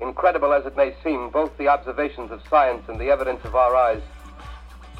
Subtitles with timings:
[0.00, 3.74] Incredible as it may seem, both the observations of science and the evidence of our
[3.74, 4.02] eyes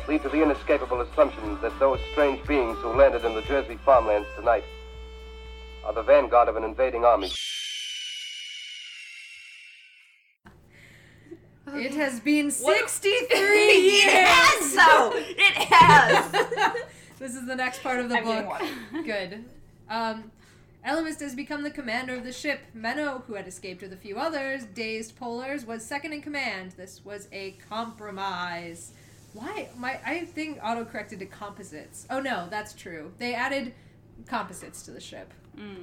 [0.08, 4.28] lead to the inescapable assumption that those strange beings who landed in the Jersey farmlands
[4.36, 4.64] tonight
[5.84, 7.30] are the vanguard of an invading army.
[11.74, 15.12] It has been 63 It has so.
[15.14, 16.86] It has.
[17.18, 19.04] This is the next part of the I'm getting book.
[19.04, 19.44] Good.
[19.90, 20.30] Um,
[20.86, 22.60] Ellimist has become the commander of the ship.
[22.76, 26.72] Menno, who had escaped with a few others, dazed polars, was second in command.
[26.76, 28.92] This was a compromise.
[29.32, 29.68] Why?
[29.76, 32.06] My I think auto corrected to composites.
[32.08, 33.12] Oh no, that's true.
[33.18, 33.74] They added
[34.26, 35.32] composites to the ship.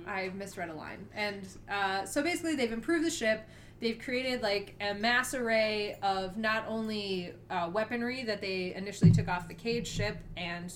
[0.08, 1.06] I misread a line.
[1.14, 3.46] And uh, so basically, they've improved the ship.
[3.82, 9.28] They've created like a mass array of not only uh, weaponry that they initially took
[9.28, 10.74] off the cage ship and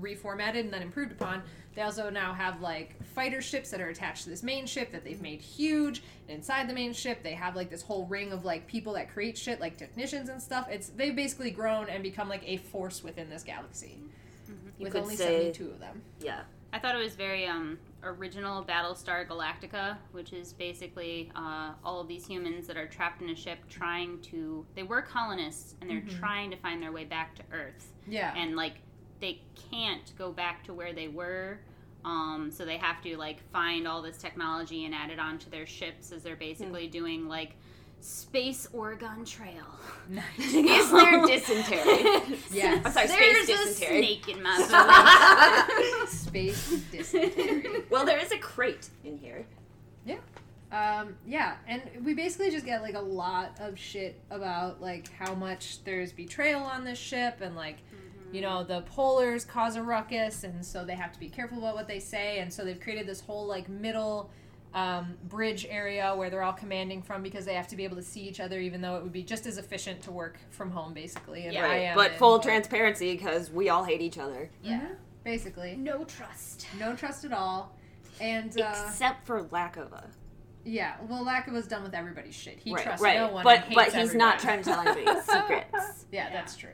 [0.00, 1.42] reformatted and then improved upon.
[1.76, 5.04] They also now have like fighter ships that are attached to this main ship that
[5.04, 6.02] they've made huge.
[6.26, 9.12] And inside the main ship, they have like this whole ring of like people that
[9.12, 10.68] create shit, like technicians and stuff.
[10.70, 13.98] It's they've basically grown and become like a force within this galaxy.
[14.78, 16.02] With only say- 72 of them.
[16.20, 16.40] Yeah.
[16.72, 22.08] I thought it was very um, original Battlestar Galactica, which is basically uh, all of
[22.08, 24.66] these humans that are trapped in a ship trying to.
[24.74, 27.92] They were colonists and they're trying to find their way back to Earth.
[28.06, 28.34] Yeah.
[28.36, 28.74] And, like,
[29.20, 31.58] they can't go back to where they were.
[32.04, 35.66] Um, so they have to, like, find all this technology and add it onto their
[35.66, 37.56] ships as they're basically doing, like,
[38.00, 39.64] Space Oregon Trail.
[40.08, 40.24] Nice.
[40.38, 42.38] Is there dysentery?
[42.52, 42.82] Yes.
[42.84, 43.98] I'm sorry, There's space a dysentery.
[44.04, 45.66] snake in my
[45.98, 46.06] belly.
[46.06, 47.84] Space dysentery.
[47.90, 49.44] well, there is a crate in here.
[50.04, 50.18] Yeah.
[50.70, 55.34] Um, yeah, and we basically just get like a lot of shit about like how
[55.34, 57.78] much there's betrayal on this ship and like
[58.32, 61.74] you know the polars cause a ruckus and so they have to be careful about
[61.74, 64.30] what they say and so they've created this whole like middle
[64.74, 68.02] um, bridge area where they're all commanding from because they have to be able to
[68.02, 70.92] see each other even though it would be just as efficient to work from home
[70.92, 74.50] basically and I am but in- full transparency because we all hate each other.
[74.62, 74.86] yeah
[75.24, 76.66] basically no trust.
[76.78, 77.74] no trust at all
[78.20, 80.04] and uh, Except for lack of a.
[80.64, 83.16] yeah well Laka was done with everybody's shit he right, trusts right.
[83.18, 84.62] no one but and but hates he's not everybody.
[84.62, 86.04] trying to tell anybody secrets.
[86.12, 86.70] Yeah, that's true.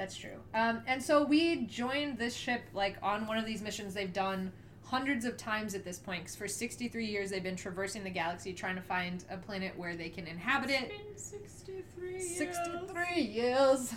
[0.00, 0.40] That's true.
[0.54, 4.50] Um, and so we joined this ship like on one of these missions they've done
[4.82, 6.22] hundreds of times at this point.
[6.22, 9.96] Because for 63 years they've been traversing the galaxy trying to find a planet where
[9.96, 10.90] they can inhabit it.
[11.16, 12.34] 63 years.
[12.34, 13.94] 63 years.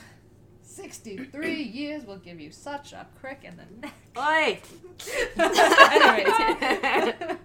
[0.64, 3.94] 63 years will give you such a crick in the neck.
[4.18, 4.60] Oi!
[5.96, 7.38] Anyways.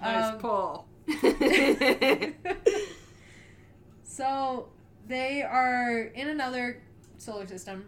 [0.00, 0.86] Nice Um, pull.
[4.02, 4.70] So
[5.06, 6.82] they are in another
[7.20, 7.86] solar system.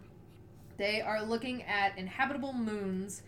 [0.77, 3.21] They are looking at inhabitable moons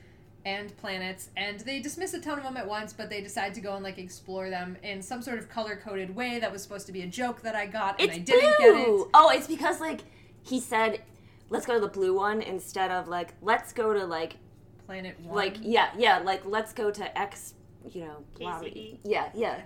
[0.46, 3.62] and planets, and they dismiss a ton of them at once, but they decide to
[3.62, 6.86] go and like explore them in some sort of color coded way that was supposed
[6.88, 9.08] to be a joke that I got, and it's I didn't get it.
[9.14, 10.02] Oh, it's because like
[10.44, 11.02] he said,
[11.50, 14.38] let's go to the blue one instead of like let's go to like
[14.86, 15.36] Planet one.
[15.36, 17.54] like yeah yeah like let's go to X.
[17.92, 18.98] You know, blah, KCD?
[19.04, 19.62] yeah, yeah.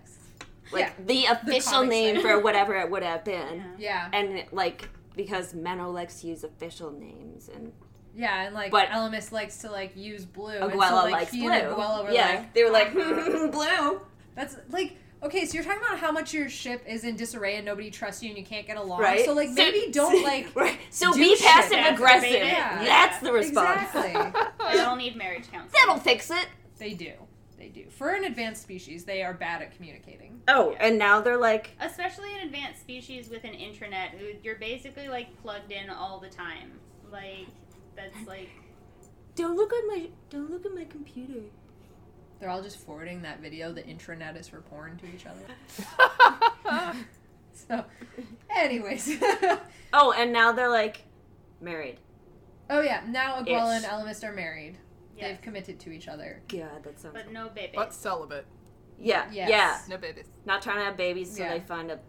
[0.71, 1.05] Like Yeah.
[1.05, 3.63] the official comics name for whatever it would have been.
[3.77, 4.87] yeah, and like
[5.23, 7.73] because Menno likes to use official names and
[8.15, 10.47] yeah, and like but- Ellimist likes to like use blue.
[10.53, 11.51] and so, Aguela like, likes he blue.
[11.51, 12.93] And Aguela were yeah, like, they were like
[13.51, 14.01] blue.
[14.35, 15.45] That's like okay.
[15.45, 18.29] So you're talking about how much your ship is in disarray and nobody trusts you
[18.29, 19.01] and you can't get along.
[19.01, 19.25] Right.
[19.25, 20.79] So like So- maybe don't like right.
[20.89, 21.45] So do be shit.
[21.45, 22.31] passive aggressive.
[22.31, 22.83] Yeah.
[22.83, 23.81] That's the response.
[23.93, 24.41] exactly.
[24.71, 25.71] They don't need marriage counseling.
[25.73, 26.47] That'll fix it.
[26.77, 27.11] they do.
[27.59, 27.89] They do.
[27.89, 30.41] For an advanced species, they are bad at communicating.
[30.47, 35.09] Oh, and now they're like, Especially an advanced species with an intranet, who you're basically
[35.09, 36.71] like plugged in all the time.
[37.11, 37.47] Like
[37.97, 38.49] that's like
[39.35, 41.41] don't look at my, don't look at my computer.
[42.39, 43.73] They're all just forwarding that video.
[43.73, 46.95] The intranet is for porn to each other.
[47.53, 47.83] so,
[48.49, 49.21] anyways.
[49.91, 51.03] Oh, and now they're like
[51.59, 51.97] married.
[52.69, 53.89] oh yeah, now Aguela and Ish.
[53.89, 54.77] Ellimist are married.
[55.19, 56.41] Yes, They've committed to each other.
[56.47, 57.13] God, that sounds.
[57.13, 57.73] but no baby.
[57.75, 58.45] but celibate.
[58.99, 59.49] yeah, Yes.
[59.49, 59.77] yeah.
[59.89, 60.25] No babies.
[60.45, 61.53] Not trying to have babies till Yeah.
[61.53, 61.99] they find a.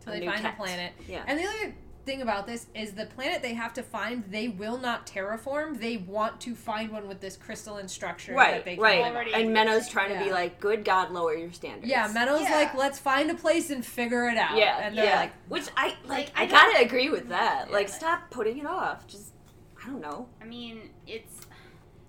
[0.00, 0.54] Till they new find cat.
[0.54, 0.92] a planet.
[1.08, 1.22] Yeah.
[1.26, 4.24] And the other thing about this is the planet they have to find.
[4.28, 5.78] They will not terraform.
[5.78, 9.04] They want to find one with this crystalline structure that Right, they can right.
[9.04, 9.54] Already And exists.
[9.54, 11.86] Menno's trying to be like, good God, lower your standards.
[11.86, 12.56] Yeah, Meadows Yeah.
[12.56, 14.56] like, let's find a place and figure it out.
[14.56, 15.20] Yeah, and they're yeah.
[15.20, 16.08] like, Which I like.
[16.08, 17.66] Like, I I gotta agree with that.
[17.68, 17.72] Yeah.
[17.72, 19.06] Like, stop putting it off.
[19.06, 19.34] Just,
[19.80, 20.28] I don't know.
[20.40, 21.46] I mean, it's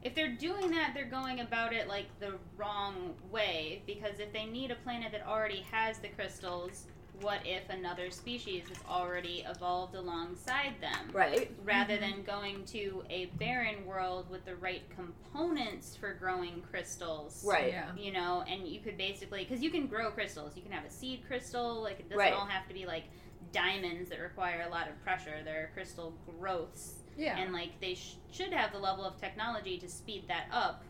[0.03, 3.81] if they're doing that, they're going about it like the wrong way.
[3.85, 6.87] Because if they need a planet that already has the crystals,
[7.21, 11.09] what if another species has already evolved alongside them?
[11.13, 11.51] Right.
[11.63, 12.11] Rather mm-hmm.
[12.11, 17.43] than going to a barren world with the right components for growing crystals.
[17.47, 17.69] Right.
[17.69, 17.89] yeah.
[17.97, 20.53] You know, and you could basically, because you can grow crystals.
[20.55, 21.81] You can have a seed crystal.
[21.81, 22.33] Like, it doesn't Right.
[22.33, 23.05] all have to be like
[23.53, 25.43] diamonds that require a lot of pressure.
[25.45, 27.37] There are crystal growths Yeah.
[27.37, 30.83] and like they sh- should have the level of technology to speed that up.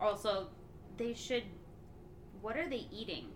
[0.00, 0.48] Also,
[0.96, 1.44] they should.
[2.40, 3.26] What are they eating?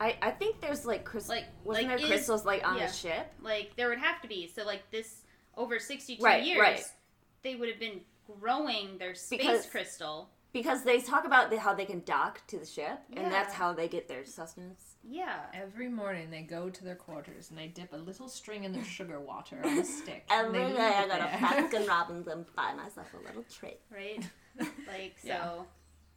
[0.00, 1.36] I, I think there's like crystals.
[1.36, 2.86] Like- wasn't like, there is- crystals like on yeah.
[2.86, 3.32] the ship?
[3.42, 4.48] Like there would have to be.
[4.54, 5.22] So like this
[5.56, 6.84] over sixty-two Right, years, right.
[7.42, 8.00] they would have been
[8.40, 10.30] growing their space Because- crystal.
[10.50, 13.74] Because they talk about the, how they can dock to the ship, and that's how
[13.74, 14.87] they get their sustenance.
[15.10, 15.36] Yeah.
[15.54, 18.84] Every morning they go to their quarters and they dip a little string in their
[18.96, 20.26] sugar water on a stick.
[20.30, 21.18] and Every they day leave I it go to
[21.70, 21.80] there.
[21.82, 23.78] Baskin Robbins and buy myself a little treat.
[23.92, 24.22] Right.
[24.86, 25.28] like so.
[25.28, 25.48] Yeah.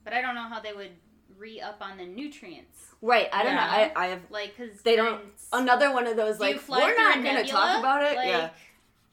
[0.04, 0.92] But I don't know how they would
[1.38, 2.78] re up on the nutrients.
[3.02, 3.66] Right, I don't Yeah.
[3.66, 3.72] know.
[3.72, 5.22] I, I have Like because They don't-
[5.54, 8.16] another one of those like we're not gonna talk about it.
[8.16, 8.50] Like, yeah,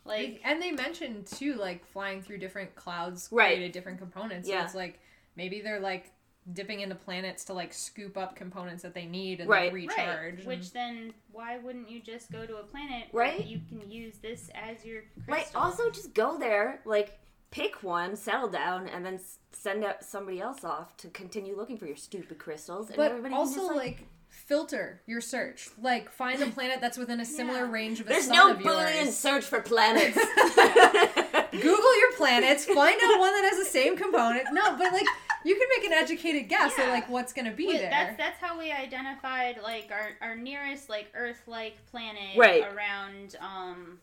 [0.04, 3.48] Like and they mentioned too, like flying through different clouds Right.
[3.54, 4.48] created different components.
[4.48, 4.60] Yeah.
[4.60, 4.98] So it's like
[5.36, 6.10] maybe they're like
[6.54, 9.64] dipping into planets to like scoop up components that they need and Right.
[9.64, 10.38] like recharge.
[10.38, 10.46] Right.
[10.46, 13.38] Which then, why wouldn't you just go to a planet Right.
[13.38, 15.34] where you can use this as your crystal?
[15.34, 15.50] right.
[15.54, 17.18] Also, just go there, like
[17.50, 19.18] pick one, settle down, and then
[19.52, 22.88] send out somebody else off to continue looking for your stupid crystals.
[22.88, 25.68] And but everybody also just, like, filter your search.
[25.80, 27.72] Like find a planet that's within a similar Yeah.
[27.72, 30.16] range of a there's sun no of Boolean search for planets.
[31.52, 34.44] Google your planets, find out one that has the same component.
[34.52, 35.06] No, but like
[35.44, 36.84] you can make an educated guess Yeah.
[36.84, 37.90] at like what's gonna be Wait, there.
[37.90, 42.64] that's that's how we identified like our, our nearest like Earth-like planet Right.
[42.72, 43.98] around um,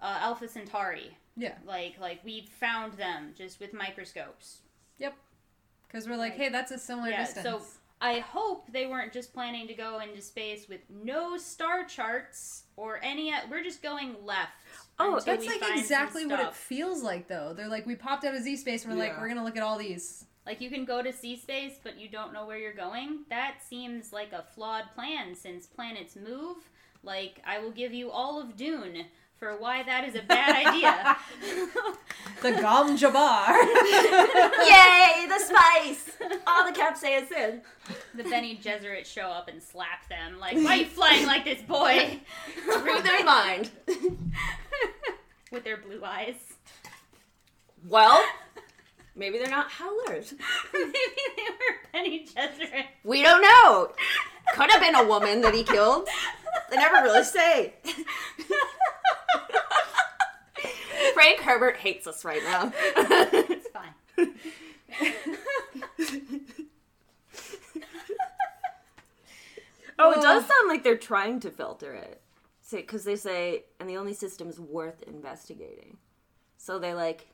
[0.00, 1.16] uh, Alpha Centauri.
[1.36, 1.54] Yeah.
[1.66, 4.58] Like like we found them just with microscopes.
[4.98, 5.14] Yep.
[5.86, 7.44] Because we're like, Like- hey, that's a similar Yeah, distance.
[7.46, 7.62] so
[8.00, 13.00] I hope they weren't just planning to go into space with no star charts or
[13.02, 13.32] any.
[13.50, 14.52] We're just going left.
[14.98, 17.54] Oh, until that's we like find exactly what it feels like, though.
[17.54, 19.62] They're like, we popped out of Z space, and we're like, we're gonna look at
[19.62, 20.26] all these.
[20.44, 23.20] Like you can go to Z space, but you don't know where you're going.
[23.30, 26.56] That seems like a flawed plan since planets move.
[27.04, 29.06] Like I will give you all of Dune
[29.42, 31.16] for why that is a bad idea.
[32.42, 33.50] The Gom Jabbar.
[34.66, 36.10] Yay, the spice!
[36.44, 37.60] All the capsaicin.
[38.16, 40.40] the Bene Gesserit show up and slap them.
[40.40, 42.18] Like, why are you flying like this, boy?
[42.64, 43.70] Through their mind.
[45.52, 46.34] With their blue eyes.
[47.86, 48.20] Well,
[49.14, 50.34] maybe they're not howlers.
[50.72, 50.92] Maybe
[51.36, 52.86] they were Penny Gesserit.
[53.04, 53.92] We don't know.
[54.54, 56.08] Could have been a woman that he killed.
[56.70, 57.74] They never really say.
[61.14, 62.72] Frank Herbert hates us right now.
[62.96, 63.94] It's fine.
[69.98, 72.20] oh, it does sound like they're trying to filter it.
[72.70, 75.98] Because they say, and the only system is worth investigating.
[76.56, 77.26] So they like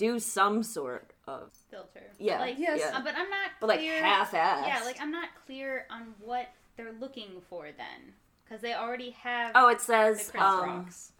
[0.00, 2.00] do some sort of Filter.
[2.18, 2.80] Yeah, Like, yes.
[2.80, 2.96] yeah.
[2.96, 4.66] uh, but I'm not but like half-assed.
[4.66, 9.52] Yeah, like I'm not clear on what they're looking for then, because they already have.
[9.54, 11.12] Oh, it says The um, Rocks.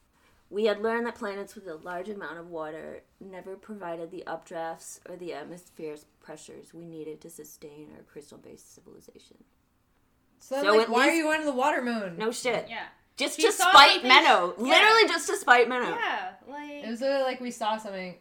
[0.49, 4.99] we had learned that planets with a large amount of water never provided the updrafts
[5.09, 9.37] or the atmosphere's pressures we needed to sustain our crystal-based civilization.
[10.39, 12.17] So, so like, at why are you going to the water moon?
[12.17, 12.67] No shit.
[12.69, 12.87] Yeah.
[13.17, 14.55] Just She to spite something- Menno.
[14.59, 14.65] Yeah.
[14.65, 15.91] Literally just to spite Menno.
[15.95, 18.17] Yeah, like It was literally like we saw something.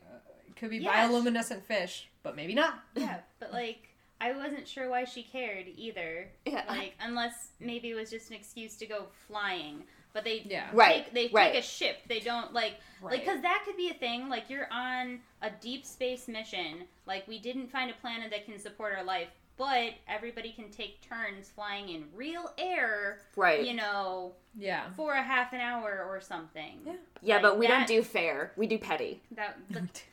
[0.60, 1.08] It could be Yeah.
[1.08, 2.84] bioluminescent fish, but maybe not.
[2.94, 3.88] yeah, but like
[4.20, 6.28] I wasn't sure why she cared either.
[6.46, 6.66] Yeah.
[6.68, 9.84] Like unless maybe it was just an excuse to go flying.
[10.12, 10.68] But they Yeah.
[10.74, 11.54] Right, take, they right.
[11.54, 12.00] take a ship.
[12.10, 14.28] They don't like like because that could be a thing.
[14.28, 16.84] Like you're on a deep space mission.
[17.06, 21.02] Like we didn't find a planet that can support our life, but everybody can take
[21.08, 23.20] turns flying in real air.
[23.36, 23.64] Right.
[23.68, 24.86] You know, Yeah.
[24.96, 26.80] for a half an hour or something.
[26.86, 26.94] Yeah.
[27.22, 28.54] yeah, like but we that- don't do fair.
[28.56, 29.22] We do petty.
[29.36, 30.04] That, but,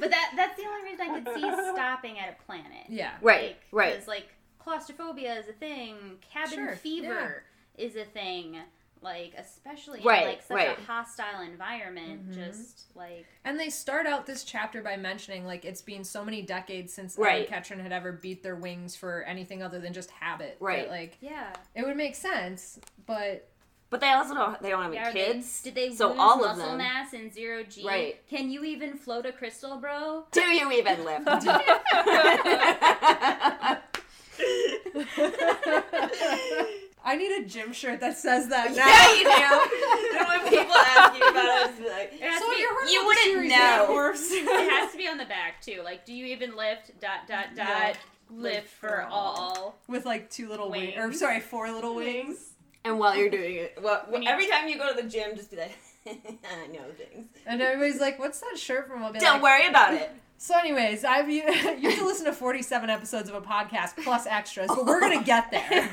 [0.00, 2.86] but that that's the only reason I could see stopping at a planet.
[2.88, 3.12] Yeah.
[3.20, 3.92] Right, Like, right.
[3.92, 5.96] Because like claustrophobia is a thing,
[6.32, 7.44] cabin Sure, fever
[7.76, 8.56] is a thing.
[9.02, 10.78] Like especially Right, in like such right.
[10.78, 12.40] a hostile environment, mm-hmm.
[12.40, 16.40] just like And they start out this chapter by mentioning like it's been so many
[16.42, 17.34] decades since Right.
[17.38, 20.56] Ellen Ketchum had ever beat their wings for anything other than just habit.
[20.60, 20.84] Right.
[20.84, 23.48] That, like yeah, it would make sense, but
[23.90, 24.62] But they also don't.
[24.62, 25.62] They don't have Yeah, any are they- kids.
[25.62, 26.78] did they so lose all of muscle them.
[26.78, 27.84] mass in zero G?
[27.86, 28.26] Right.
[28.28, 30.24] Can you even float a crystal, bro?
[30.30, 31.26] Do you even lift?
[37.04, 38.86] I need a gym shirt that says that now.
[38.86, 40.18] yeah, you do.
[40.18, 43.06] And when people ask you about it, it's like, It So be, you heard You
[43.06, 43.56] wouldn't know.
[43.58, 44.28] that works.
[44.30, 45.80] it has to be on the back too.
[45.84, 46.98] Like, do you even lift?
[47.00, 47.66] Dot dot dot.
[47.66, 47.94] Yeah.
[48.30, 49.74] Lift for all.
[49.88, 52.36] With like two little wings, or sorry, four little wings.
[52.84, 55.36] and while you're doing it, well, When you- every time you go to the gym,
[55.36, 57.26] just be like, I know things.
[57.46, 60.10] And everybody's like, "What's that shirt from?" I'll be Don't like, worry about it.
[60.42, 64.26] So, anyways, I've you, you have to listen to 47 episodes of a podcast plus
[64.26, 65.88] extras, but we're gonna get there.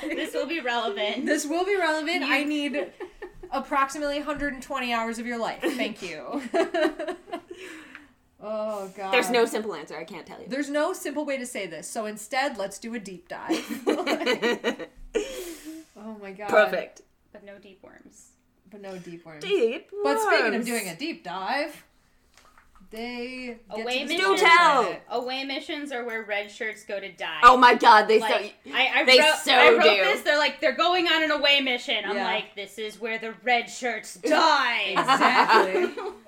[0.16, 1.26] This will be relevant.
[1.26, 2.22] this will be relevant.
[2.22, 2.92] You- I need
[3.50, 5.60] approximately 120 hours of your life.
[5.60, 6.40] Thank you.
[8.42, 9.12] oh god.
[9.12, 9.98] There's no simple answer.
[9.98, 10.46] I can't tell you.
[10.48, 11.86] There's no simple way to say this.
[11.86, 13.82] So instead, let's do a deep dive.
[15.94, 16.48] oh my god.
[16.48, 17.02] Perfect.
[17.34, 18.28] but no deep worms.
[18.70, 19.44] But no deep worms.
[19.44, 19.90] Deep.
[20.02, 21.84] But speaking of doing a deep dive,
[22.90, 24.38] they get Away to missions.
[24.38, 24.96] space Do tell.
[25.10, 27.40] Away missions are where red shirts go to die.
[27.42, 28.72] Oh my god, they Like, so.
[28.74, 30.04] I, I they wrote, so I wrote do.
[30.04, 30.22] this.
[30.22, 32.04] They're like, they're going on an away mission.
[32.04, 32.24] I'm Yeah.
[32.24, 34.84] like, this is where the red shirts die.
[34.96, 36.04] Exactly.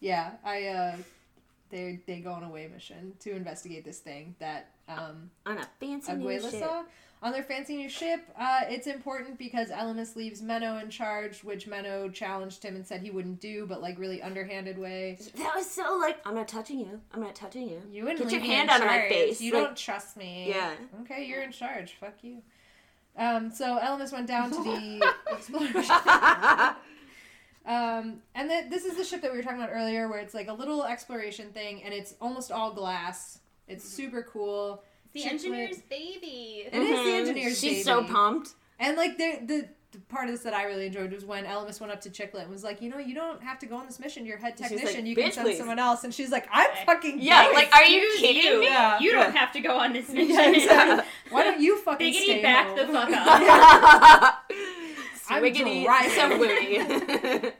[0.00, 0.96] Yeah, I uh
[1.70, 5.66] they they go on a away mission to investigate this thing that um On a
[5.78, 6.60] fancy new Aguila ship.
[6.60, 6.82] saw
[7.22, 8.20] on their fancy new ship.
[8.38, 13.00] Uh it's important because Ellimist leaves Menno in charge, which Menno challenged him and said
[13.00, 15.18] he wouldn't do, but like really underhanded way.
[15.36, 17.00] That was so like, I'm not touching you.
[17.12, 17.80] I'm not touching you.
[17.90, 19.40] You wouldn't Get your hand out of my face.
[19.40, 20.46] You Like- don't trust me.
[20.48, 20.72] Yeah.
[21.02, 21.94] Okay, you're in charge.
[22.00, 22.42] Fuck you.
[23.16, 26.76] Um, so Ellimist went down to the explorer
[27.64, 30.34] Um, and th- this is the ship that we were talking about earlier, where it's
[30.34, 33.38] like a little exploration thing, and it's almost all glass.
[33.68, 34.82] It's super cool.
[35.12, 35.30] The Chiclet.
[35.30, 36.64] engineer's baby.
[36.66, 37.18] It is the Mhm.
[37.20, 38.50] engineer's She's so pumped.
[38.78, 41.78] And like the, the the part of this that I really enjoyed was when Ellimist
[41.78, 43.84] went up to Chicklet and was like, you know, you don't have to go on
[43.84, 44.24] this mission.
[44.24, 44.86] You're head technician.
[45.00, 46.02] like, you can send please." someone else.
[46.02, 47.52] And she's like, I'm fucking Yeah, down.
[47.52, 48.60] like, are you kidding you?
[48.60, 48.66] me?
[48.68, 48.98] Yeah.
[49.00, 50.30] You don't have to go on this mission.
[50.34, 51.04] Yeah, exactly.
[51.30, 52.76] Why don't you fucking stay Biggity back home?
[52.78, 54.50] the fuck up.
[55.28, 56.10] I'm Swiggity, driving.
[56.10, 57.52] so witty.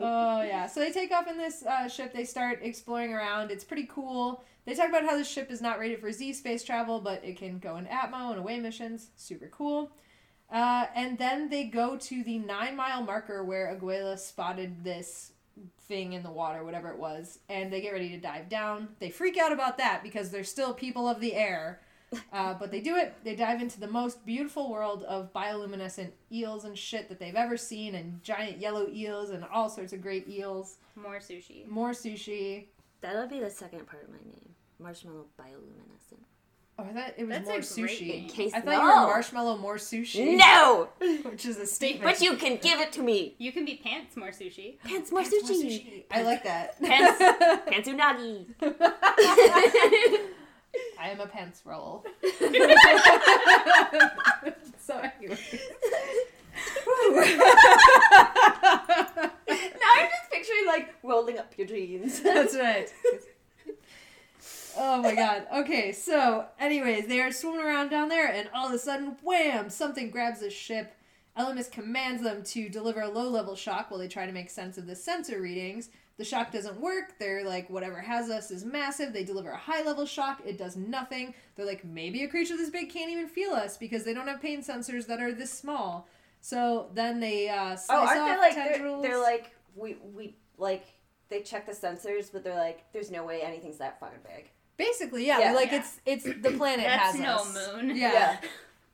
[0.00, 3.64] oh yeah so they take off in this uh, ship they start exploring around it's
[3.64, 7.00] pretty cool they talk about how the ship is not rated for z space travel
[7.00, 9.90] but it can go in atmo and away missions super cool
[10.52, 15.32] uh, and then they go to the nine mile marker where aguila spotted this
[15.82, 19.10] thing in the water whatever it was and they get ready to dive down they
[19.10, 21.80] freak out about that because they're still people of the air
[22.32, 23.14] uh, but they do it.
[23.24, 27.56] They dive into the most beautiful world of bioluminescent eels and shit that they've ever
[27.56, 30.78] seen, and giant yellow eels and all sorts of great eels.
[30.96, 31.66] More sushi.
[31.68, 32.66] More sushi.
[33.00, 34.49] That'll be the second part of my name.
[34.80, 36.24] Marshmallow bioluminescent.
[36.78, 38.08] Oh, I thought it was That's more a great sushi.
[38.08, 38.24] name.
[38.24, 40.36] In case I thought you were marshmallow more sushi.
[40.38, 40.88] No!
[41.24, 42.04] which is a statement.
[42.04, 43.34] But you can give it to me.
[43.38, 44.78] You can be pants more sushi.
[44.84, 46.04] Pants more Pants more sushi.
[46.10, 46.80] I like that.
[46.80, 47.20] Pants.
[47.70, 48.46] Pantsunagi.
[50.98, 52.04] I am a pants roll.
[52.22, 52.38] so
[54.98, 55.38] anyway.
[59.46, 59.56] now
[59.96, 62.20] I'm just picturing like rolling up your jeans.
[62.20, 62.90] That's right.
[64.76, 65.46] Oh my god.
[65.54, 69.70] Okay, so, anyways, they are swimming around down there, and all of a sudden, wham!
[69.70, 70.94] Something grabs the ship.
[71.38, 74.76] Ellimist commands them to deliver a low level shock while they try to make sense
[74.78, 75.90] of the sensor readings.
[76.18, 77.18] The shock doesn't work.
[77.18, 79.12] They're like, whatever has us is massive.
[79.12, 80.42] They deliver a high level shock.
[80.44, 81.34] It does nothing.
[81.56, 84.42] They're like, maybe a creature this big can't even feel us because they don't have
[84.42, 86.08] pain sensors that are this small.
[86.42, 90.86] So then they uh, slice Oh, aren't they like they're, they're like we we like
[91.30, 94.50] they check the sensors, but they're like, there's no way anything's that fucking big.
[94.80, 95.38] Basically, yeah.
[95.40, 95.52] Yeah.
[95.52, 95.78] like Yeah.
[95.78, 97.54] it's it's the planet That's has no us.
[97.74, 97.90] moon.
[97.96, 98.12] Yeah.
[98.12, 98.36] Yeah.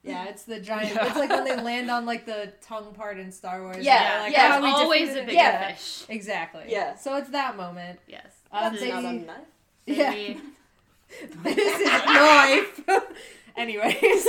[0.03, 0.97] yeah, It's the giant.
[1.01, 3.85] It's like when they land on like the tongue part in Star Wars.
[3.85, 4.59] Yeah, like, yeah.
[4.59, 5.37] "Oh, we always a defeated bigger.
[5.39, 5.73] Yeah.
[5.75, 6.05] fish.
[6.09, 6.65] Exactly.
[6.69, 6.97] Yeah.
[6.97, 7.99] So it's that moment.
[8.09, 8.27] Yes.
[8.53, 9.37] Uh, This they- Not a knife.
[9.87, 10.13] Yeah.
[11.45, 12.81] this is life.
[13.57, 13.95] Anyways.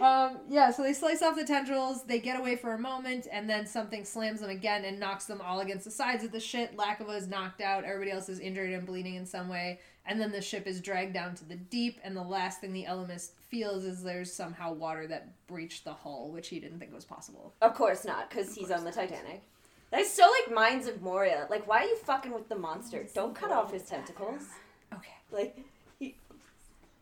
[0.00, 3.48] um, yeah, so they slice off the tendrils, they get away for a moment, and
[3.48, 6.74] then something slams them again and knocks them all against the sides of the ship.
[6.76, 10.32] Lakova is knocked out, everybody else is injured and bleeding in some way, and then
[10.32, 13.84] the ship is dragged down to the deep, and the last thing the Ellimist feels
[13.84, 17.52] is there's somehow water that breached the hull, which he didn't think was possible.
[17.60, 19.42] Of course not, because he's on the Titanic.
[19.90, 21.46] That's so like Mines of Moria.
[21.48, 23.06] Like, why are you fucking with the monster?
[23.14, 24.42] Don't cut off his tentacles.
[24.92, 25.12] Okay.
[25.30, 25.58] Like,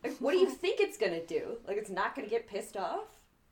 [0.04, 1.56] like, what do you think it's gonna do?
[1.66, 3.04] Like, it's not gonna get pissed off?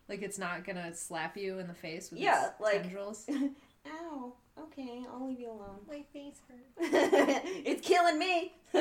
[0.09, 3.27] Like it's not gonna slap you in the face with Yeah, its like- tendrils.
[3.89, 4.33] Ow.
[4.65, 5.79] Okay, I'll leave you alone.
[5.89, 6.63] My face hurts.
[7.65, 8.53] it's killing me.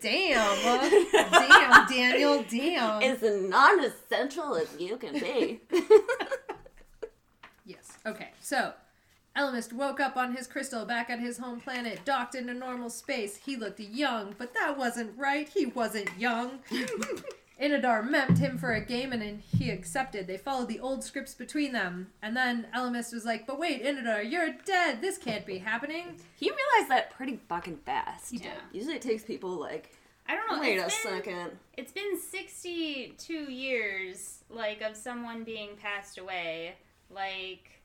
[0.00, 1.10] Damn.
[1.12, 2.44] damn, Daniel.
[2.48, 3.02] Damn.
[3.02, 5.60] As non-essential as you can be.
[7.66, 7.98] Yes.
[8.06, 8.30] Okay.
[8.40, 8.72] So,
[9.40, 13.36] Ellimist woke up on his crystal back at his home planet, docked into normal space.
[13.36, 15.48] He looked young, but that wasn't right.
[15.48, 16.58] He wasn't young.
[17.60, 20.26] Inadar memed him for a game and he accepted.
[20.26, 22.08] They followed the old scripts between them.
[22.20, 25.00] And then Ellimist was like, But wait, Inadar, you're dead.
[25.00, 26.16] This can't be happening.
[26.36, 28.32] he realized that pretty fucking fast.
[28.34, 28.52] Yeah.
[28.72, 29.90] Usually it takes people like,
[30.28, 30.60] I don't know.
[30.60, 31.50] wait a been, second.
[31.78, 36.76] It's been 62 years, like, of someone being passed away.
[37.10, 37.79] Like,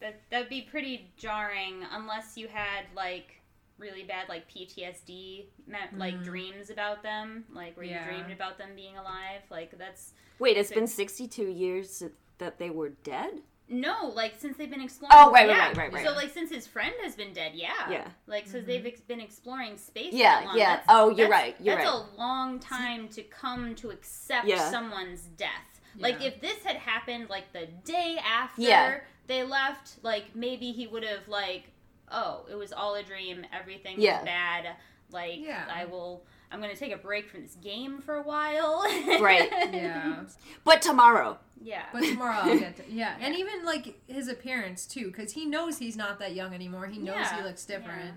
[0.00, 3.40] that that'd be pretty jarring unless you had, like,
[3.78, 6.24] really bad, like, PTSD, me- like, mm-hmm.
[6.24, 7.44] dreams about them.
[7.52, 8.04] Like, where Yeah.
[8.06, 9.42] you dreamed about them being alive.
[9.50, 10.12] Like, that's.
[10.38, 12.02] Wait, it's been 62 years
[12.38, 13.40] that they were dead?
[13.68, 15.12] No, like since they've been exploring.
[15.16, 15.66] Oh, right, right, yeah.
[15.68, 16.06] right, right, right.
[16.06, 18.08] So like since his friend has been dead, yeah, Yeah.
[18.28, 18.66] Like so mm-hmm.
[18.68, 20.12] they've ex- been exploring space.
[20.12, 20.56] Yeah, that long.
[20.58, 20.64] yeah.
[20.76, 22.04] That's- Oh, you're that's- right, you're that's right.
[22.16, 24.70] a long time to come to accept Yeah.
[24.70, 25.80] someone's death.
[25.98, 29.00] Like if this had happened like the day after Yeah.
[29.26, 31.70] They left, like maybe he would have like,
[32.10, 33.44] oh, it was all a dream.
[33.52, 34.18] Everything Yeah.
[34.20, 34.66] was bad.
[35.10, 35.64] Like Yeah.
[35.72, 36.24] I will.
[36.50, 38.84] I'm gonna take a break from this game for a while.
[39.20, 39.50] Right.
[39.72, 40.22] Yeah.
[40.64, 41.38] But tomorrow.
[41.60, 41.86] yeah.
[41.92, 42.82] But tomorrow I'll get to.
[42.88, 43.16] Yeah.
[43.20, 46.86] And even like his appearance too, because he knows he's not that young anymore.
[46.86, 48.14] He knows he looks different.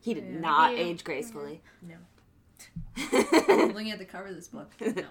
[0.00, 0.40] He did Yeah.
[0.40, 1.60] not Maybe- age gracefully.
[1.82, 1.96] No.
[2.96, 4.70] I'm looking at the cover of this book.
[4.80, 5.04] No.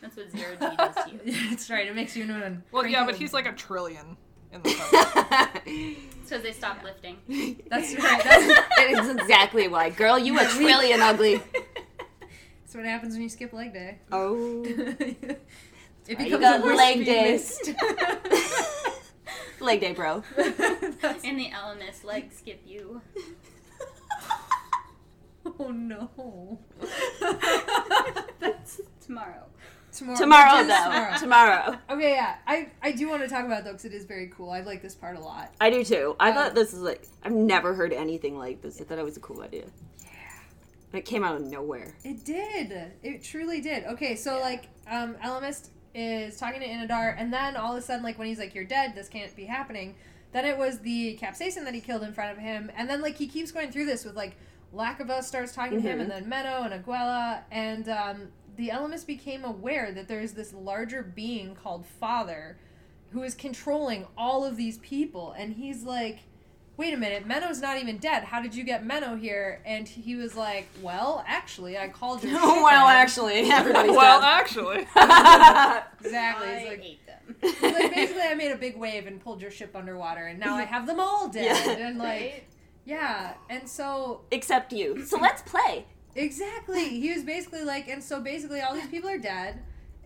[0.00, 1.48] That's what zero G does to you.
[1.50, 1.86] That's right.
[1.86, 4.16] It makes you an Well, yeah, but he's like a trillion
[4.52, 5.50] in the cover.
[5.66, 7.16] It's because they stopped lifting.
[7.70, 8.22] That's right.
[8.22, 9.88] That's, That is exactly why.
[9.90, 11.36] Girl, you a trillion ugly.
[11.36, 13.98] that's what happens when you skip leg day.
[14.12, 14.62] Oh.
[14.64, 15.38] it
[16.08, 17.32] You becomes got a leg to day.
[17.32, 17.70] missed.
[19.60, 20.22] Leg day, bro.
[20.36, 23.00] That's- In the LMS, leg skip you.
[25.60, 26.58] Oh no.
[28.40, 29.44] That's tomorrow.
[29.92, 30.18] Tomorrow.
[30.18, 30.84] Tomorrow, though.
[30.84, 31.18] tomorrow.
[31.18, 31.78] Tomorrow.
[31.90, 32.36] Okay, yeah.
[32.46, 34.50] I, I do want to talk about it though because it is very cool.
[34.50, 35.52] I like this part a lot.
[35.60, 36.14] I do too.
[36.20, 38.80] I Um, thought this is like, I've never heard anything like this.
[38.80, 39.64] I thought it was a cool idea.
[40.04, 40.98] Yeah.
[40.98, 41.94] It came out of nowhere.
[42.04, 42.92] It did.
[43.02, 43.84] It truly did.
[43.84, 48.04] Okay, so like, um, Ellimist is talking to Inadar, and then all of a sudden,
[48.04, 48.94] like when he's like, "You're dead.
[48.94, 49.96] This can't be happening."
[50.32, 53.16] Then it was the capsaicin that he killed in front of him, and then like
[53.16, 54.36] he keeps going through this with like
[54.74, 59.44] Lakava starts talking to him, and then Menno and Aguela, and um, the Ellimist became
[59.44, 62.58] aware that there's this larger being called Father,
[63.12, 66.20] who is controlling all of these people, and he's like
[66.78, 68.22] wait a minute, Menno's not even dead.
[68.22, 69.60] How did you get Menno here?
[69.66, 74.76] And he was like, well, actually, I called your well, actually, everybody's well, actually,
[76.00, 76.46] Exactly.
[76.46, 77.36] I It's like, hate them.
[77.42, 80.54] it's like, basically, I made a big wave and pulled your ship underwater, and now
[80.54, 81.44] I have them all dead.
[81.66, 81.86] Yeah.
[81.88, 82.44] And like, Right?
[82.88, 83.34] Yeah.
[83.50, 85.04] And so, Except you.
[85.04, 85.84] So let's play.
[86.14, 89.60] exactly, he was basically like, and so basically, all these people are dead.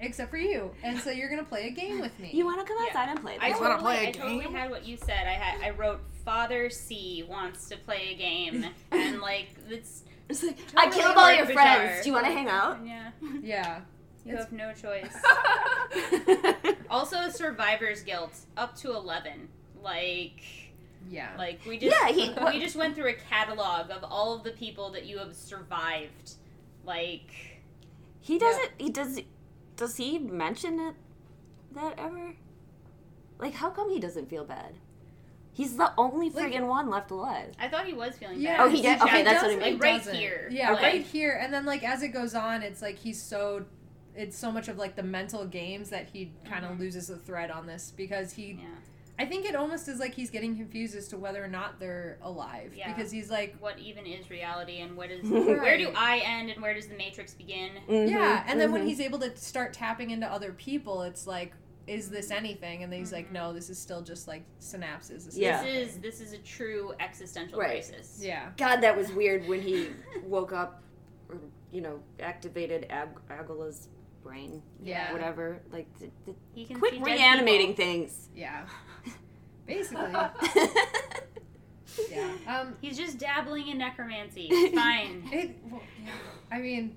[0.04, 2.30] Except for you, and so you're gonna play a game with me.
[2.32, 2.88] You want to come Yeah.
[2.88, 3.36] outside and play?
[3.40, 3.60] I this?
[3.60, 5.28] wanna totally, play a I totally had what you said.
[5.28, 10.42] I had I wrote Father C wants to play a game, and like it's It's
[10.42, 11.64] like, I killed all your bizarre.
[11.86, 12.02] friends.
[12.02, 12.78] Do you want to hang out?
[12.84, 13.10] yeah.
[13.42, 13.80] yeah.
[14.24, 15.14] You have no choice.
[16.90, 19.48] Also, survivor's guilt up to eleven.
[19.82, 20.42] Like,
[21.10, 21.30] Yeah.
[21.38, 24.52] like we just Yeah, he- we just went through a catalog of all of the
[24.52, 26.32] people that you have survived.
[26.84, 27.60] Like,
[28.20, 28.70] he doesn't.
[28.78, 29.20] He does.
[29.76, 30.94] Does he mention it
[31.72, 32.34] that ever?
[33.38, 34.74] Like, how come he doesn't feel bad?
[35.54, 37.52] He's the only Like- friggin' one left alive.
[37.58, 38.56] I thought he was feeling Yeah.
[38.56, 38.66] bad.
[38.66, 38.98] Oh, he did?
[38.98, 39.72] does- Okay, that's what I does mean.
[39.74, 40.14] Like, right doesn't.
[40.14, 40.48] here.
[40.50, 41.38] Yeah, Like- right here.
[41.40, 43.66] And then like as it goes on, it's like he's so
[44.14, 46.80] it's so much of like the mental games that he kind of mm-hmm.
[46.82, 48.66] loses the thread on this because he Yeah.
[49.22, 52.18] I think it almost is like he's getting confused as to whether or not they're
[52.22, 52.92] alive Yeah.
[52.92, 55.46] because he's like What even is reality, and what is Right.
[55.60, 57.70] where do I end, and where does the Matrix begin?
[57.88, 58.86] Mhm, yeah, and then when mhm.
[58.88, 61.52] he's able to start tapping into other people, it's like
[61.88, 62.84] is this anything?
[62.84, 65.24] And then he's like, no, this is still just like synapses.
[65.24, 65.62] This is Yeah.
[65.64, 67.70] This is this is a true existential Right.
[67.70, 68.20] crisis.
[68.22, 68.50] yeah.
[68.56, 69.88] God, that was weird when he
[70.24, 70.82] woke up,
[71.28, 71.38] or
[71.72, 73.88] you know, activated Ag- Agula's
[74.22, 75.12] brain, Yeah.
[75.12, 75.60] whatever.
[75.72, 78.28] Like, th- th- He can quit reanimating things.
[78.36, 78.64] Yeah.
[79.72, 80.12] Basically.
[82.10, 82.30] Yeah.
[82.46, 84.48] Um He's just dabbling in necromancy.
[84.50, 85.28] It's fine.
[85.30, 86.10] It, well, yeah.
[86.50, 86.96] I mean,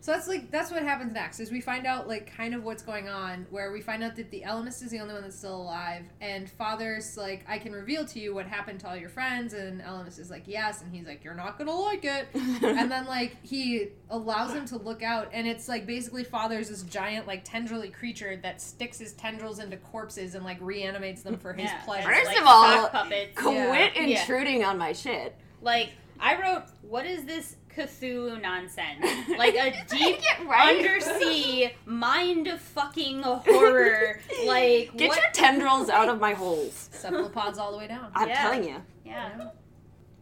[0.00, 2.82] so that's like that's what happens next is we find out like kind of what's
[2.82, 5.56] going on where we find out that the Ellimist is the only one that's still
[5.56, 9.52] alive and Father's like I can reveal to you what happened to all your friends
[9.52, 13.06] and Ellimist is like yes and he's like you're not gonna like it and then
[13.06, 17.44] like he allows him to look out and it's like basically Father's this giant like
[17.44, 21.80] tendrily creature that sticks his tendrils into corpses and like reanimates them for his Yeah,
[21.84, 22.08] pleasure.
[22.08, 23.32] First like of all, puppets.
[23.40, 24.02] Quit Yeah.
[24.02, 24.20] Yeah.
[24.20, 25.36] intruding on my shit.
[25.62, 29.04] Like I wrote, what is this Cthulhu nonsense,
[29.38, 30.76] like a deep right?
[30.78, 34.20] undersea mind fucking horror.
[34.46, 35.18] Like Get what?
[35.18, 36.88] your tendrils out of my holes.
[36.92, 38.10] Cephalopods all the way down.
[38.14, 38.42] I'm Yeah.
[38.42, 38.76] telling you.
[39.04, 39.48] yeah.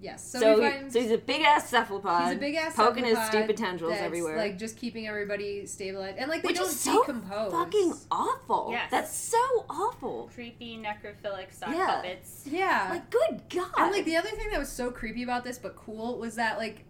[0.00, 0.24] Yes.
[0.30, 2.26] So, So, he- find so he's a big ass cephalopod.
[2.28, 4.36] he's a big ass poking his stupid tendrils that's, everywhere.
[4.36, 7.50] like just keeping everybody stabilized, and like they which don't is so decompose.
[7.50, 8.68] fucking awful.
[8.70, 8.88] Yes.
[8.92, 10.30] That's so awful.
[10.32, 11.86] Creepy necrophilic sock Yeah.
[11.86, 12.42] puppets.
[12.46, 12.86] yeah.
[12.90, 13.70] Like, good god.
[13.76, 16.58] And like the other thing that was so creepy about this but cool was that
[16.58, 16.84] like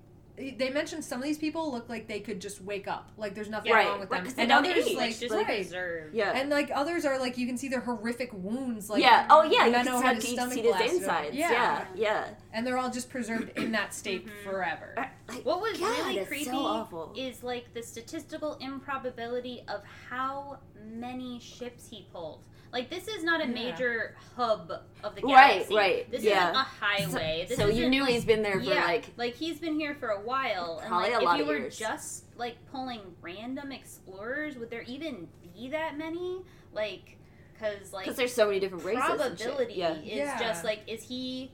[0.56, 3.10] they mentioned some of these people look like they could just wake up.
[3.16, 4.24] Like there's nothing Right, wrong with right, them.
[4.26, 4.94] 'cause they And others age.
[4.96, 5.46] like Like just right.
[5.46, 6.14] preserved.
[6.14, 6.32] yeah.
[6.38, 9.26] And like others are like you can see their horrific wounds like yeah.
[9.30, 9.66] Oh yeah.
[9.66, 11.34] You Menno can, had tell, his you can stomach see his insides.
[11.36, 11.50] Yeah.
[11.50, 11.84] Yeah.
[11.96, 12.28] Yeah.
[12.52, 14.44] and they're all just preserved in that state Mhm.
[14.44, 14.94] forever.
[14.96, 17.12] Like, What was God, really creepy so awful.
[17.16, 22.42] is like the statistical improbability of how many ships he pulled.
[22.72, 23.52] Like this is not a Yeah.
[23.54, 24.70] major hub
[25.02, 25.30] of the game.
[25.30, 26.50] Right, right, This yeah.
[26.50, 27.46] isn't a highway.
[27.48, 30.08] this so you knew like, he's been there for yeah, like he's been here for
[30.08, 31.78] a while, and Probably like a lot if you were years.
[31.78, 36.42] just like pulling random explorers, would there even be that many?
[36.72, 37.16] Like,
[37.54, 39.02] because like because there's so many different races.
[39.04, 39.94] probability Yeah.
[39.94, 40.38] is Yeah.
[40.38, 41.50] just like is he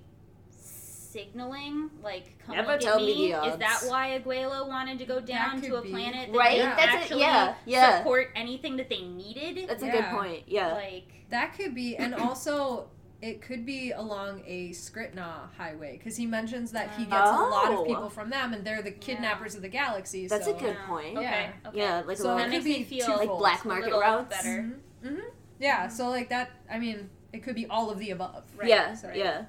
[1.18, 3.32] signaling like come Never look tell at me me?
[3.32, 5.90] the Is that why Aguelo wanted to go down to a be.
[5.90, 6.56] planet that Right.
[6.56, 7.98] didn't That's it, actually yeah, yeah.
[7.98, 9.68] support anything that they needed?
[9.68, 9.92] That's a Yeah.
[9.92, 10.42] good point.
[10.46, 10.72] Yeah.
[10.74, 12.88] Like That could be, and also
[13.22, 17.32] it could be along a Skrit Na highway because he mentions that he gets a
[17.32, 17.80] lot Oh.
[17.82, 20.26] of people from them, and they're the kidnappers of the galaxy.
[20.26, 20.54] That's so.
[20.54, 21.16] a good point.
[21.16, 21.22] okay,
[21.62, 21.68] Yeah.
[21.68, 21.78] okay.
[21.78, 24.28] Yeah, like So a it that makes me feel like black market little routes.
[24.36, 24.76] better.
[25.02, 25.20] hmm
[25.58, 26.50] Yeah, so like that.
[26.70, 28.44] I mean, it could be all of the above.
[28.56, 28.68] Right.
[28.68, 29.44] Yeah, So- yeah.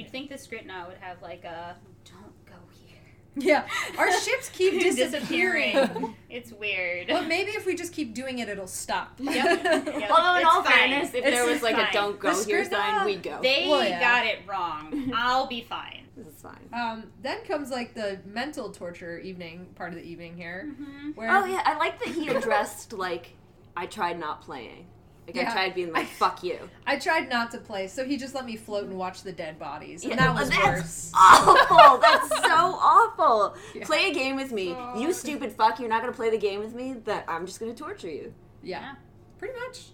[0.00, 2.98] You'd think the Skrit Na would have like a don't go here.
[3.36, 3.66] Yeah,
[3.98, 5.72] our ships keep disappearing.
[5.74, 6.16] Disappearing.
[6.28, 7.08] It's weird.
[7.08, 9.14] but maybe if we just keep doing it, it'll stop.
[9.18, 9.34] Yep.
[9.64, 10.10] Yep.
[10.10, 10.72] Although in It's all fine.
[10.72, 11.86] fairness, if It's there was like fine.
[11.86, 13.38] a "don't go The here" Skrit Na- sign, we'd go.
[13.42, 14.00] They Well, yeah.
[14.00, 15.12] got it wrong.
[15.16, 16.06] I'll be fine.
[16.16, 16.68] this is fine.
[16.72, 21.10] Um, then comes like the mental torture evening part of the evening here, Mm-hmm.
[21.14, 23.36] where Oh yeah, I like that he addressed like
[23.76, 24.86] I tried not playing.
[25.34, 25.50] Like Yeah.
[25.50, 28.44] I tried being like "fuck you." I tried not to play, so he just let
[28.46, 31.12] me float and watch the dead bodies, and Yeah, that was that's worse.
[31.16, 31.98] Awful.
[31.98, 33.56] That's so awful.
[33.74, 33.84] Yeah.
[33.84, 34.76] Play a game with me.
[34.96, 35.78] You stupid fuck.
[35.80, 36.94] You're not gonna play the game with me.
[37.04, 38.34] That I'm just gonna torture you.
[38.62, 38.94] Yeah, Yeah.
[39.38, 39.86] pretty much.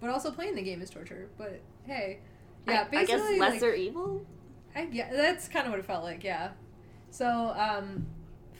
[0.00, 1.28] But also playing the game is torture.
[1.38, 2.18] But hey,
[2.66, 4.24] yeah, I, I basically, guess like, lesser evil.
[4.76, 6.22] I, yeah, that's kind of what it felt like.
[6.24, 6.50] Yeah.
[7.10, 8.06] So, um,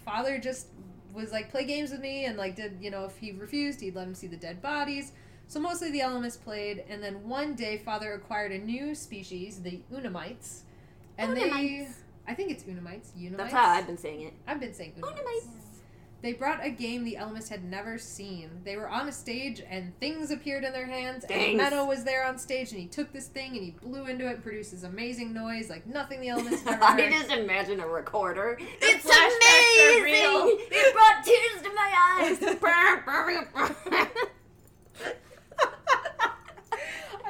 [0.05, 0.69] father just
[1.13, 3.95] was like play games with me, and like did you know if he refused, he'd
[3.95, 5.13] let him see the dead bodies.
[5.47, 9.81] So mostly the Ellimist played, and then one day father acquired a new species, the
[9.93, 10.61] Unamites,
[11.19, 11.89] and they.
[12.27, 13.13] I think it's Unamites.
[13.19, 13.37] Unamites.
[13.37, 14.35] That's how I've been saying it.
[14.47, 15.13] I've been saying Unamites.
[15.13, 15.65] Unamites.
[16.25, 18.49] They brought a game the Ellimist had never seen.
[18.65, 21.27] They were on a stage and things appeared in their hands.
[21.27, 21.61] Things.
[21.61, 24.27] And Menno was there on stage and he took this thing and he blew into
[24.27, 27.13] it and produced this amazing noise like nothing the Ellimist had ever I heard.
[27.13, 28.57] just imagine a recorder.
[28.59, 30.67] The it's flashbacks amazing.
[30.71, 31.93] It brought tears to my
[33.93, 34.17] eyes.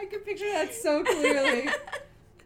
[0.05, 1.69] I can picture that so clearly.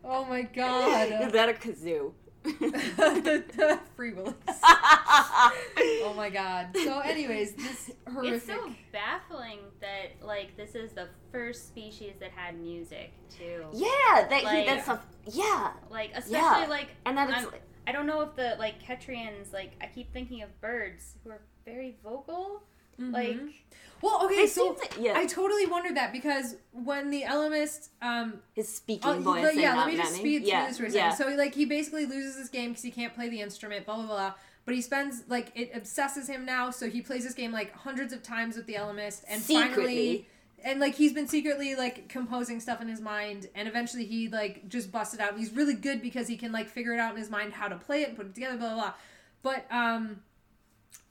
[0.05, 1.09] Oh my god.
[1.27, 2.13] Is that a kazoo?
[2.45, 4.35] the, the free willies.
[4.63, 6.69] Oh my god.
[6.75, 12.31] So anyways, this horrific It's so baffling that like this is the first species that
[12.31, 13.65] had music too.
[13.73, 13.89] yeah,
[14.31, 16.67] that he, Like- that's a yeah, Like especially Yeah.
[16.69, 17.55] like and that it's I'm-
[17.89, 21.41] I don't know if the like Ketrans like I keep thinking of birds who are
[21.65, 22.63] very vocal.
[23.01, 23.13] Mhm.
[23.13, 23.39] Like
[24.01, 25.15] Well, okay, so to, yeah.
[25.17, 29.57] I totally wondered that because when the Ellimist um his speaking Oh, voice.
[29.57, 31.17] yeah, let me just speed through yeah, this for a second.
[31.17, 34.07] So, like, he basically loses this game because he can't play the instrument, blah, blah,
[34.07, 34.35] blah.
[34.65, 38.13] But he spends, like, it obsesses him now, so he plays this game, like, hundreds
[38.13, 40.29] of times with the Ellimist, and finally.
[40.63, 44.69] And, like, he's been secretly, like, composing stuff in his mind, and eventually he, like,
[44.69, 45.31] just busted out.
[45.31, 47.69] And he's really good because he can, like, figure it out in his mind how
[47.69, 48.93] to play it and put it together, blah, blah, blah.
[49.43, 50.21] But, um.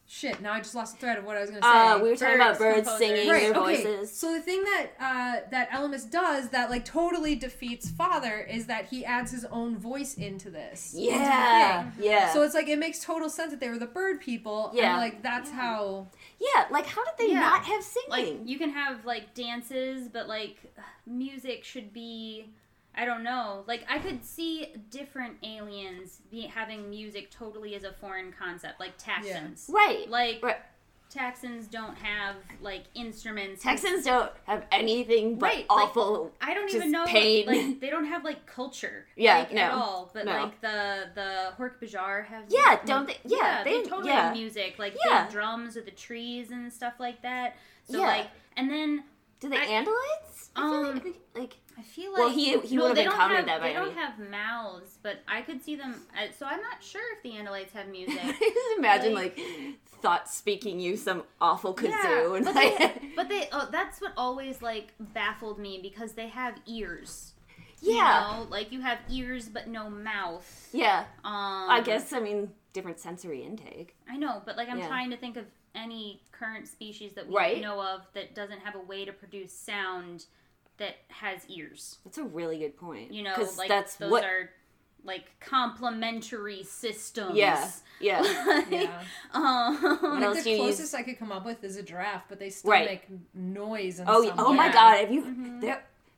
[0.10, 1.68] Shit, now I just lost the thread of what I was gonna say.
[1.68, 2.98] Uh, we were talking about Birds, birds composers.
[2.98, 3.84] singing Right, their okay.
[3.84, 4.18] voices.
[4.18, 8.86] So the thing that uh, that Ellimist does that like totally defeats Father is that
[8.86, 10.94] he adds his own voice into this.
[10.98, 12.06] Yeah, thing.
[12.06, 14.72] yeah, So it's like it makes total sense that they were the bird people.
[14.74, 14.94] Yeah.
[14.94, 16.08] And like that's how.
[16.40, 16.68] yeah.
[16.72, 17.42] Like, how did they Yeah.
[17.42, 18.48] not have like singing?
[18.48, 20.56] you can have like dances, but like
[21.06, 22.46] music should be
[22.98, 23.64] I don't know.
[23.68, 28.98] Like I could see different aliens be having music totally as a foreign concept, like
[28.98, 29.70] Taxxons.
[29.72, 30.10] right.
[30.10, 30.58] Like Right.
[31.14, 33.64] Taxxons don't have like instruments.
[33.64, 36.34] Taxxons don't have anything but Right, like, awful.
[36.42, 37.06] I don't just even know.
[37.06, 37.46] pain.
[37.48, 39.06] Like they don't have like culture.
[39.16, 40.12] Yeah, like, no, at all.
[40.14, 40.32] But no.
[40.34, 42.44] like the the Hork-Bajir have.
[42.50, 43.18] yeah, don't they?
[43.26, 44.24] Yeah, Yeah, they, they, totally yeah.
[44.28, 45.24] have music, like Yeah.
[45.26, 47.56] big drums or the trees and stuff like that.
[47.90, 48.08] So Yeah.
[48.08, 49.04] like, and then
[49.40, 50.50] Do they I- Andalites?
[50.58, 53.46] Um, like, like I feel like Well, he- he no, would've they been don't have,
[53.46, 56.06] that by They don't any- have mouths, but I could see them.
[56.16, 58.20] Uh, so I'm not sure if the Andalites have music.
[58.22, 62.78] I just imagine Like- like, thought speaking you some awful kazoo Yeah, and but like
[62.78, 67.34] they, but they oh, that's what always like baffled me because they have ears.
[67.82, 68.48] You yeah know?
[68.50, 70.70] like you have ears but no mouth.
[70.74, 71.06] yeah.
[71.24, 73.96] Um, I guess I mean different sensory intake.
[74.10, 74.88] I know, but like I'm Yeah.
[74.88, 77.62] trying to think of any current species that we Right.
[77.62, 80.26] know of that doesn't have a way to produce sound
[80.78, 81.98] that has ears.
[82.06, 83.12] That's a really good point.
[83.12, 84.24] You know, 'Cause like that's those what.
[84.24, 84.52] are
[85.04, 87.36] like complementary systems.
[87.36, 88.64] yeah, yeah.
[88.70, 89.02] Yeah.
[89.34, 90.64] um, Like the do you use?
[90.66, 92.86] closest I could come up with is a giraffe, but they still Right.
[92.90, 94.98] make noise and Oh, some oh my god!
[95.00, 95.22] Have you?
[95.24, 95.70] Mm-hmm.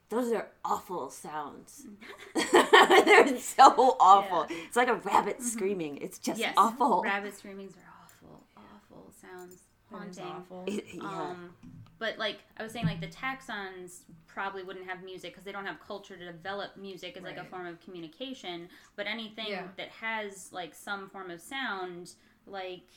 [0.10, 1.86] Those are awful sounds.
[2.52, 4.48] they're so awful.
[4.50, 5.98] It's like a rabbit screaming.
[5.98, 7.04] It's just yes, awful.
[7.04, 9.58] Rabbit screamings are awful, awful sounds,
[9.92, 10.24] haunting.
[10.26, 10.64] awful.
[10.68, 11.04] It- yeah.
[11.04, 11.54] Um,
[12.00, 15.66] but like I was saying, like the Taxxons probably wouldn't have music because they don't
[15.66, 18.70] have culture to develop music as like a form of communication.
[18.96, 19.68] But anything Yeah.
[19.78, 22.14] that has like some form of sound,
[22.48, 22.88] like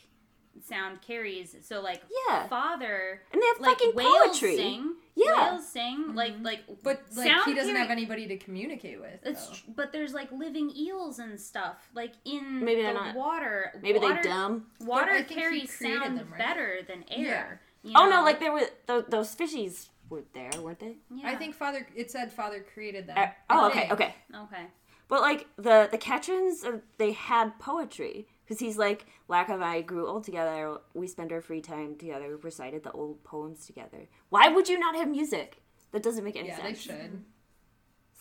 [0.63, 1.57] sound carries.
[1.63, 2.47] So like Yeah.
[2.47, 4.57] father, and they have like fucking whales poetry.
[4.57, 5.53] sing, Yeah.
[5.53, 6.15] whales sing, mm-hmm.
[6.15, 9.19] like like But like sound he doesn't carry- have anybody to communicate with.
[9.25, 13.73] It's tr- but there's like living eels and stuff like in Maybe the not- water.
[13.83, 14.67] Maybe water, they dumb.
[14.81, 16.39] Water I carries created sound them, right?
[16.39, 17.63] better than air.
[17.83, 20.97] You Oh no, like there were those, those fishies were there, weren't they?
[21.15, 21.29] Yeah.
[21.29, 21.87] I think father.
[21.97, 23.17] It said father created them.
[23.19, 24.15] Uh, oh, okay, okay.
[24.35, 24.67] Okay.
[25.09, 29.81] But like the the Ketrans, uh, they had poetry because he's like Lack and I
[29.81, 30.79] grew old together.
[30.95, 32.29] We spent our free time together.
[32.29, 34.09] We recited the old poems together.
[34.29, 35.63] Why would you not have music?
[35.91, 36.61] That doesn't make any sense.
[36.61, 37.25] Yeah, they should.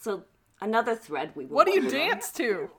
[0.02, 0.24] So
[0.60, 1.56] another thread we will.
[1.56, 2.10] What do you go down.
[2.10, 2.70] dance to?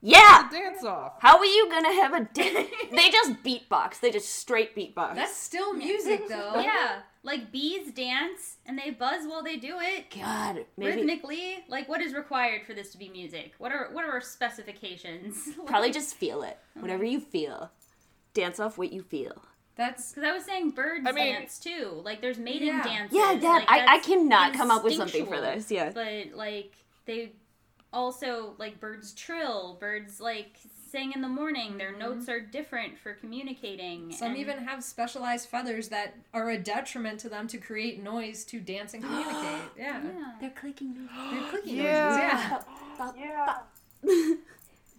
[0.00, 0.48] Yeah.
[0.50, 1.14] Dance off.
[1.20, 2.68] How are you gonna have a dance?
[2.90, 4.00] they just beatbox.
[4.00, 5.14] They just straight beatbox.
[5.16, 6.54] That's still music, though.
[6.62, 10.06] Yeah, like bees dance and they buzz while they do it.
[10.14, 10.64] God.
[10.76, 13.54] Maybe Rhythmically, like what is required for this to be music?
[13.58, 15.48] What are what are our specifications?
[15.66, 16.58] probably just feel it.
[16.74, 17.70] Whatever you feel.
[18.34, 19.42] Dance off what you feel.
[19.76, 22.00] That's because I was saying birds I mean- dance too.
[22.04, 22.82] Like there's mating Yeah.
[22.84, 23.16] dances.
[23.16, 23.48] Yeah, yeah.
[23.50, 25.70] like, I, I cannot come up with something for this.
[25.70, 25.90] Yeah.
[25.92, 26.72] But like
[27.06, 27.32] they
[27.92, 29.76] also like birds trill.
[29.80, 30.56] Birds like
[30.90, 31.78] sing in the morning.
[31.78, 32.00] Their mm-hmm.
[32.00, 34.12] notes are different for communicating.
[34.12, 38.44] some and- even have specialized feathers that are a detriment to them to create noise
[38.44, 39.70] to dance and communicate.
[39.76, 40.02] Yeah.
[40.02, 40.32] yeah.
[40.40, 41.08] They're clicking.
[41.30, 42.60] They're clicking Yeah.
[42.98, 43.14] noises.
[43.18, 43.58] Yeah.
[44.04, 44.34] Yeah.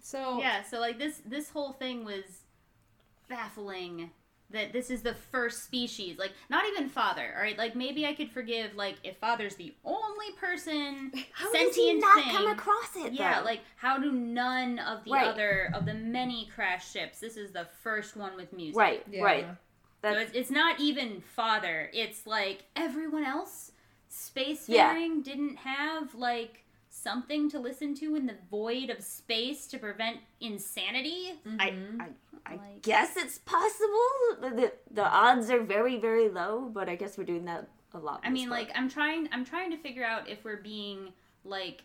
[0.02, 2.24] So Yeah, so like this this whole thing was
[3.28, 4.10] baffling
[4.52, 6.18] that this is the first species.
[6.18, 7.56] Like not even father, all right?
[7.56, 11.94] Like maybe I could forgive like if father's the only person How sentient does he
[11.94, 12.34] not thing.
[12.36, 13.12] come across it?
[13.12, 13.44] yeah, though?
[13.44, 15.28] like how do none of the Right.
[15.28, 17.20] other of the many crash ships?
[17.20, 18.76] This is the first one with music.
[18.78, 19.22] right, yeah.
[19.22, 19.46] right.
[20.02, 21.90] So it's, it's not even father.
[21.92, 23.72] It's like everyone else
[24.10, 25.22] spacefaring Yeah.
[25.22, 31.34] didn't have like something to listen to in the void of space to prevent insanity.
[31.58, 32.00] I, Mhm.
[32.00, 32.08] I,
[32.46, 34.08] I Like- guess it's possible.
[34.40, 38.20] The, the odds are very very low, but I guess we're doing that a lot.
[38.24, 38.70] I mean, this like.
[38.74, 41.12] I'm trying I'm trying to figure out if we're being
[41.44, 41.82] like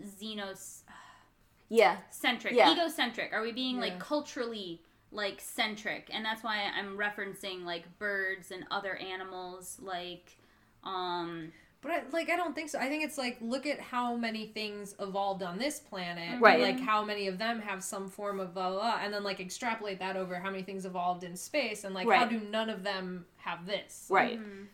[0.00, 0.82] xenos
[1.68, 2.72] yeah, centric, Yeah.
[2.72, 3.32] egocentric.
[3.32, 3.82] Are we being Yeah.
[3.82, 6.08] like culturally like centric?
[6.12, 10.36] And that's why I'm referencing like birds and other animals like
[10.84, 12.78] um But I, like, I don't think so.
[12.78, 16.60] I think it's like, look at how many things evolved on this planet, Right.
[16.60, 19.38] Like how many of them have some form of blah blah, blah and then like
[19.40, 22.82] extrapolate that over how many things evolved in space, and like how do none of
[22.82, 24.06] them have this?
[24.10, 24.40] right.
[24.40, 24.66] mhm.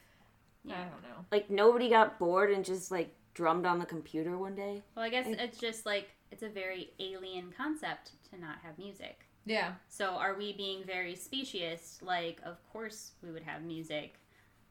[0.66, 1.24] I don't know.
[1.30, 4.82] Like nobody got bored and just like drummed on the computer one day.
[4.96, 8.78] Well, I guess I- it's just like it's a very alien concept to not have
[8.78, 9.26] music.
[9.46, 11.98] Yeah, So are we being very specious?
[12.00, 14.14] Like, of course we would have music,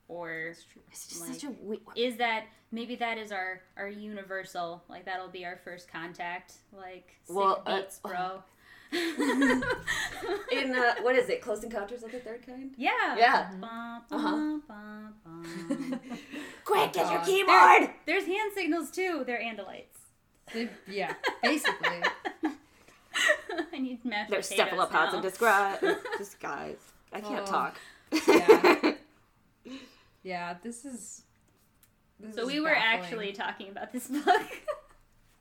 [0.08, 0.54] or
[0.92, 4.84] It's just Like- such a we- is that maybe that is our our universal?
[4.89, 6.54] Like that'll be our first contact.
[6.72, 8.44] Like sick Well, uh, beats, bro.
[8.94, 11.42] in uh, what is it?
[11.42, 12.76] Close Encounters of the Third Kind.
[12.78, 13.16] yeah.
[13.18, 13.50] Yeah.
[13.60, 14.60] Bum, Uh-huh.
[16.63, 17.26] Quick, get your God.
[17.26, 17.89] keyboard.
[18.06, 19.24] There's hand signals too.
[19.26, 19.98] They're andalites.
[20.54, 22.04] They- yeah, basically.
[23.74, 25.18] I need mashed There's potatoes cephalopods now.
[25.18, 25.96] in disguise.
[26.18, 26.78] disguise.
[27.12, 27.52] I can't Oh.
[27.52, 27.78] talk.
[28.28, 28.93] Yeah.
[30.24, 31.24] Yeah, this is.
[32.20, 33.04] This So is we were baffling.
[33.04, 34.42] actually talking about this book.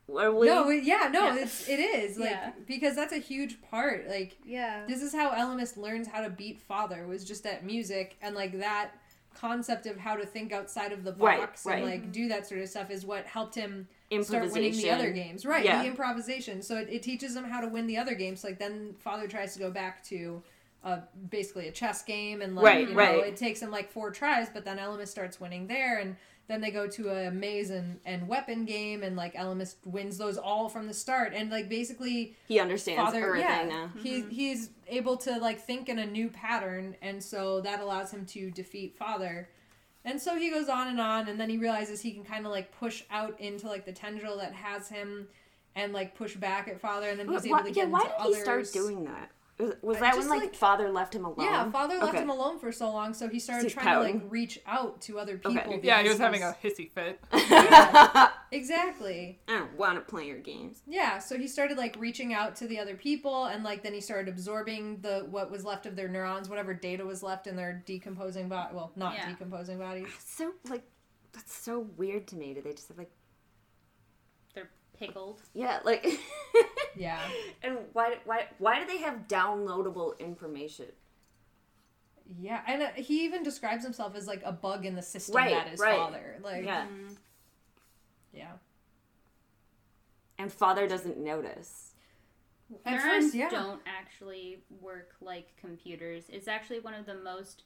[0.08, 0.46] Were we?
[0.46, 1.42] No, it- yeah, no, Yeah.
[1.42, 2.52] it's it is like Yeah.
[2.66, 4.08] because that's a huge part.
[4.08, 4.84] Like yeah.
[4.86, 8.58] this is how Ellimist learns how to beat father was just at music and like
[8.58, 8.90] that
[9.34, 11.78] concept of how to think outside of the box right.
[11.78, 12.28] and like do mm-hmm.
[12.28, 13.88] that sort of stuff is what helped him
[14.22, 15.46] start winning the other games.
[15.46, 15.80] Right, Yeah.
[15.82, 16.60] the improvisation.
[16.60, 18.44] So it, it teaches him how to win the other games.
[18.44, 20.42] Like then father tries to go back to
[20.84, 20.98] uh,
[21.30, 23.26] basically a chess game and like Right, you know, right.
[23.26, 26.16] it takes him like four tries, but then Ellimist starts winning there and
[26.48, 30.36] Then they go to a maze and, and weapon game, and like Ellimist wins those
[30.36, 31.32] all from the start.
[31.34, 33.90] And like basically, He understands father, everything yeah, now.
[34.02, 38.26] he he's able to like think in a new pattern, and so that allows him
[38.26, 39.48] to defeat father.
[40.04, 42.50] And so he goes on and on, and then he realizes he can kind of
[42.50, 45.28] like push out into like the tendril that has him,
[45.76, 47.88] and like push back at father, and then he's But able why, to yeah, get
[47.90, 48.36] why into did others.
[48.36, 49.30] he start doing that?
[49.62, 51.36] Was, was I that when like, like- father left him alone?
[51.46, 52.22] Yeah, father left Okay.
[52.22, 55.18] him alone for so long, so he started He's trying to like reach out to
[55.18, 55.74] other people.
[55.74, 55.80] Okay.
[55.82, 57.20] Yeah, he was having a hissy fit.
[58.50, 59.38] exactly.
[59.48, 60.82] I don't want to play your games.
[60.86, 64.00] Yeah, so he started like reaching out to the other people, and like then he
[64.00, 67.82] started absorbing the what was left of their neurons, whatever data was left in their
[67.86, 68.74] decomposing body.
[68.74, 69.28] Well, not Yeah.
[69.28, 70.08] decomposing bodies.
[70.24, 70.82] So like,
[71.32, 72.54] that's so weird to me.
[72.54, 73.21] Do they just have like, They're
[75.06, 75.40] pickled.
[75.54, 76.06] yeah, like,
[76.96, 77.20] Yeah.
[77.62, 80.86] and why why why do they have downloadable information?
[82.40, 85.50] Yeah, and uh, he even describes himself as like a bug in the system Right,
[85.50, 85.96] that is right.
[85.98, 86.38] father.
[86.42, 87.16] Like, Yeah, Mm.
[88.32, 88.52] yeah.
[90.38, 91.90] and father doesn't notice.
[92.86, 93.50] At Neurons first, yeah.
[93.50, 96.24] don't actually work like computers.
[96.30, 97.64] It's actually one of the most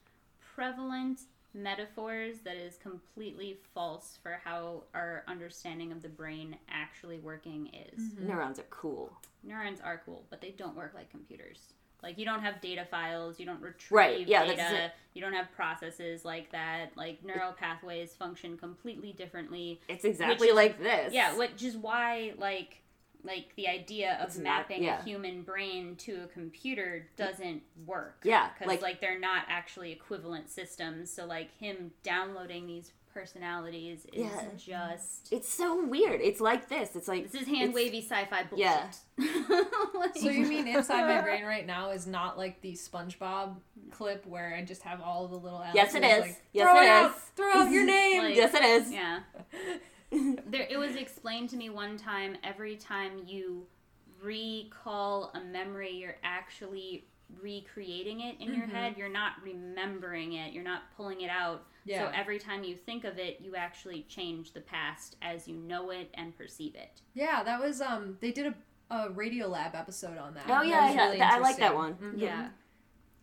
[0.55, 1.20] prevalent
[1.56, 8.00] metaphors that is completely false for how our understanding of the brain actually working is.
[8.00, 8.28] Mm-hmm.
[8.28, 9.10] Neurons are cool.
[9.42, 11.58] Neurons are cool, but they don't work like computers.
[12.02, 14.92] Like you don't have data files, you don't retrieve Right, yeah, that's data, it.
[15.14, 16.90] you don't have processes like that.
[16.94, 19.80] Like neural pathways function completely differently.
[19.88, 21.12] It's exactly is- like this.
[21.14, 22.82] Yeah, which is why like
[23.26, 25.00] like the idea of It's not- mapping yeah.
[25.00, 28.20] a human brain to a computer doesn't work.
[28.22, 31.10] Yeah, because like- like, they're not actually equivalent systems.
[31.10, 34.42] So like him downloading these personalities is Yeah.
[34.90, 36.20] just It's so weird.
[36.20, 36.94] It's like this.
[36.94, 38.58] It's like this is hand wavy sci-fi bullshit.
[38.58, 38.90] Yeah.
[39.94, 43.56] Like- So you mean inside my brain right now is not like the SpongeBob
[43.90, 46.36] clip where I just have all the little Yes, it answers, is.
[46.36, 47.20] Like, Yes, throw it out.
[47.36, 48.22] Throw out your name.
[48.24, 48.92] Like- Yes, it is.
[48.92, 49.20] Yeah.
[50.46, 52.36] there, it was explained to me one time.
[52.44, 53.66] Every time you
[54.22, 57.06] recall a memory, you're actually
[57.40, 58.94] recreating it in your head.
[58.96, 60.52] You're not remembering it.
[60.52, 61.64] You're not pulling it out.
[61.84, 62.06] Yeah.
[62.06, 65.90] So every time you think of it, you actually change the past as you know
[65.90, 67.00] it and perceive it.
[67.14, 68.16] Yeah, that was um.
[68.20, 68.46] They did
[68.90, 70.44] a, a Radio Lab episode on that.
[70.48, 71.06] Oh yeah, was yeah.
[71.06, 71.74] really I like that interesting.
[71.74, 71.94] one.
[71.94, 72.20] Mhm.
[72.20, 72.48] Yeah.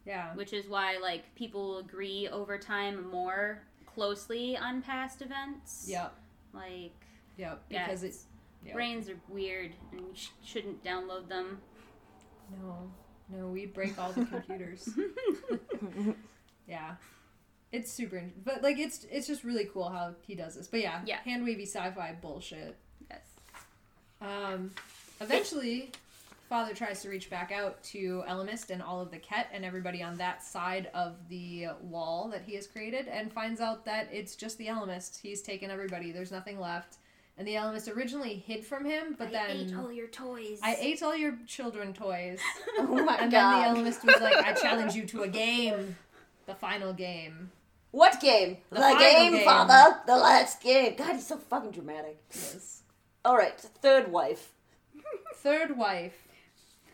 [0.06, 0.36] Yeah.
[0.36, 5.86] Which is why like people agree over time more closely on past events.
[5.88, 6.14] Yep.
[6.54, 6.94] Like
[7.38, 7.64] Yep.
[7.70, 8.26] yeah, Because it's-
[8.66, 8.74] Yep.
[8.76, 11.62] brains are weird and you sh- shouldn't download them.
[12.62, 12.92] No.
[13.30, 14.88] No, we'd break all the computers.
[16.68, 16.96] yeah.
[17.72, 20.68] It's super, in- but like it's it's just really cool how he does this.
[20.68, 21.18] But yeah, Yeah.
[21.22, 22.78] hand wavy sci-fi bullshit.
[23.10, 23.22] Yes.
[24.22, 24.72] Um,
[25.20, 25.92] eventually,
[26.50, 30.04] Father tries to reach back out to Ellimist and all of the Ket and everybody
[30.04, 34.36] on that side of the wall that he has created, and finds out that it's
[34.36, 35.20] just the Ellimist.
[35.22, 36.12] He's taken everybody.
[36.12, 36.98] There's nothing left.
[37.38, 40.60] And the Ellimist originally hid from him, but then I ate all your toys.
[40.62, 42.40] I ate all your children toys.
[42.78, 43.64] Oh my And god.
[43.66, 45.96] then the Ellimist was like, "I challenge you to a game,
[46.46, 47.50] the final game."
[47.90, 48.58] what game?
[48.72, 49.46] The, final game, game.
[49.46, 50.00] father.
[50.06, 50.96] The last game.
[50.96, 52.18] God, he's so fucking dramatic.
[52.32, 52.82] Yes.
[53.26, 54.52] All right, third wife.
[55.36, 56.23] Third wife,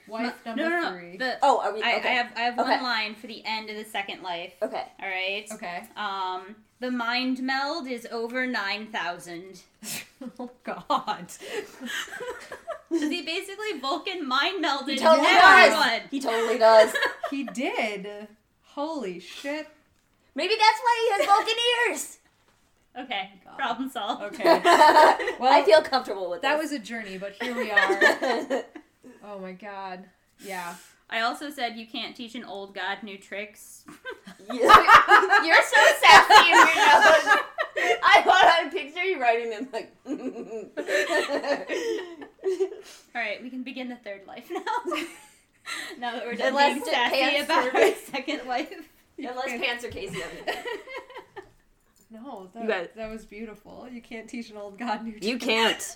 [0.10, 0.92] wife no, number no, no.
[0.98, 1.18] three.
[1.18, 1.82] The, Oh, are we?
[1.82, 2.10] I, okay.
[2.10, 2.70] I have I have Okay.
[2.72, 4.54] one line for the end of the second life.
[4.62, 4.84] Okay.
[5.02, 5.46] All right.
[5.54, 5.84] okay.
[5.96, 9.62] Um, the mind meld is over nine thousand.
[10.40, 11.28] oh God.
[12.90, 15.80] he basically Vulcan mind melded He totally everyone.
[15.90, 16.02] does.
[16.12, 16.94] He totally does.
[17.32, 18.28] he did.
[18.64, 19.68] Holy shit.
[20.36, 21.56] Maybe that's why he has Vulcan
[21.90, 22.16] ears.
[22.98, 24.24] Okay, problem solved.
[24.24, 24.44] Okay.
[25.40, 26.72] Well, I feel comfortable with That this.
[26.72, 28.64] was a journey, but here we are.
[29.32, 30.06] Oh my God.
[30.44, 30.76] Yeah.
[31.10, 33.84] I also said you can't teach an old god new tricks.
[34.52, 37.38] You're so sassy in your nose.
[38.04, 39.96] I want to picture you writing them like.
[43.16, 44.62] All right, we can begin the third life now.
[46.00, 48.90] now that we're done Unless being sassy pants about our second life.
[49.18, 50.22] Unless Pants or Casey.
[52.12, 53.88] No, You that, that was beautiful.
[53.92, 55.28] You can't teach an old god new Tricks.
[55.28, 55.96] You can't.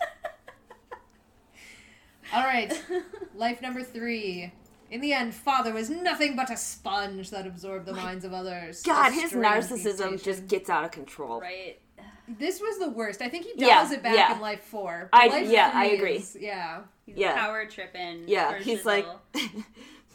[2.33, 2.73] All right.
[3.35, 4.51] Life number three.
[4.91, 8.83] In the end, father was nothing but a sponge that absorbed the minds of others.
[8.83, 11.39] God, his narcissism just gets out of control.
[11.41, 11.79] right.
[12.27, 13.21] This was the worst.
[13.21, 14.33] I think he Yeah, dials it back yeah.
[14.35, 15.09] in life four.
[15.11, 16.15] I- life yeah, I three agree.
[16.15, 16.81] is- yeah.
[17.05, 17.33] He's Yeah.
[17.33, 18.27] power tripping.
[18.27, 19.05] Yeah, for he's like,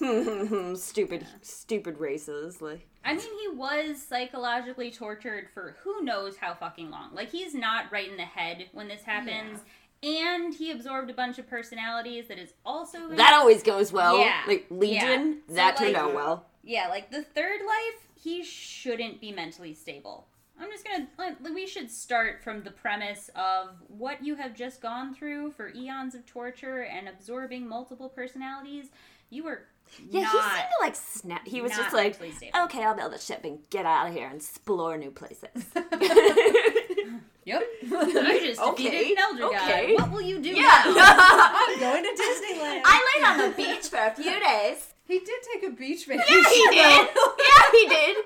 [0.00, 0.76] shizzle.
[0.78, 2.62] stupid, stupid races.
[2.62, 7.10] Like, I mean, he was psychologically tortured for who knows how fucking long.
[7.14, 9.60] Like, he's not right in the head when this happens.
[10.02, 13.08] And he absorbed a bunch of personalities that is also.
[13.10, 14.18] that always goes well.
[14.18, 15.34] Yeah, Like Legion, yeah.
[15.48, 16.46] So, that turned like- out well.
[16.62, 20.26] Yeah, like the third life, he shouldn't be mentally stable.
[20.60, 21.06] I'm just gonna.
[21.16, 25.72] Like, we should start from the premise of what you have just gone through for
[25.74, 28.86] eons of torture and absorbing multiple personalities.
[29.30, 29.62] You were
[30.10, 30.32] Yeah, not.
[30.32, 31.46] he seemed to like snap.
[31.46, 32.20] He was just like,
[32.64, 35.48] okay, I'll build a ship and get out of here and explore new places.
[37.48, 37.62] Yep.
[37.82, 39.96] You just Okay, defeated an elder okay.
[39.96, 40.02] god.
[40.02, 40.82] What will you do yeah.
[40.84, 40.84] now?
[41.66, 42.82] I'm going to Disneyland.
[42.84, 44.92] I laid on the beach for a few days.
[45.06, 46.26] he did take a beach vacation.
[46.36, 47.08] Yeah, he did.
[47.48, 48.16] yeah, he did.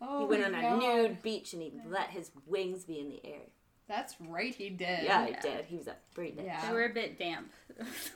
[0.00, 3.08] Oh He went my on a nude beach and he let his wings be in
[3.08, 3.46] the air.
[3.88, 5.04] That's right, he did.
[5.04, 5.66] Yeah, he did.
[5.66, 6.66] He was a pretty Yeah.
[6.66, 7.50] They were a bit damp.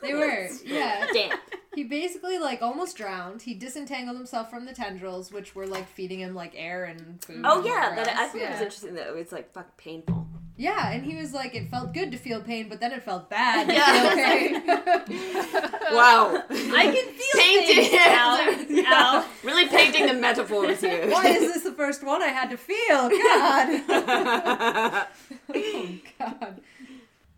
[0.01, 0.49] They were.
[0.65, 1.07] Yeah.
[1.13, 1.37] Damn.
[1.75, 3.43] He basically like almost drowned.
[3.43, 7.43] He disentangled himself from the tendrils, which were like feeding him like air and food.
[7.45, 8.33] Oh and yeah, whatever that, I else.
[8.33, 10.27] think it was interesting that it was like fucking painful.
[10.61, 13.31] Yeah, and he was like, it felt good to feel pain, but then it felt
[13.31, 14.65] bad to Yeah.
[15.07, 15.65] feel pain.
[15.91, 16.43] Wow.
[16.51, 18.63] I can feel Painting things, Al.
[18.69, 18.85] Yeah.
[18.93, 19.25] Al.
[19.43, 21.09] Really painting the metaphors here.
[21.11, 23.09] Why is this the first one I had to feel?
[23.09, 25.07] God.
[25.55, 26.61] oh God.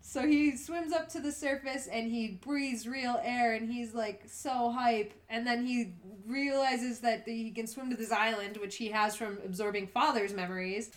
[0.01, 4.23] So he swims up to the surface and he breathes real air and he's like
[4.27, 5.13] so hype.
[5.29, 5.93] And then he
[6.27, 10.91] realizes that he can swim to this island, which he has from absorbing father's memories.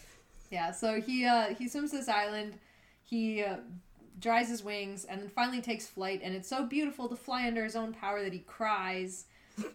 [0.51, 2.59] Yeah, so he uh, he swims to this island.
[3.05, 3.59] He uh,
[4.19, 6.21] dries his wings and then finally takes flight.
[6.25, 9.27] And it's so beautiful to fly under his own power that he cries.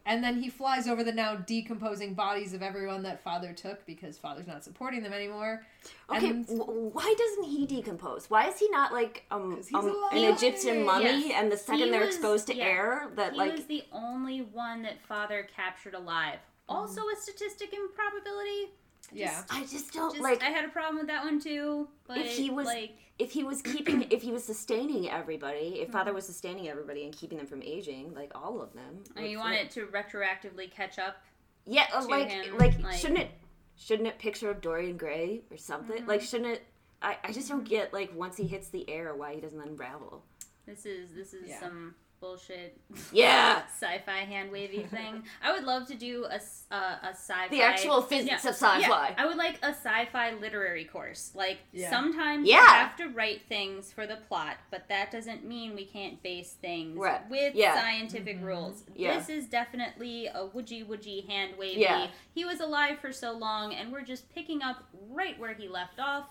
[0.05, 4.17] And then he flies over the now decomposing bodies of everyone that father took because
[4.17, 5.65] father's not supporting them anymore.
[6.13, 8.29] Okay, And- w- why doesn't he decompose?
[8.29, 11.27] Why is he not like um, 'Cause he's um an Egyptian mummy?
[11.29, 11.33] Yes.
[11.35, 12.65] And the second He they're was- exposed to yeah.
[12.65, 16.39] air, that he like was the only one that father captured alive.
[16.67, 18.71] Also, a statistic in probability.
[19.13, 19.43] Yeah.
[19.49, 21.87] I just don't Just, like I had a problem with that one too.
[22.07, 25.87] But If he was- like, if he was keeping if he was sustaining everybody, if
[25.87, 25.93] Hmm.
[25.93, 29.03] father was sustaining everybody and keeping them from aging, like all of them.
[29.15, 31.17] and you want it to retroactively catch up.
[31.65, 33.31] Yeah, uh, like, him, like like- shouldn't it
[33.75, 35.97] shouldn't it picture of Dorian Gray or something?
[35.97, 36.09] Mm-hmm.
[36.09, 36.65] Like shouldn't it
[37.01, 40.23] I, I just don't get like once he hits the air why he doesn't unravel.
[40.65, 41.59] This is this is Yeah.
[41.59, 42.77] some bullshit
[43.11, 43.63] Yeah.
[43.67, 45.23] sci-fi hand wavy thing.
[45.43, 48.55] I would love to do a s- uh, a sci-fi The actual physics Yeah, of
[48.55, 48.79] sci-fi.
[48.79, 51.31] Yeah, I would like a sci-fi literary course.
[51.33, 51.89] Like Yeah.
[51.89, 56.21] sometimes you have to write things for the plot, but that doesn't mean we can't
[56.21, 57.27] base things Right.
[57.29, 57.75] with Yeah.
[57.75, 58.83] scientific rules.
[58.95, 59.17] Yeah.
[59.17, 61.81] This is definitely a woodgy woodgy hand wavy.
[61.81, 62.07] Yeah.
[62.35, 65.99] He was alive for so long, and we're just picking up right where he left
[65.99, 66.25] off.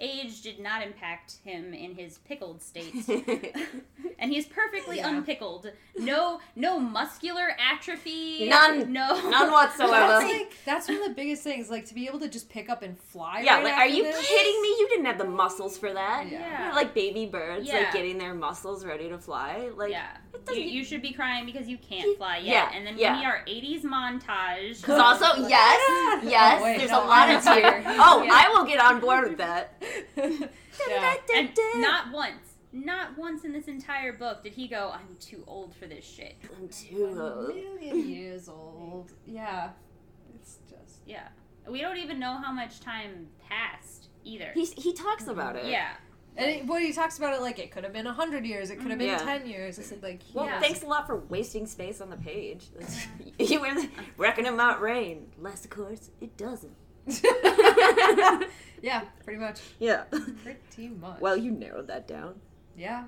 [0.00, 2.94] Age did not impact him in his pickled state
[4.18, 5.08] and he's perfectly Yeah.
[5.08, 5.72] unpickled.
[5.96, 8.48] No, no muscular atrophy.
[8.48, 8.92] None.
[8.92, 9.20] No.
[9.28, 9.90] None whatsoever.
[9.90, 12.70] That's like that's one of the biggest things, like to be able to just pick
[12.70, 13.40] up and fly.
[13.44, 14.24] yeah, right like are you this.
[14.28, 14.68] kidding me?
[14.68, 16.28] You didn't have the muscles for that.
[16.30, 16.66] Yeah.
[16.66, 17.78] You're like baby birds, Yeah.
[17.78, 19.70] like getting their muscles ready to fly.
[19.76, 20.16] Like yeah.
[20.46, 22.46] It You, doesn't you should be crying because you can't fly yet.
[22.46, 23.12] yeah, And then yeah.
[23.14, 24.80] we need our 80s montage.
[24.80, 27.84] Because also, yes, yes, Oh, wait, there's no, a lot I'm of tears.
[27.98, 28.30] Oh, Yeah.
[28.32, 29.82] I will get on board with that.
[30.16, 35.74] And not once, not once in this entire book did he go, I'm too old
[35.74, 36.36] for this shit.
[36.56, 37.48] I'm too A old.
[37.54, 39.12] million years old.
[39.26, 39.70] Yeah.
[40.34, 41.28] It's just Yeah.
[41.68, 44.50] We don't even know how much time passed either.
[44.54, 45.66] He, he talks about it.
[45.66, 45.92] yeah.
[46.38, 48.70] And it, well, he talks about it like it could have been a hundred years,
[48.70, 49.18] it could have been Yeah.
[49.18, 49.78] ten years.
[49.78, 50.60] It's like Well, Yeah.
[50.60, 52.66] thanks a lot for wasting space on the page.
[53.38, 53.74] you were
[54.16, 55.26] reckoning about rain.
[55.38, 56.74] Less, of course, it doesn't.
[58.82, 59.60] yeah, pretty much.
[59.78, 60.04] Yeah.
[60.42, 61.20] Pretty much.
[61.20, 62.40] Well, you narrowed that down.
[62.76, 63.04] yeah.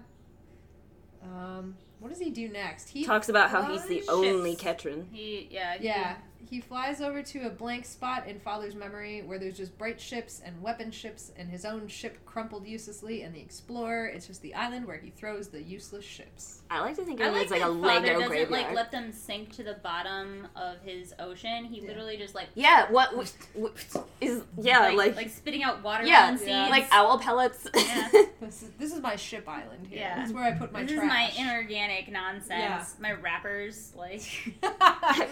[1.23, 2.89] Um, what does he do next?
[2.89, 4.63] He Talks about how he's the only ships.
[4.85, 5.05] Ketran.
[5.13, 5.77] He, yeah.
[5.79, 6.17] he- Yeah,
[6.49, 10.41] he flies over to a blank spot in Father's memory where there's just bright ships
[10.45, 14.07] and weapon ships and his own ship crumpled uselessly and the Explorer.
[14.07, 16.63] It's just the island where he throws the useless ships.
[16.71, 18.29] I like to think I of it like as like that a father Lego doesn't
[18.29, 18.51] graveyard.
[18.51, 21.65] like let them sink to the bottom of his ocean.
[21.65, 21.89] He Yeah.
[21.89, 23.73] literally just like yeah, what, what, what
[24.21, 26.49] is yeah like, like, like spitting out water yeah, seeds.
[26.49, 26.69] Yeah.
[26.69, 27.67] like owl pellets.
[27.77, 28.09] Yeah.
[28.41, 29.99] This is this is my ship island here.
[29.99, 30.21] Yeah.
[30.21, 31.33] This is where I put my this trash.
[31.33, 32.49] is my inorganic nonsense.
[32.51, 32.85] Yeah.
[32.99, 34.23] My wrappers, like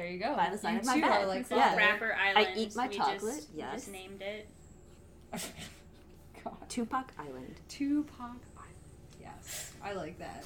[0.00, 0.34] there you go.
[0.34, 1.28] By the side you of my too bed.
[1.28, 1.64] like this is Yeah.
[1.70, 1.76] father.
[1.76, 2.48] Rapper Island.
[2.56, 3.74] eat my we chocolate, Just, yes.
[3.74, 4.48] just named it.
[6.44, 6.56] God.
[6.68, 7.56] Tupac Island.
[7.68, 8.18] Tupac
[8.56, 9.20] Island.
[9.20, 10.44] Yes, I like that.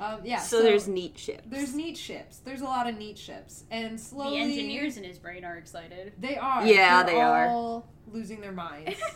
[0.00, 0.38] Um, yeah.
[0.40, 1.42] so, there's neat ships.
[1.46, 2.38] there's neat ships.
[2.38, 6.12] There's a lot of neat ships, and slowly The engineers in his brain are excited.
[6.18, 6.64] They are.
[6.64, 7.46] Yeah, They're they are.
[7.48, 8.98] all losing their minds.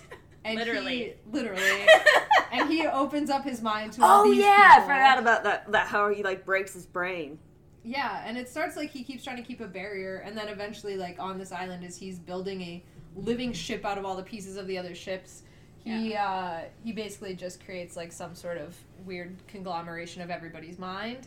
[0.44, 0.98] And Literally.
[0.98, 1.86] he- literally.
[2.52, 5.70] and he opens up his mind to all Oh these yeah, I forgot about that.
[5.70, 7.38] That how he like breaks his brain.
[7.84, 10.96] Yeah, and it starts like he keeps trying to keep a barrier, and then eventually,
[10.96, 12.84] like on this island, as he's building a
[13.16, 15.42] living ship out of all the pieces of the other ships,
[15.84, 21.26] he uh, he basically just creates like some sort of weird conglomeration of everybody's mind,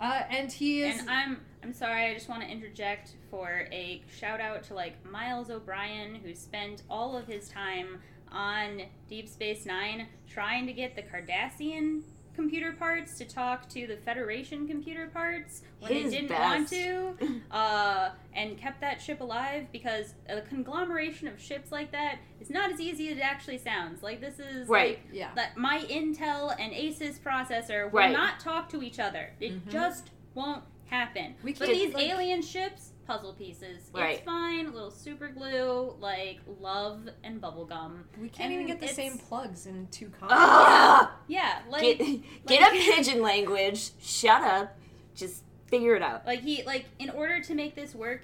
[0.00, 4.02] uh, and he is And I'm I'm sorry, I just want to interject for a
[4.18, 9.66] shout out to like Miles O'Brien, who spent all of his time on Deep Space
[9.66, 12.00] Nine trying to get the Cardassian
[12.34, 16.40] computer parts to talk to the Federation computer parts when His they didn't best.
[16.40, 22.18] want to, uh, and kept that ship alive because a conglomeration of ships like that
[22.40, 24.02] is not as easy as it actually sounds.
[24.02, 24.98] Like this is Right.
[24.98, 25.30] like Yeah.
[25.34, 28.12] that my Intel and ASUS processor will Right.
[28.12, 29.30] not talk to each other.
[29.40, 29.70] It Mhm.
[29.70, 31.34] just won't happen.
[31.42, 33.90] We but these like- alien ships, puzzle pieces.
[33.92, 34.16] Right.
[34.16, 34.66] It's fine.
[34.66, 38.02] A little super glue, like love and bubblegum.
[38.20, 40.28] We can't even get the same plugs in two Ugh!
[40.30, 41.08] consoles.
[41.28, 41.98] Yeah, like get
[42.46, 43.90] get like- a pigeon language.
[44.00, 44.78] Shut up.
[45.14, 46.26] Just figure it out.
[46.26, 48.22] like he like in order to make this work,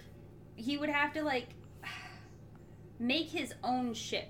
[0.57, 1.49] he would have to like
[2.99, 4.29] make his own ship.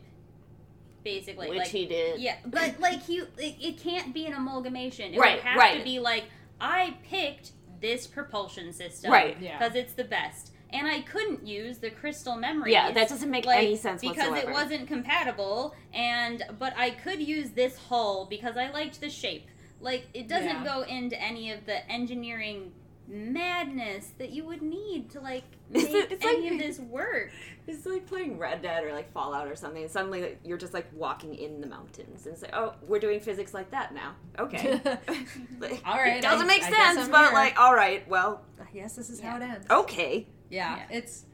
[1.05, 2.21] Basically, Which like he did.
[2.21, 5.15] Yeah, but like he, it, it can't be an amalgamation.
[5.15, 5.79] It Right, would have right.
[5.79, 6.25] to be like
[6.61, 9.37] I picked this propulsion system, Right.
[9.41, 9.59] Yeah.
[9.59, 12.73] because it's the best, and I couldn't use the crystal memory.
[12.73, 14.51] Yeah, that doesn't make like, any sense because whatsoever.
[14.51, 19.47] it wasn't compatible, and but I could use this hull because I liked the shape.
[19.81, 20.65] Like it doesn't Yeah.
[20.65, 22.73] go into any of the engineering
[23.09, 27.31] madness that you would need to like make it's any like- of this work.
[27.71, 29.83] It's like playing Red Dead or like Fallout or something.
[29.83, 32.99] And suddenly like, you're just like walking in the mountains and it's like, oh, we're
[32.99, 34.15] doing physics like that now.
[34.39, 34.81] Okay.
[35.61, 37.35] Like, All right, It doesn't I- make I sense, but here.
[37.35, 38.41] like, all right, well,
[38.73, 39.33] yes, this is Yeah.
[39.33, 39.67] how it ends.
[39.71, 40.27] okay.
[40.49, 40.97] Yeah, Yeah.
[40.97, 41.27] it's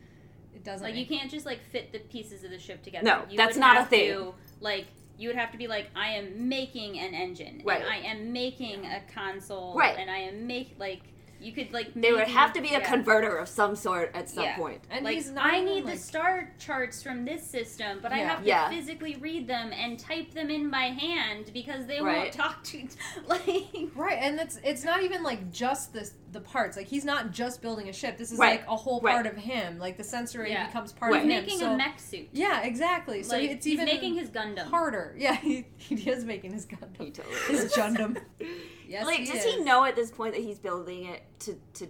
[0.56, 0.84] it doesn't.
[0.84, 3.04] Like you can't just like fit the pieces of the ship together.
[3.04, 4.12] No, you that's not a have thing.
[4.14, 7.80] To, like you would have to be like, I am making an engine, Right.
[7.80, 9.96] and I am making a console, Right.
[9.96, 11.02] and I am make like
[11.40, 12.80] you could like There would have to be a yeah.
[12.88, 14.56] converter of some sort at some Yeah.
[14.56, 14.82] point.
[14.90, 18.18] and Like he's not I need like, the star charts from this system, but I
[18.18, 18.68] have to Yeah.
[18.70, 22.18] physically read them and type them in by hand because they Right.
[22.18, 22.86] won't talk to
[23.26, 23.66] like.
[23.94, 26.76] Right, and it's it's not even like just this the parts.
[26.76, 28.18] Like he's not just building a ship.
[28.18, 29.12] This is Right, like a whole right.
[29.12, 29.78] part of him.
[29.78, 30.66] Like the sensory Yeah.
[30.66, 31.22] becomes part Right.
[31.22, 31.44] of He's him.
[31.44, 32.28] making so, a mech suit.
[32.32, 33.22] Yeah, exactly.
[33.22, 34.66] So like, it's he's even making his Gundam.
[34.68, 35.14] harder.
[35.18, 37.14] Yeah, he, he is making his He Gundam.
[37.14, 37.72] totally His.
[37.72, 38.20] Gundam.
[38.88, 39.54] Yes, like, he does is.
[39.54, 41.86] he know at this point that he's building it to to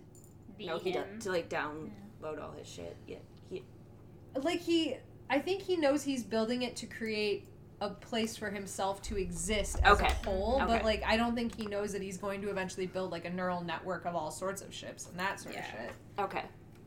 [0.59, 1.19] Be no he does him.
[1.21, 2.97] to like download all his shit?
[3.07, 3.17] Yeah,
[3.51, 3.63] he,
[4.43, 4.97] like he
[5.31, 7.49] I think he knows he's building it to create
[7.81, 10.07] a place for himself to exist as Okay.
[10.07, 13.11] a whole, but like I don't think he knows that he's going to eventually build
[13.11, 15.61] like a neural network of all sorts of ships and that sort Yeah.
[15.63, 15.93] of shit.
[16.21, 16.45] okay.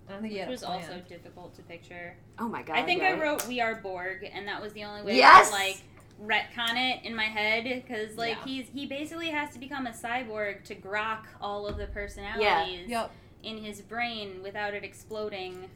[0.09, 0.75] I don't think he Which had a was plan.
[0.77, 2.15] also difficult to picture.
[2.39, 2.77] Oh my god.
[2.77, 3.15] I think right?
[3.15, 5.49] I wrote "We Are Borg," and that was the only way Yes!
[5.49, 5.81] to like
[6.21, 8.45] retcon it in my head because like Yeah.
[8.45, 13.01] he's he basically has to become a cyborg to grok all of the personalities yeah.
[13.01, 13.11] Yep.
[13.43, 15.69] in his brain without it exploding.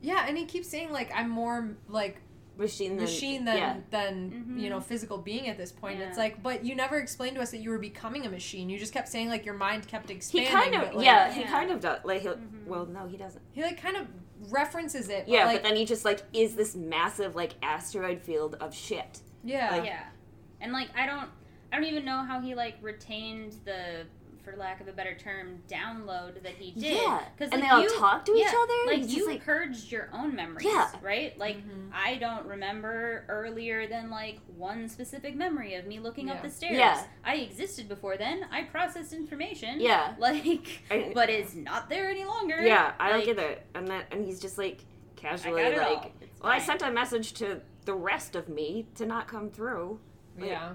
[0.00, 2.20] Yeah, and he keeps saying like I'm more like
[2.56, 3.76] machine than machine than yeah.
[3.90, 4.70] than you Mhm.
[4.70, 5.98] know physical being at this point.
[5.98, 6.08] Yeah.
[6.08, 8.68] It's like, but you never explained to us that you were becoming a machine.
[8.70, 10.48] You just kept saying like your mind kept expanding.
[10.50, 11.50] He kind of but, like, yeah, he Yeah.
[11.50, 12.04] kind of does.
[12.04, 12.66] Like he'll Mhm.
[12.66, 13.42] well no he doesn't.
[13.52, 14.06] He like kind of
[14.50, 15.24] references it.
[15.26, 18.74] But, Yeah, like, but then he just like is this massive like asteroid field of
[18.74, 19.20] shit.
[19.48, 20.04] Yeah, like- yeah,
[20.60, 21.28] and like I don't
[21.72, 24.06] I don't even know how he like retained the
[24.44, 26.94] for lack of a better term download that he did.
[27.02, 28.74] Yeah, 'Cause, and like, they all you- talk to yeah, each other.
[29.02, 30.88] Like you like purged your own memories, Yeah.
[31.02, 31.38] right?
[31.38, 31.90] Like Mhm.
[31.92, 36.78] I don't remember earlier than like one specific memory of me looking up the stairs.
[36.78, 37.04] Yeah.
[37.24, 38.46] I existed before then.
[38.50, 39.80] I processed information.
[39.80, 42.62] yeah, Like, I- but it's not there any longer.
[42.62, 42.92] yeah.
[42.98, 43.66] I don't Like, get it.
[43.74, 44.82] And that and he's just like
[45.16, 46.12] casually like, all.
[46.22, 49.98] It's well, I sent a message to the rest of me to not come through.
[50.38, 50.72] Like, yeah.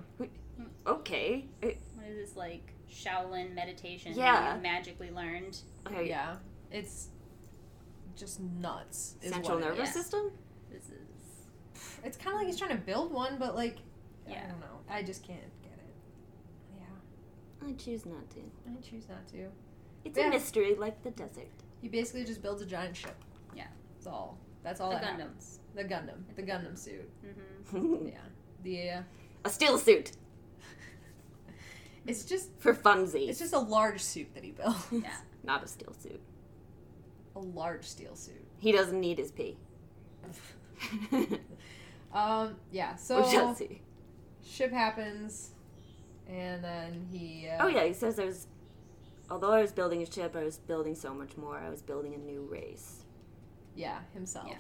[0.88, 4.34] Okay, It- What is this like Shaolin meditation Yeah.
[4.42, 5.62] that you magically learned?
[5.88, 6.10] okay.
[6.10, 6.38] Yeah,
[6.72, 7.10] it's
[8.16, 9.16] just nuts.
[9.22, 9.94] is Central what nervous is.
[9.96, 10.32] system.
[10.72, 11.50] This is
[12.04, 13.78] It's kind of like he's trying to build one, but like,
[14.28, 14.42] yeah.
[14.46, 14.80] I don't know.
[14.90, 15.96] I just can't get it.
[16.80, 18.40] Yeah, I choose not to.
[18.40, 19.50] I choose not to.
[20.04, 20.28] It's Yeah.
[20.28, 21.48] a mystery like the desert.
[21.80, 23.16] He basically just builds a giant ship.
[23.56, 23.68] Yeah.
[23.94, 24.40] That's all.
[24.64, 25.20] That's all The that Gundam.
[25.20, 25.60] happens.
[25.76, 26.24] The Gundam.
[26.36, 27.10] The Gundam suit.
[27.70, 28.18] hmm Yeah.
[28.64, 28.90] The.
[28.90, 29.02] Uh,
[29.46, 30.12] a steel suit
[32.08, 32.50] it's just.
[32.60, 33.30] for funsies.
[33.30, 34.76] It's just a large suit that he built.
[34.92, 35.14] Yeah.
[35.44, 36.22] not a steel suit.
[37.36, 38.46] a large steel suit.
[38.60, 39.58] He doesn't need his pee.
[42.14, 42.58] Um.
[42.72, 42.96] Yeah.
[42.96, 43.24] So
[44.46, 45.50] ship happens,
[46.28, 47.48] and then he.
[47.50, 48.46] Uh, Oh yeah, he says there's.
[49.32, 51.58] Although I was building a ship, I was building so much more.
[51.58, 53.04] I was building a new race.
[53.76, 53.98] Yeah.
[54.14, 54.46] Himself.
[54.50, 54.58] Yeah.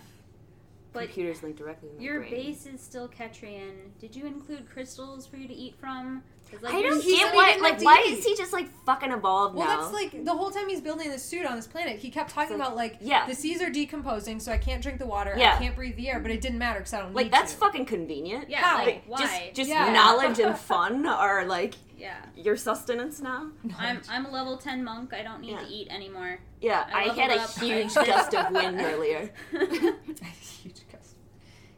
[0.93, 2.31] But Computers linked directly Your brain.
[2.31, 3.71] base is still Ketran.
[3.99, 6.23] Did you include crystals for you to eat from?
[6.53, 7.57] 'Cause, like, I don't he said get why.
[7.59, 8.19] Like, like why eat.
[8.19, 9.81] is he just like fucking evolved Well, now?
[9.81, 11.99] that's like the whole time he's building this suit on this planet.
[11.99, 13.25] He kept talking like- about like, yeah.
[13.27, 15.33] the seas are decomposing, so I can't drink the water.
[15.37, 15.55] Yeah.
[15.55, 17.53] I can't breathe the air, but it didn't matter because I don't like need that's
[17.53, 17.57] to.
[17.59, 18.49] fucking convenient.
[18.49, 18.77] Yeah, How?
[18.85, 19.51] like Just, why?
[19.53, 19.91] just Yeah.
[19.91, 22.17] knowledge and fun are like yeah.
[22.35, 23.49] your sustenance now.
[23.77, 25.13] I'm I'm a level ten monk.
[25.13, 25.59] I don't need Yeah.
[25.59, 26.39] to eat anymore.
[26.61, 27.49] Yeah, I I, had a up.
[27.59, 29.31] huge gust of wind earlier.
[29.51, 31.15] Huge gust.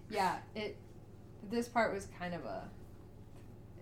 [0.09, 0.77] Yeah, it.
[1.49, 2.69] This part was kind of a.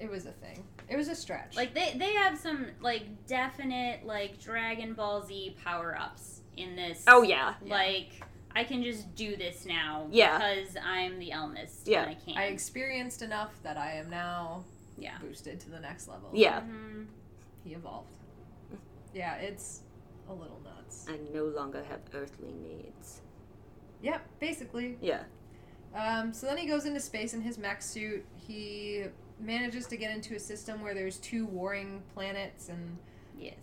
[0.03, 0.63] It was a thing.
[0.89, 1.55] It was a stretch.
[1.55, 7.03] like they they have some like definite like Dragon Ball Z power ups in this.
[7.07, 8.21] Oh yeah, Like
[8.55, 10.07] I can just do this now.
[10.11, 10.37] Yeah.
[10.37, 11.81] Because I'm the Ellimist.
[11.85, 12.03] Yeah.
[12.03, 12.37] And I can.
[12.37, 14.65] I experienced enough that I am now
[14.97, 15.17] yeah.
[15.21, 16.29] boosted to the next level.
[16.33, 16.61] yeah.
[16.61, 17.07] Mhm.
[17.63, 18.17] He evolved.
[19.13, 19.81] Yeah, it's
[20.27, 21.05] a little nuts.
[21.07, 23.21] I no longer have earthly needs.
[24.01, 24.97] Yep, basically.
[25.01, 25.23] Yeah.
[25.95, 28.25] Um, so then he goes into space in his mech suit.
[28.35, 29.05] He
[29.39, 32.97] manages to get into a system where there's two warring planets, and
[33.37, 33.55] Yes.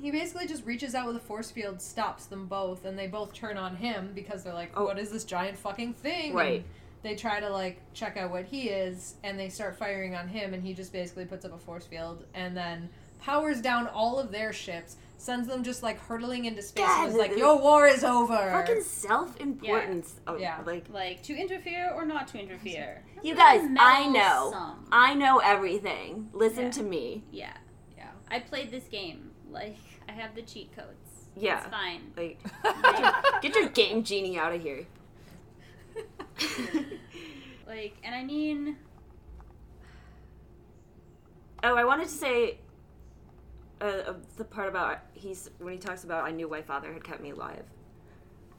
[0.00, 3.32] he basically just reaches out with a force field, stops them both, and they both
[3.32, 4.84] turn on him because they're like, Oh.
[4.84, 6.64] "What is this giant fucking thing?" And Right.
[7.02, 10.54] they try to like check out what he is, and they start firing on him,
[10.54, 12.88] and he just basically puts up a force field, and then
[13.20, 17.14] powers down all of their ships, sends them just like hurtling into space, and is
[17.16, 20.20] like, "Your war is over." Fucking self-importance.
[20.26, 20.58] Oh, Yeah.
[20.66, 23.02] Like Like to interfere or not to interfere.
[23.22, 24.86] you guys, I know, Meddlesome.
[24.92, 26.28] I know everything.
[26.32, 26.70] Listen Yeah.
[26.72, 27.24] to me.
[27.30, 27.56] Yeah.
[27.96, 28.10] yeah.
[28.30, 29.30] I played this game.
[29.50, 29.76] Like
[30.08, 31.26] I have the cheat codes.
[31.36, 31.58] Yeah.
[31.58, 32.12] It's fine.
[32.16, 33.12] Like, get your,
[33.42, 34.86] get your game genie out of here.
[37.66, 38.76] Like, and I mean,
[41.62, 42.58] Oh, I wanted to say
[43.80, 47.02] uh, uh, the part about he's when he talks about I knew my father had
[47.04, 47.64] kept me alive.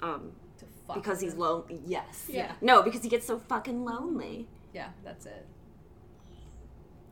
[0.01, 1.81] Um, To fuck because with he's lonely.
[1.85, 2.25] Yes.
[2.27, 2.51] Yeah.
[2.61, 4.47] No, because he gets so fucking lonely.
[4.73, 5.45] Yeah, that's it.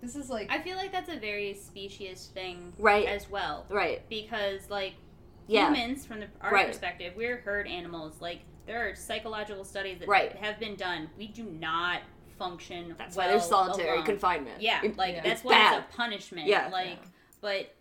[0.01, 3.07] This is like I feel like that's a very specious thing Right.
[3.07, 3.65] as well.
[3.69, 4.07] Right.
[4.09, 4.93] Because like
[5.47, 5.67] Yeah.
[5.73, 6.67] humans, from the, our Right.
[6.67, 8.19] perspective, we're herd animals.
[8.19, 10.33] Like there are psychological studies that Right.
[10.35, 11.09] have been done.
[11.17, 12.01] We do not
[12.37, 12.95] function.
[12.97, 14.05] That's well why there's solitary alone.
[14.05, 14.61] confinement.
[14.61, 15.21] Yeah, like Yeah.
[15.23, 15.83] that's It's why bad.
[15.83, 16.47] it's a punishment.
[16.47, 16.67] Yeah.
[16.67, 17.09] like, Yeah.
[17.41, 17.73] but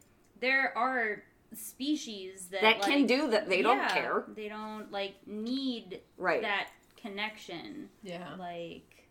[0.42, 1.22] there are
[1.54, 3.48] species that that can do that.
[3.48, 4.24] They don't care.
[4.36, 6.42] They don't like need Right.
[6.42, 6.68] that
[7.00, 7.88] connection.
[8.02, 8.34] yeah.
[8.38, 9.06] Like,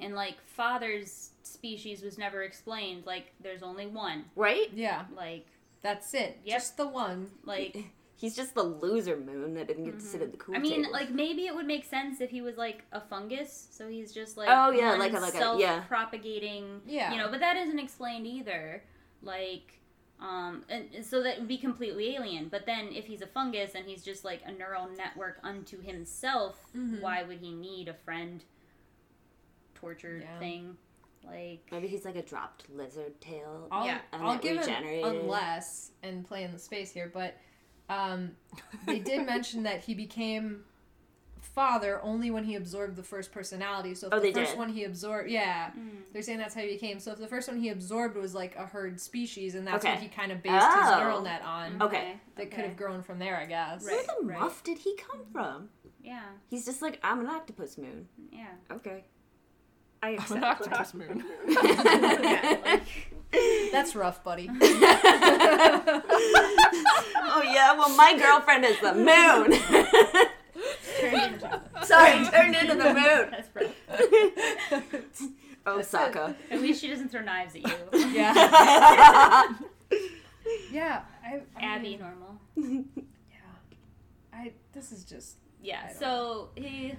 [0.00, 3.06] and like father's species was never explained.
[3.06, 4.26] Like, there's only one.
[4.36, 4.70] Right.
[4.74, 5.46] Yeah, Like,
[5.82, 6.38] that's it.
[6.44, 6.56] Yep.
[6.58, 7.30] Just the one.
[7.44, 7.76] like.
[8.16, 10.22] He's just the loser moon that didn't get to sit mm-hmm.
[10.26, 10.92] at the cool I mean, table.
[10.92, 14.36] like maybe it would make sense if he was like a fungus, so he's just
[14.38, 15.80] like Oh, yeah, like a- like a- yeah.
[15.80, 17.12] self-propagating, Yeah.
[17.12, 17.28] you know.
[17.28, 18.82] But that isn't explained either.
[19.20, 19.80] Like,
[20.24, 22.48] um, and and so that would be completely alien.
[22.48, 26.58] But then if he's a fungus and he's just like a neural network unto himself,
[26.74, 27.00] Mhm.
[27.02, 28.42] why would he need a friend?
[29.74, 30.38] Tortured Yeah.
[30.38, 30.76] thing,
[31.24, 33.68] like Maybe he's like a dropped lizard tail.
[33.70, 34.00] I'll, Yeah.
[34.12, 35.04] I'll give it regenerated.
[35.04, 37.34] unless and play in the space here, but
[37.90, 38.34] um,
[38.86, 40.64] they did mention that he became
[41.54, 43.94] father only when he absorbed the first personality.
[43.94, 44.58] So if Oh, the they first did?
[44.58, 45.90] one he absorbed, yeah, Mm.
[46.12, 46.98] they're saying that's how he became.
[46.98, 49.98] So if the first one he absorbed was like a herd species, and that's what
[49.98, 50.98] he kind of based his Oh.
[50.98, 52.18] neural net on, Okay.
[52.36, 53.84] that could have grown from there, I guess.
[53.84, 53.96] Right.
[53.96, 55.68] Where the muff did he come from?
[56.02, 58.08] Yeah, He's just like, I'm an octopus moon.
[58.32, 58.48] yeah.
[58.70, 59.04] Okay.
[60.02, 60.44] I'm An accept.
[60.44, 61.24] octopus moon.
[63.72, 64.48] That's rough, buddy.
[64.52, 66.02] oh
[67.42, 69.52] yeah, well my girlfriend is the moon.
[71.10, 73.30] Turned into Sorry, turned into the moon.
[73.30, 75.14] that's rough.
[75.66, 76.36] Osaka.
[76.50, 77.74] Oh, at least she doesn't throw knives at you.
[78.12, 78.34] yeah,
[80.70, 81.02] yeah.
[81.24, 82.38] I, I Abby, mean, normal.
[82.56, 83.36] yeah.
[84.32, 84.52] I.
[84.72, 85.36] This is just.
[85.62, 86.94] Yeah, I don't so he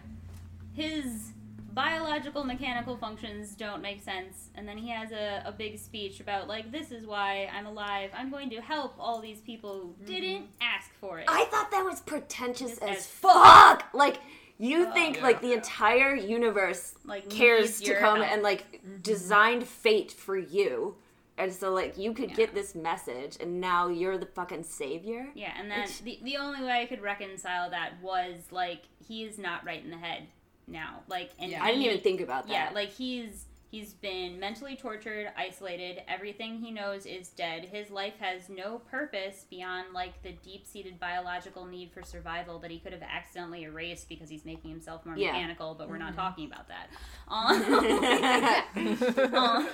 [0.74, 1.32] his
[1.76, 6.47] biological mechanical functions don't make sense and then he has a, a big speech about
[6.47, 8.09] like this is why I'm alive.
[8.15, 10.05] I'm going to help all these people who mm-hmm.
[10.05, 11.26] didn't ask for it.
[11.28, 13.89] I thought that was pretentious as as fuck.
[13.93, 14.19] Like
[14.57, 15.23] you think yeah.
[15.23, 18.32] like the entire universe like cares to come help.
[18.32, 19.01] and like mm-hmm.
[19.01, 20.95] designed fate for you.
[21.38, 22.36] And so like you could Yeah.
[22.38, 25.30] get this message and now you're the fucking savior?
[25.36, 29.23] Yeah, and then It's- the the only way I could reconcile that was like he
[29.26, 30.28] is not right in the head
[30.68, 31.01] now.
[31.07, 31.63] Like and Yeah.
[31.63, 32.53] I didn't he- even think about that.
[32.53, 36.01] Yeah, like he's he's been mentally tortured, isolated.
[36.07, 37.66] Everything he knows is dead.
[37.66, 42.80] His life has no purpose beyond like the deep-seated biological need for survival that he
[42.80, 45.34] could have accidentally erased because he's making himself more Yeah.
[45.34, 45.74] mechanical.
[45.76, 46.05] But we're Mm-hmm.
[46.05, 46.89] not talking about that.
[47.28, 49.68] Um, um,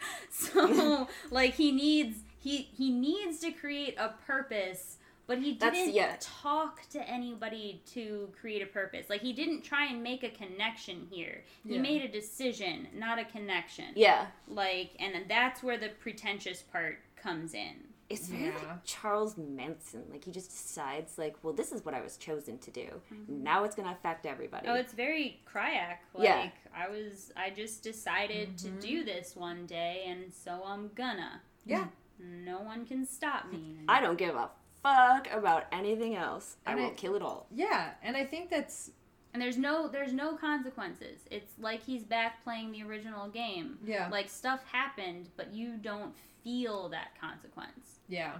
[0.30, 4.96] so like he needs he he needs to create a purpose
[5.26, 6.16] But he didn't yeah.
[6.20, 9.06] talk to anybody to create a purpose.
[9.10, 11.42] Like he didn't try and make a connection here.
[11.66, 11.80] He Yeah.
[11.80, 13.86] made a decision, not a connection.
[13.96, 14.26] Yeah.
[14.46, 17.74] Like, and then that's where the pretentious part comes in.
[18.08, 18.68] It's very Yeah.
[18.68, 20.04] like Charles Manson.
[20.08, 23.02] Like he just decides, like, well, this is what I was chosen to do.
[23.12, 23.42] Mm-hmm.
[23.42, 24.68] Now it's gonna affect everybody.
[24.68, 25.98] Oh, it's very Crayak.
[26.14, 26.50] Like Yeah.
[26.72, 29.06] I was, I just decided to do mm-hmm.
[29.06, 31.42] this one day, and so I'm gonna.
[31.64, 31.86] Yeah.
[32.20, 33.80] No one can stop me.
[33.88, 34.50] I don't give a
[34.86, 36.56] fuck about anything else.
[36.66, 37.46] I And will I- kill it all.
[37.54, 38.90] Yeah, and I think that's
[39.32, 41.20] and there's no, there's no consequences.
[41.30, 43.78] It's like he's back playing the original game.
[43.84, 44.08] yeah.
[44.10, 47.98] Like stuff happened, but you don't feel that consequence.
[48.08, 48.32] Yeah,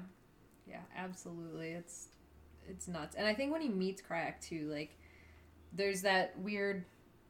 [0.66, 1.70] yeah, absolutely.
[1.72, 2.09] It's
[2.68, 4.97] it's nuts, and I think when he meets Crayak too, like
[5.72, 6.84] there's that weird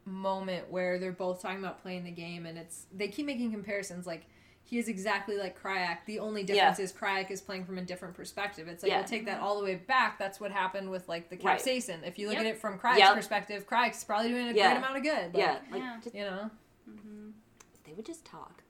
[0.05, 4.07] moment where they're both talking about playing the game, and it's they keep making comparisons.
[4.07, 4.25] Like
[4.69, 5.99] he is exactly like Crayak.
[6.05, 8.67] The only difference is Crayak is playing from a different perspective.
[8.67, 8.97] It's like Yeah.
[8.97, 10.19] we'll take that all the way back.
[10.19, 11.57] That's what happened with like the Right.
[11.57, 12.05] capsaicin.
[12.05, 12.45] If you look Yep.
[12.45, 13.15] at it from Crayak's Yep.
[13.15, 14.67] perspective, Crayak's probably doing a Yeah.
[14.73, 15.33] great amount of good.
[15.33, 15.99] Like, yeah, like Yeah.
[16.13, 16.51] you know,
[16.85, 17.31] hmm
[17.85, 18.63] they would just talk.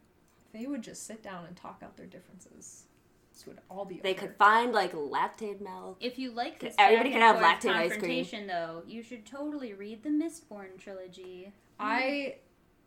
[0.53, 2.85] they would just sit down and talk out their differences.
[3.33, 3.99] This would all be.
[3.99, 4.21] They over.
[4.21, 5.97] could find like lactate milk.
[5.99, 7.89] If you like this Everybody can have forth lactate ice cream.
[7.89, 11.53] confrontation, though, you should totally read the Mistborn trilogy.
[11.79, 12.37] I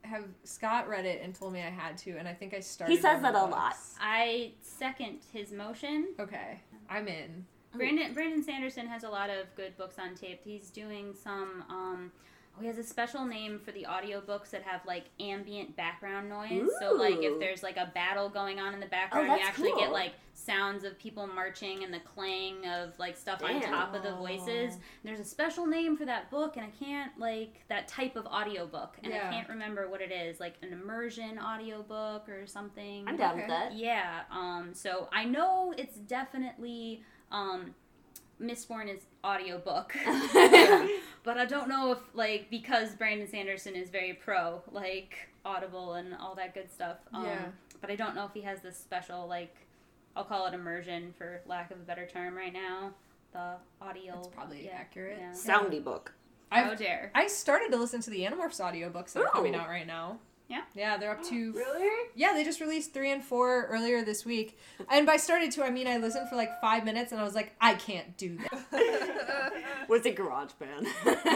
[0.03, 2.95] have Scott read it and told me I had to, and I think I started.
[2.95, 3.77] He says that a lot.
[4.01, 6.09] I second his motion.
[6.19, 7.47] Okay, I'm in.
[7.75, 10.41] Brandon Brandon Sanderson has a lot of good books on tape.
[10.45, 11.65] He's doing some.
[11.69, 12.13] Um,
[12.59, 16.69] he has a special name for the audiobooks that have like ambient background noise.
[16.81, 19.73] So like if there's like a battle going on in the background, you that's actually
[19.79, 24.03] get like sounds of people marching and the clang of like stuff on top of
[24.03, 24.75] the voices.
[25.05, 28.97] There's a special name for that book, and I can't like that type of audiobook,
[29.03, 29.29] and Yeah.
[29.29, 30.39] I can't remember what it is.
[30.41, 33.07] Like an immersion audiobook or something.
[33.09, 33.41] I'm down Okay.
[33.43, 33.73] with that.
[33.75, 34.21] Yeah.
[34.31, 34.71] Um.
[34.75, 37.75] So I know it's definitely um,
[38.41, 39.95] Mistborn is audiobook,
[41.25, 46.15] but I don't know if like because Brandon Sanderson is very pro like Audible and
[46.15, 46.99] all that good stuff.
[47.13, 47.47] Um, Yeah.
[47.81, 49.55] But I don't know if he has this special like
[50.17, 52.93] I'll call it immersion for lack of a better term right now.
[53.33, 54.15] The audio.
[54.15, 55.19] That's probably yeah, accurate.
[55.21, 55.33] yeah.
[55.33, 56.13] Soundy book.
[56.51, 57.13] How I dare.
[57.15, 60.19] I started to listen to the Animorphs audiobooks that are coming out right now.
[60.51, 60.63] Yeah?
[60.75, 61.53] Yeah, they're up to.
[61.53, 62.09] Really?
[62.17, 64.59] Yeah, they just released three and four earlier this week.
[64.91, 67.37] And by started to, I mean I listened for like five minutes and I was
[67.37, 69.53] like, I can't do that.
[69.89, 70.87] Was it GarageBand?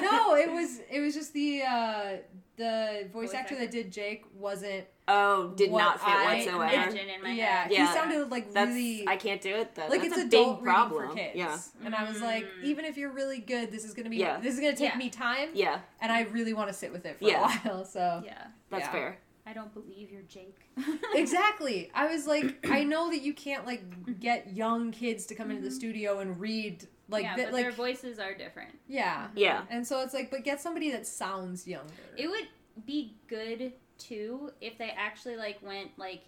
[0.03, 2.17] no, it was it was just the uh
[2.57, 3.65] the voice, Voice actor actor?
[3.67, 6.65] that did Jake wasn't oh, did What not fit I whatsoever.
[6.65, 7.71] Imagine in my yeah, head.
[7.73, 9.75] he sounded like That's really I can't do it.
[9.75, 9.87] though.
[9.89, 11.09] like That's it's a adult big reading problem.
[11.11, 11.37] for kids.
[11.37, 12.65] Yeah, And I was like, Mm.
[12.65, 14.39] even if you're really good, this is gonna be Yeah.
[14.41, 14.99] this is gonna take Yeah.
[14.99, 15.51] me time.
[15.55, 17.39] yeah, And I really want to sit with it for Yeah.
[17.65, 17.85] a while.
[17.85, 18.47] So Yeah.
[18.71, 18.93] that's Yeah.
[18.93, 19.19] fair.
[19.47, 20.57] I don't believe you're Jake.
[21.15, 21.91] Exactly.
[21.95, 25.63] I was like, I know that you can't like get young kids to come into
[25.63, 28.79] the studio and read like yeah, that but like their voices are different.
[28.87, 29.25] yeah.
[29.27, 29.39] Mm-hmm.
[29.39, 31.93] Yeah, And so it's like, but get somebody that sounds younger.
[32.17, 32.49] It would
[32.87, 36.23] be good too if they actually like went like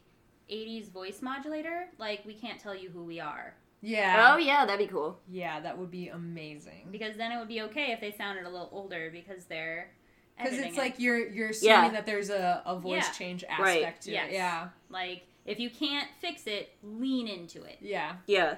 [0.51, 1.87] 80s voice modulator.
[1.99, 4.33] Like we can't tell you who we are yeah.
[4.35, 5.19] Oh yeah, that'd be cool.
[5.31, 6.89] Yeah, that would be amazing.
[6.91, 9.91] because then it would be okay if they sounded a little older because they're
[10.37, 10.81] Because it's it.
[10.81, 11.91] like you're you're assuming Yeah.
[11.91, 13.13] that there's a, a voice Yeah.
[13.13, 13.83] change Right.
[13.83, 14.31] aspect to Yes.
[14.31, 14.35] it.
[14.35, 14.69] Yeah.
[14.89, 17.77] like if you can't fix it, lean into it.
[17.81, 18.17] Yeah.
[18.27, 18.57] Yeah,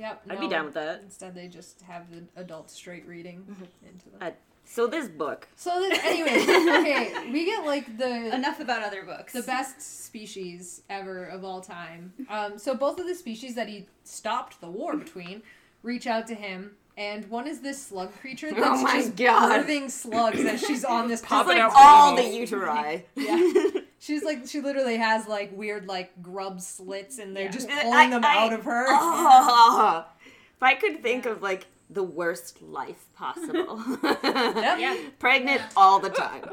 [0.00, 0.22] Yep.
[0.30, 1.02] I'd be down with that.
[1.02, 3.44] Instead, they just have the adult straight reading
[3.86, 4.18] into them.
[4.20, 4.30] Uh,
[4.64, 6.36] So this book, so then, anyway,
[6.80, 9.32] okay, we get like the Enough about other books.
[9.32, 12.12] the best species ever of all time.
[12.28, 15.42] Um, so both of the species that he stopped the war between
[15.82, 19.16] reach out to him, and one is this slug creature oh that's Oh my just
[19.16, 19.64] God.
[19.66, 22.50] birthing slugs that she's on this Popping just, out like, all the babies.
[22.50, 23.02] uteri.
[23.16, 23.80] Yeah.
[23.98, 27.50] She's like she literally has like weird like grub slits, and they're Yeah.
[27.50, 28.84] just I- pulling them I- out of her.
[28.88, 30.04] Oh,
[30.56, 33.82] if I could think of like the worst life possible.
[34.02, 34.96] Yeah.
[35.18, 35.68] Pregnant Yeah.
[35.76, 36.44] all the time.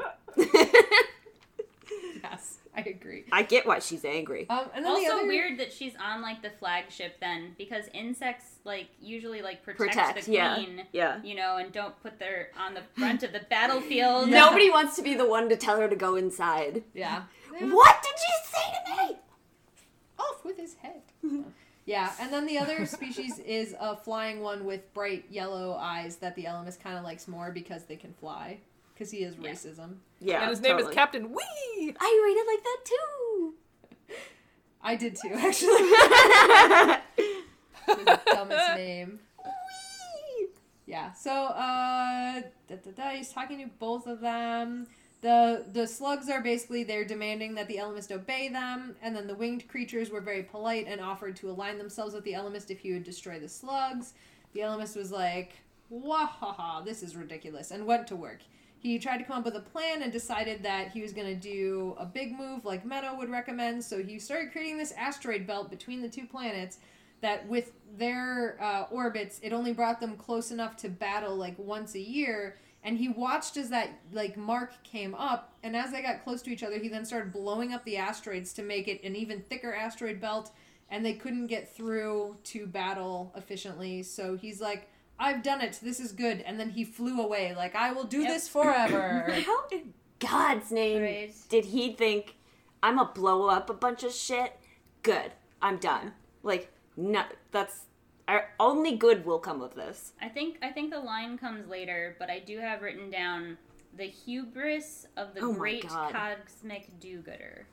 [2.22, 3.24] Yes, I agree.
[3.32, 4.46] I get why she's angry.
[4.48, 7.86] Um, and then the also other, weird that she's on like the flagship then because
[7.92, 10.84] insects like usually like protect, Protect, the queen.
[10.92, 11.20] Yeah.
[11.22, 14.28] You know, and don't put their on the front of the battlefield.
[14.30, 16.82] Nobody wants to be the one to tell her to go inside.
[16.94, 17.22] Yeah.
[17.50, 19.18] What did you say to me?
[20.18, 21.02] off with his head.
[21.86, 26.34] yeah, and then the other species is a flying one with bright yellow eyes that
[26.36, 28.58] the Ellimist kind of likes more because they can fly.
[28.98, 29.50] Because he is Yeah.
[29.52, 29.98] racism.
[30.20, 30.40] Yeah.
[30.42, 30.90] and his name totally.
[30.90, 31.94] is Captain Wee.
[32.00, 33.54] I read it like that too.
[34.82, 35.84] I did too, actually.
[37.86, 39.20] His dumbest name.
[39.44, 40.48] Wee.
[40.86, 41.12] Yeah.
[41.12, 44.88] So, uh, da, da, da, he's talking to both of them.
[45.20, 49.34] The the slugs are basically they're demanding that the Ellimist obey them, and then the
[49.34, 52.92] winged creatures were very polite and offered to align themselves with the Ellimist if he
[52.92, 54.14] would destroy the slugs.
[54.54, 55.54] The Ellimist was like,
[55.92, 58.40] "Wahaha, this is ridiculous," and went to work.
[58.80, 61.34] He tried to come up with a plan and decided that he was going to
[61.34, 63.82] do a big move like Meadow would recommend.
[63.82, 66.78] So he started creating this asteroid belt between the two planets
[67.20, 71.96] that, with their uh, orbits, it only brought them close enough to battle like once
[71.96, 72.56] a year.
[72.84, 76.50] And he watched as that like mark came up, and as they got close to
[76.50, 79.74] each other, he then started blowing up the asteroids to make it an even thicker
[79.74, 80.52] asteroid belt.
[80.88, 84.02] And they couldn't get through to battle efficiently.
[84.04, 84.88] So he's like,
[85.18, 85.78] I've done it.
[85.82, 86.40] This is good.
[86.42, 88.28] And then he flew away, like, I will do Yep.
[88.28, 89.26] this forever.
[89.46, 91.34] How in God's name Right.
[91.48, 92.36] did he think
[92.82, 94.52] I'm gonna blow up a bunch of shit?
[95.02, 96.14] Good, I'm done.
[96.42, 97.82] Like, no, that's
[98.28, 100.12] our only good will come of this.
[100.20, 103.58] I think I think the line comes later, but I do have written down
[103.96, 106.12] the hubris of the Oh great God.
[106.12, 107.66] cosmic do-gooder.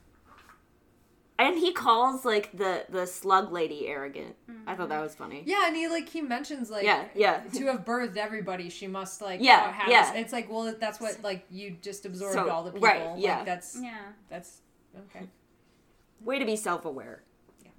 [1.37, 4.35] And he calls like the the slug lady arrogant.
[4.67, 5.03] I thought that mm-hmm.
[5.03, 5.43] was funny.
[5.45, 7.41] yeah, and he, like, he mentions, like, Yeah, yeah.
[7.53, 10.11] to have birthed everybody, she must, like, Yeah, have yeah.
[10.11, 12.87] this- It's like, well, that's what, like, you just absorbed So, all the people.
[12.87, 13.43] right, Like, yeah.
[13.43, 13.99] that's, Yeah.
[14.27, 14.61] that's,
[14.97, 15.27] okay.
[16.21, 17.21] Way to be self aware.
[17.63, 17.69] Yeah.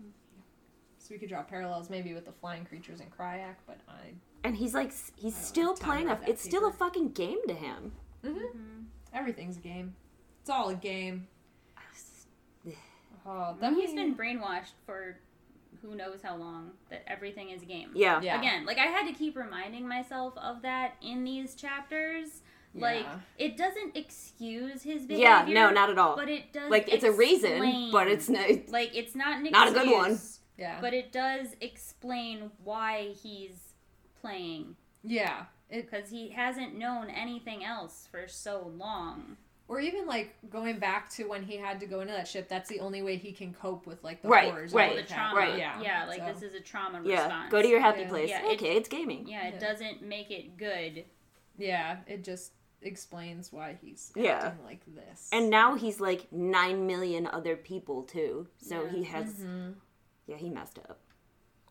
[0.99, 4.13] So we could draw parallels maybe with the flying creatures in Crayak, but I.
[4.45, 6.21] And he's like, he's still have time to playing read a.
[6.21, 7.93] that It's still a fucking game to him.
[8.25, 8.39] Mm-hmm.
[8.39, 8.83] Mm-hmm.
[9.13, 9.97] Everything's a game.
[10.43, 11.27] It's all a game.
[13.27, 15.19] Oh, Then that he's been brainwashed for
[15.83, 17.91] who knows how long that everything is a game.
[17.95, 18.21] Yeah.
[18.21, 18.39] Yeah.
[18.39, 22.43] Again, like I had to keep reminding myself of that in these chapters.
[22.75, 23.19] Like Yeah.
[23.39, 25.29] it doesn't excuse his behavior.
[25.29, 26.17] Yeah, no, not at all.
[26.17, 26.71] But it does.
[26.71, 28.49] Like it's a reason, but it's not.
[28.69, 30.19] like it's not an Not a good one.
[30.59, 30.79] Yeah.
[30.81, 33.75] But it does explain why he's
[34.21, 35.45] playing yeah.
[35.71, 39.37] Because he hasn't known anything else for so long.
[39.69, 42.49] Or even like going back to when he had to go into that ship.
[42.49, 44.73] That's the only way he can cope with like the Right, horrors.
[44.73, 45.37] right, of the the trauma.
[45.37, 45.59] right.
[45.59, 45.81] Yeah.
[45.83, 47.23] Yeah, like So- this is a trauma Yeah.
[47.25, 47.51] response.
[47.51, 48.09] Go to your happy Yeah.
[48.09, 48.29] place.
[48.31, 49.27] Yeah, it- okay, it's gaming.
[49.27, 49.61] Yeah, it Yeah.
[49.61, 51.05] doesn't make it good.
[51.59, 51.99] Yeah.
[52.07, 52.53] It just
[52.83, 54.55] explains why he's Yeah.
[54.65, 55.29] like this.
[55.33, 58.49] And now he's like nine million other people too.
[58.59, 58.91] So Yeah.
[58.91, 59.35] he has.
[59.41, 59.75] Mhm.
[60.27, 61.01] Yeah, he messed up.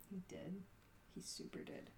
[0.09, 0.63] He did.
[1.13, 1.89] He super did.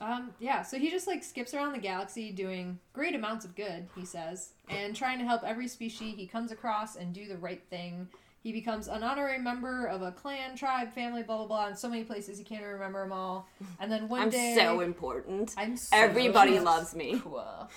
[0.00, 3.88] Um, yeah, so he just like skips around the galaxy doing great amounts of good,
[3.96, 7.62] he says, and trying to help every species he comes across and do the right
[7.68, 8.08] thing.
[8.40, 11.88] He becomes an honorary member of a clan, tribe, family, blah blah blah, in so
[11.88, 13.48] many places he can't even remember them all.
[13.80, 15.54] And then one I'm day so important.
[15.56, 17.20] I'm so Everybody loves me.
[17.20, 17.68] Cool.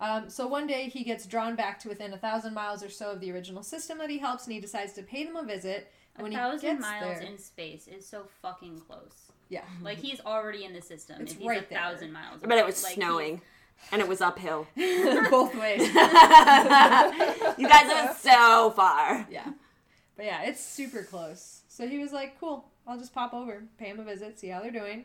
[0.00, 3.10] Um, so one day he gets drawn back to within a thousand miles or so
[3.10, 5.92] of the original system that he helps, and he decides to pay them a visit.
[6.16, 9.32] And A when thousand he gets miles there, in space is so fucking close.
[9.48, 11.22] Yeah, Like he's already in the system.
[11.22, 11.78] It's if he's right a there.
[11.78, 12.42] thousand miles.
[12.42, 13.40] I bet it was Like, snowing,
[13.92, 14.66] and it was uphill.
[14.76, 15.80] both ways.
[15.88, 19.26] you guys are so far.
[19.30, 19.50] Yeah.
[20.16, 21.62] But yeah, it's super close.
[21.68, 24.60] So he was like, cool, I'll just pop over, pay him a visit, see how
[24.60, 25.04] they're doing.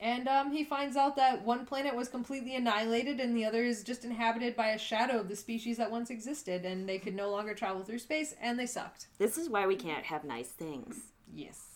[0.00, 3.82] And um, he finds out that one planet was completely annihilated and the other is
[3.84, 7.30] just inhabited by a shadow of the species that once existed, and they could no
[7.30, 9.06] longer travel through space, and they sucked.
[9.18, 10.96] This is why we can't have nice things.
[11.32, 11.73] Yes.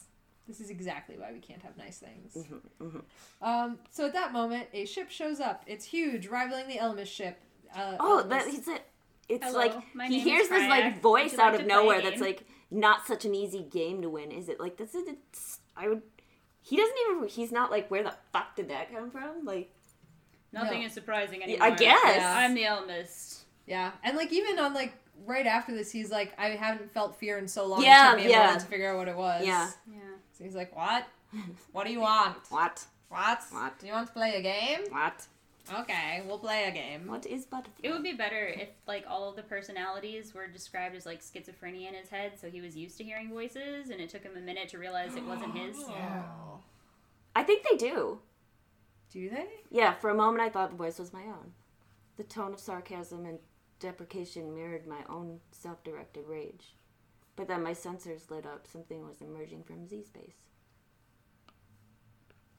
[0.48, 2.36] This is exactly why we can't have nice things.
[2.82, 2.98] Mm-hmm,
[3.42, 5.62] Um, so at that moment, a ship shows up.
[5.66, 7.38] It's huge, rivaling the Ellimist ship.
[7.76, 8.82] Uh, Oh, Elmis- that he's it.
[9.28, 11.60] It's Hello, like my he name hears is this like voice you out like of
[11.60, 14.30] to play a nowhere that's like not such an easy game to win.
[14.32, 16.00] Is it like this is it's, I would
[16.62, 19.44] he doesn't even he's not like where the fuck did that come from?
[19.44, 19.70] Like
[20.50, 20.86] Nothing No.
[20.86, 21.66] is surprising anymore.
[21.66, 22.16] I guess.
[22.16, 22.34] Yeah.
[22.38, 23.40] I'm the Ellimist.
[23.66, 24.94] Yeah, and like even on like
[25.26, 27.82] right after this, he's like, I haven't felt fear in so long.
[27.82, 28.44] Yeah, it took me a yeah.
[28.46, 29.44] moment to figure out what it was.
[29.44, 29.68] Yeah.
[29.92, 29.98] Yeah.
[30.38, 31.04] So he's like, what?
[31.72, 32.36] What do you want?
[32.48, 32.86] what?
[33.08, 33.42] What?
[33.50, 33.78] What?
[33.78, 34.90] Do you want to play a game?
[34.90, 35.26] What?
[35.80, 37.06] Okay, we'll play a game.
[37.06, 37.80] What is butterfly?
[37.82, 41.88] It would be better if like all of the personalities were described as like schizophrenia
[41.88, 44.40] in his head, so he was used to hearing voices, and it took him a
[44.40, 45.76] minute to realize it wasn't his.
[45.88, 46.60] Oh.
[47.36, 48.20] I think they do.
[49.12, 49.46] Do they?
[49.70, 51.52] Yeah, for a moment I thought the voice was my own.
[52.16, 53.38] The tone of sarcasm and
[53.78, 56.74] deprecation mirrored my own self-directed rage.
[57.38, 58.66] But then my sensors lit up.
[58.66, 60.34] Something was emerging from Z space.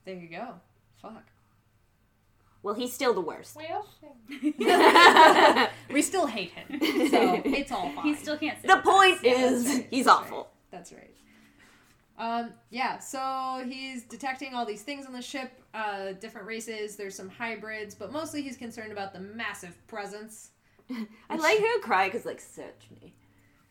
[0.06, 0.54] There you go.
[1.02, 1.26] Fuck.
[2.64, 3.58] Well, he's still the worst.
[5.92, 8.06] We still hate him, so it's all fine.
[8.06, 8.62] He still can't.
[8.62, 8.70] Say.
[8.70, 10.38] The point Yeah, is, that's right, he's that's awful.
[10.38, 11.16] right, That's right.
[12.18, 16.96] Um, yeah, so he's detecting all these things on the ship, uh, different races.
[16.96, 20.52] There's some hybrids, but mostly he's concerned about the massive presence.
[21.30, 23.14] I like her cry because, like, search me.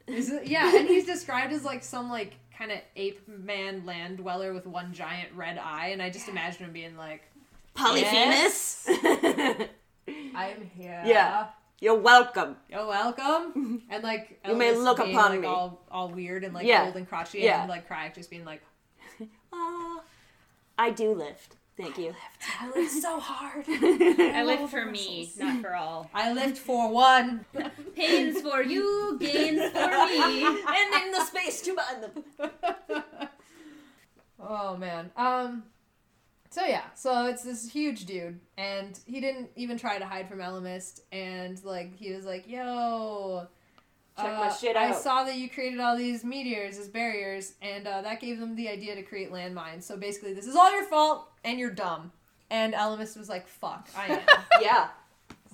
[0.09, 4.19] Is it- yeah, and he's described as like some like kind of ape man land
[4.19, 7.23] dweller with one giant red eye, and I just imagine him being like,
[7.75, 8.89] Polyphemus.
[10.35, 11.03] "I'm here.
[11.05, 11.47] Yeah.
[11.81, 12.57] You're welcome.
[12.69, 15.47] You're welcome." And like, You may look being, upon like, me.
[15.47, 16.87] all all weird and like Yeah.
[16.87, 17.61] old and crotchety, Yeah.
[17.61, 18.63] and like Craig just being like,
[19.53, 20.01] Ah,
[20.79, 21.57] I do lift.
[21.79, 22.13] Thank you.
[22.61, 23.65] I lived so hard.
[23.69, 26.11] I live for me, not for all.
[26.13, 27.45] I lived for one.
[27.95, 30.45] Pains for you, gains for me.
[30.45, 32.51] and in the space to bind them.
[34.41, 35.13] oh man.
[35.17, 35.63] Um.
[36.51, 40.39] So yeah, so it's this huge dude, and he didn't even try to hide from
[40.39, 43.47] Ellimist, and like he was like, "Yo,
[44.19, 47.87] Check my uh, shit I saw that you created all these meteors as barriers, and
[47.87, 49.85] uh, that gave them the idea to create landmines.
[49.85, 52.13] So basically, this is all your fault, and you're dumb."
[52.51, 54.21] And Ellimist was like, "Fuck, I am."
[54.63, 54.89] Yeah.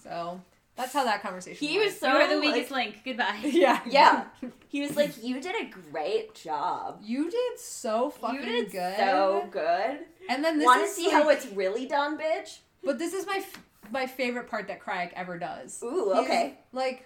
[0.03, 0.41] so
[0.77, 1.67] that's how that conversation.
[1.67, 1.91] He went.
[1.91, 3.01] was so You are the like- weakest link.
[3.05, 3.39] Goodbye.
[3.45, 3.81] Yeah.
[3.87, 4.25] Yeah.
[4.69, 7.01] He was like, "You did a great job.
[7.03, 8.97] You did so fucking you did good.
[8.97, 9.99] so good.
[10.29, 12.59] And then this Want to is see like, how it's really done, bitch?
[12.83, 15.81] But this is my f- my favorite part that Craig ever does.
[15.85, 16.55] Ooh, He's, okay.
[16.73, 17.05] Like,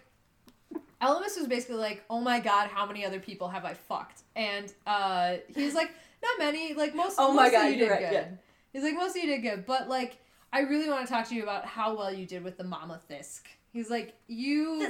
[1.00, 4.72] Ellimist was basically like, "Oh my god, how many other people have I fucked?" And
[4.86, 5.90] uh, he's like,
[6.22, 6.74] "Not many.
[6.74, 7.16] Like most.
[7.18, 8.28] Oh my of God, you did right, good." yeah.
[8.72, 10.18] He's like, "Most of you did good, but like,
[10.52, 13.00] I really want to talk to you about how well you did with the Mama
[13.08, 14.80] Thisk." He's like, "You."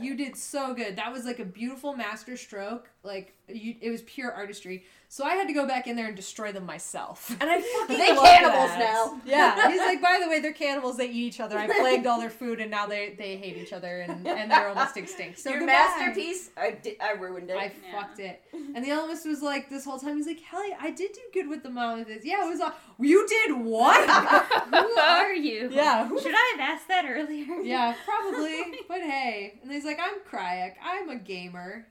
[0.00, 0.96] You did so good.
[0.96, 2.88] That was like a beautiful master stroke.
[3.02, 4.84] Like you, it was pure artistry.
[5.12, 7.36] So I had to go back in there and destroy them myself.
[7.40, 8.78] And I fucking They love cannibals that.
[8.78, 9.20] now.
[9.24, 9.68] Yeah.
[9.72, 10.96] He's like, by the way, they're cannibals.
[10.98, 11.58] They eat each other.
[11.58, 14.68] I plagued all their food, and now they they hate each other, and and they're
[14.68, 15.40] almost extinct.
[15.40, 15.72] So Your goodbye.
[15.72, 17.56] masterpiece, I, di- I ruined it.
[17.56, 18.00] I Yeah.
[18.00, 18.40] fucked it.
[18.52, 21.48] And the Ellimist was like, this whole time, he's like, Kelly, I did do good
[21.48, 22.24] with the mom of this.
[22.24, 24.08] Yeah, it was all, you did what?
[24.70, 25.70] Who are you?
[25.72, 27.46] yeah, who Should I have asked that earlier?
[27.62, 28.62] yeah, probably.
[28.88, 29.58] But hey.
[29.64, 30.74] And he's like, I'm Crayak.
[30.84, 31.86] I'm a gamer.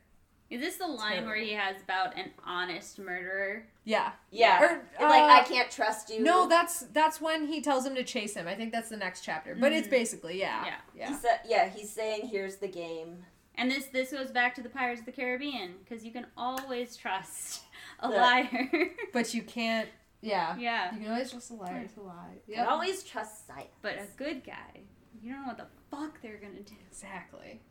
[0.50, 3.66] Is this the line where he has about an honest murderer?
[3.84, 4.12] Yeah.
[4.32, 4.64] yeah.
[4.64, 6.24] Or, like, uh, I can't trust you.
[6.24, 8.48] No, that's that's when he tells him to chase him.
[8.48, 9.56] I think that's the next chapter.
[9.56, 10.66] But it's basically, yeah.
[10.66, 10.76] Yeah.
[10.96, 11.08] Yeah.
[11.10, 13.26] He said, yeah, he's saying, here's the game.
[13.56, 16.96] And this this goes back to the Pirates of the Caribbean because you can always
[16.96, 17.62] trust
[18.00, 18.16] a Yeah.
[18.22, 18.70] liar.
[19.14, 19.90] But you can't
[20.22, 20.56] yeah.
[20.58, 22.38] yeah, You can always trust a liar to lie.
[22.48, 23.70] You can always trust science.
[23.82, 24.82] but a good guy,
[25.22, 26.76] you don't know what the fuck they're gonna do.
[26.90, 27.62] Exactly.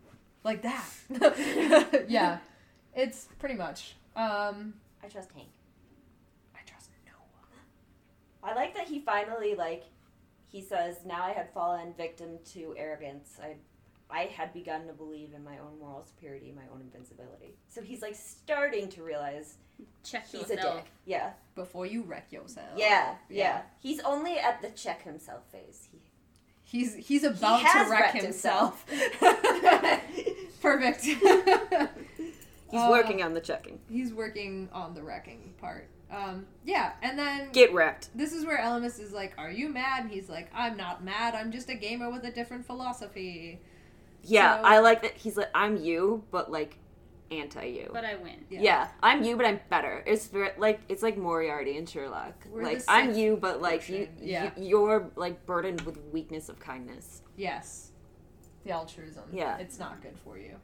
[0.45, 2.05] Like that.
[2.09, 2.39] yeah.
[2.95, 3.97] It's pretty much.
[4.17, 5.49] Um I trust Hank.
[6.55, 7.63] I trust no one.
[8.43, 9.85] I like that he finally like
[10.51, 13.39] he says, "Now I had fallen victim to arrogance.
[13.43, 13.57] I
[14.11, 18.01] I had begun to believe in my own moral superiority, my own invincibility." So he's
[18.03, 19.57] like starting to realize
[20.03, 20.87] Check he's a dick.
[21.05, 21.33] Yeah.
[21.55, 22.67] Before you wreck yourself.
[22.77, 23.37] Yeah, yeah.
[23.37, 23.63] Yeah.
[23.81, 25.87] He's only at the check himself phase.
[25.93, 25.99] He
[26.65, 28.85] He's he's about has to wreck wrecked himself.
[30.61, 31.07] Perfect.
[32.71, 33.81] He's Uh, working on the checking.
[33.89, 35.89] He's working on the wrecking part.
[36.11, 38.09] Um, yeah, and then Get wrecked.
[38.15, 41.35] this is where Ellimist is like, "Are you mad?" And he's like, "I'm not mad.
[41.35, 43.61] I'm just a gamer with a different philosophy."
[44.23, 45.15] Yeah, So- I like that.
[45.17, 46.79] He's like, I'm you, but like
[47.31, 47.91] anti you.
[47.93, 48.45] But I win.
[48.49, 48.89] Yeah.
[49.03, 50.03] I'm you, but I'm better.
[50.07, 52.35] It's very, like it's like Moriarty and Sherlock.
[52.51, 54.51] We're like I'm you, but like you, yeah.
[54.57, 57.23] you, you're like burdened with weakness of kindness.
[57.37, 57.93] Yes.
[58.65, 59.25] The altruism.
[59.33, 59.59] Yeah.
[59.59, 60.57] It's not good for you.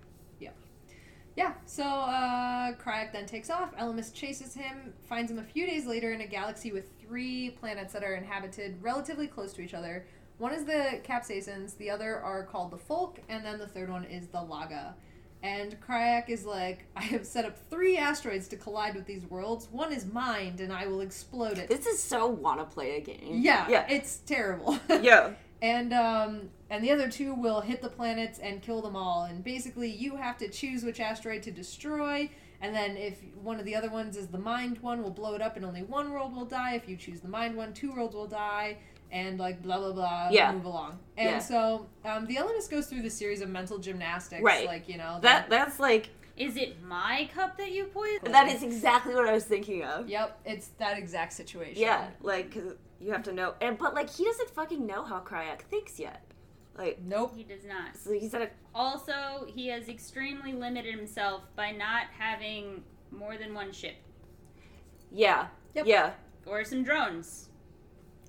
[1.37, 3.77] Yeah, so uh, Crayak then takes off.
[3.77, 7.93] Ellimist chases him, finds him a few days later in a galaxy with three planets
[7.93, 10.07] that are inhabited relatively close to each other.
[10.39, 14.05] One is the Capsaicins, the other are called the Folk, and then the third one
[14.05, 14.95] is the Laga.
[15.43, 19.69] And Crayak is like, I have set up three asteroids to collide with these worlds.
[19.73, 21.69] One is mined, and I will explode it.
[21.69, 23.41] This is so wanna play a game.
[23.43, 23.87] yeah, Yeah.
[23.89, 24.79] it's terrible.
[25.03, 25.33] yeah.
[25.63, 29.45] and um and the other two will hit the planets and kill them all and
[29.45, 32.29] basically you have to choose which asteroid to destroy
[32.61, 35.41] and then if one of the other ones is the mind one we'll blow it
[35.43, 38.15] up and only one world will die if you choose the mind one two worlds
[38.15, 38.77] will die
[39.13, 40.51] and like blah blah blah Yeah.
[40.53, 41.39] move along and Yeah.
[41.39, 44.67] so um, the Ellimist goes through the series of mental gymnastics Right.
[44.67, 48.35] like you know That that's like Is it my cup that you poisoned?
[48.35, 50.09] that is exactly what I was thinking of.
[50.09, 54.09] yep it's that exact situation Yeah, like 'cause you have to know, and but like
[54.09, 56.23] he doesn't fucking know how Crayak thinks yet.
[56.77, 57.97] Like, nope He does not.
[57.97, 63.55] so he's at a Also, he has extremely limited himself by not having more than
[63.55, 63.95] one ship
[65.13, 65.87] yeah, Yep.
[65.87, 66.11] yeah.
[66.47, 67.49] or some drones.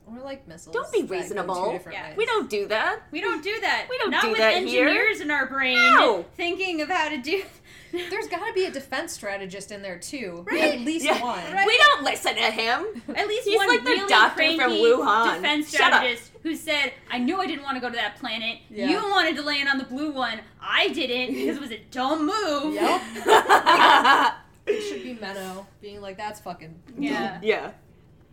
[0.07, 1.79] or like missiles Don't be that go two reasonable.
[1.91, 2.13] Yeah.
[2.15, 2.99] We don't do that.
[3.11, 3.87] We don't do that.
[3.89, 4.87] We don't not do with that here.
[4.87, 6.25] engineers in our brain No.
[6.35, 7.41] thinking of how to do.
[7.91, 10.75] there's got to be a defense strategist in there too Right.
[10.75, 11.19] at least Yeah.
[11.23, 11.65] one Right.
[11.65, 13.01] We don't listen to him.
[13.15, 15.35] At least He's one like the really doctor from Wuhan.
[15.37, 16.01] defense Shut up.
[16.03, 18.59] strategist who said, "I knew I didn't want to go to that planet.
[18.69, 18.87] Yeah.
[18.87, 20.39] You wanted to land on the blue one.
[20.61, 24.35] I didn't because it was a dumb move." Yep.
[24.67, 26.73] It should be Menno being like, that's fucking.
[26.97, 27.39] Yeah.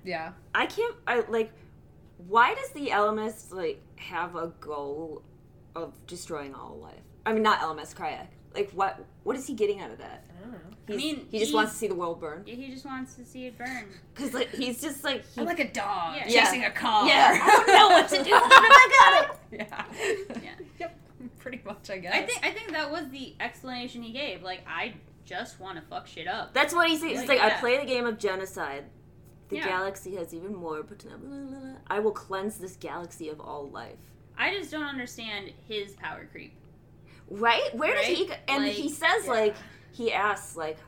[0.05, 0.33] Yeah.
[0.55, 0.95] I can't.
[1.07, 1.53] I like.
[2.29, 5.23] Why does the Ellimist like have a goal
[5.75, 7.03] of destroying all life?
[7.27, 8.29] I mean, not Ellimist, Crayak.
[8.55, 9.05] Like what?
[9.25, 10.25] What is he getting out of that?
[10.43, 10.59] I don't know.
[10.89, 12.43] He's, mean, he just wants to see the world burn.
[12.47, 13.85] Yeah, he just wants to see it burn.
[14.17, 16.45] Cause like he's just like he, I'm like a dog Yeah.
[16.45, 17.07] chasing a car.
[17.07, 17.39] yeah.
[17.43, 18.31] I don't know what to do.
[18.31, 19.41] but I got it.
[20.33, 20.41] yeah.
[20.43, 20.51] Yeah.
[20.81, 20.99] Yep.
[21.39, 22.15] Pretty much, I guess.
[22.15, 24.43] I think I think that was the explanation he gave.
[24.43, 26.53] Like, I just want to fuck shit up.
[26.53, 27.21] That's what he says.
[27.21, 28.85] He's Like, like, I play the game of genocide.
[29.49, 29.69] The Yeah.
[29.69, 31.77] galaxy has even more potential.
[31.89, 33.99] I will cleanse this galaxy of all life.
[34.37, 36.55] I just don't understand his power creep.
[37.31, 37.75] Right?
[37.75, 38.27] Where does he?
[38.27, 39.31] Go- And Like- he says Yeah.
[39.31, 39.57] like
[39.93, 40.79] he asks like,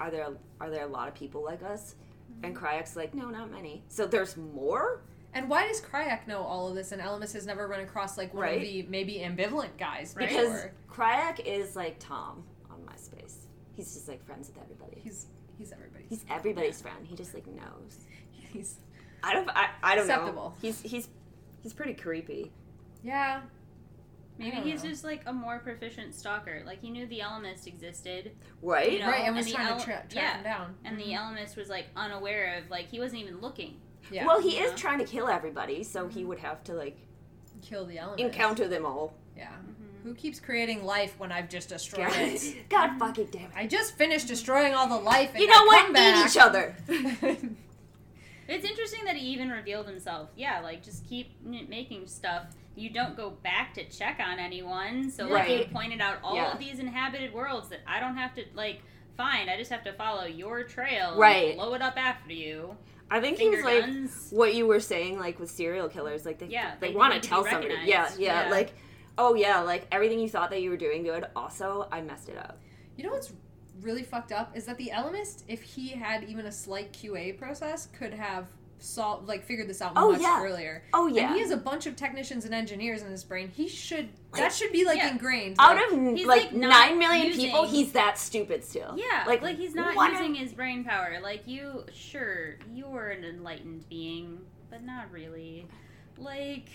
[0.00, 0.26] are there
[0.60, 1.94] are there a lot of people like us?
[2.42, 2.64] And Mm-hmm.
[2.64, 3.82] Crayak's like, no, not many.
[3.88, 5.02] So there's more.
[5.34, 8.32] And why does Crayak know all of this and Ellimist has never run across like
[8.32, 8.56] one Right.
[8.56, 10.28] of the maybe ambivalent guys Right.
[10.28, 10.66] Because?
[10.90, 13.34] Crayak is like Tom on MySpace.
[13.74, 15.00] He's just like friends with everybody.
[15.02, 15.26] He's
[15.58, 16.98] he's everybody's He's everybody's friend.
[17.06, 17.98] He just like knows.
[18.52, 18.76] he's
[19.22, 19.48] I don't.
[19.50, 20.50] I, I don't Acceptable.
[20.50, 20.54] know.
[20.62, 21.08] He's he's
[21.62, 22.52] he's pretty creepy.
[23.02, 23.40] yeah.
[24.38, 24.90] Maybe he's know.
[24.90, 26.62] just like a more proficient stalker.
[26.64, 28.32] Like he knew the Ellimist existed,
[28.62, 28.92] Right?
[28.92, 30.36] You know, right, and was and the trying ele- to tra- track yeah.
[30.36, 30.74] him down.
[30.84, 31.36] and the mm-hmm.
[31.36, 32.70] Ellimist was like unaware of.
[32.70, 33.76] Like he wasn't even looking.
[34.10, 34.26] Yeah.
[34.26, 34.76] Well, he is Yeah.
[34.76, 36.28] trying to kill everybody, so he mm-hmm.
[36.28, 36.96] would have to like
[37.62, 38.20] kill the element.
[38.20, 39.14] encounter them all.
[39.36, 39.48] Yeah.
[39.48, 40.08] Mm-hmm.
[40.08, 42.56] Who keeps creating life when I've just destroyed God, it?
[42.70, 42.98] God mm-hmm.
[42.98, 43.50] fucking damn it!
[43.56, 45.30] I just finished destroying all the life.
[45.34, 45.86] And You know I what?
[45.86, 46.76] come Eat each other.
[48.48, 50.30] It's interesting that he even revealed himself.
[50.34, 52.44] Yeah, like just keep n- making stuff.
[52.78, 55.10] You don't go back to check on anyone.
[55.10, 55.66] So like Right.
[55.66, 56.52] he pointed out all Yeah.
[56.52, 58.82] of these inhabited worlds that I don't have to like
[59.16, 59.50] find.
[59.50, 61.10] I just have to follow your trail.
[61.10, 61.54] and Right.
[61.56, 62.76] blow it up after you.
[63.10, 64.28] I think he Finger was like guns.
[64.30, 67.20] what you were saying, like with serial killers, like they Yeah, they, they want to
[67.20, 68.50] to tell somebody, yeah, yeah, Yeah.
[68.50, 68.74] like
[69.16, 71.24] oh yeah, like everything you thought that you were doing good.
[71.34, 72.58] Also, I messed it up.
[72.96, 73.32] You know what's
[73.80, 77.86] really fucked up is that the Ellimist, if he had even a slight QA process,
[77.86, 78.46] could have
[78.80, 80.40] solved like figured this out Oh, much yeah.
[80.42, 80.82] earlier.
[80.94, 81.22] Oh yeah.
[81.22, 83.50] And yeah, he has a bunch of technicians and engineers in his brain.
[83.54, 85.10] He should that should be like Yeah.
[85.10, 85.56] ingrained.
[85.58, 88.94] out like, of He's, like, like, nine million using- people, he's that stupid still.
[88.96, 91.18] Yeah, Like, like, he's not what using his brain power.
[91.22, 94.38] Like you, sure, you're an enlightened being,
[94.70, 95.66] but not really.
[96.16, 96.68] Like,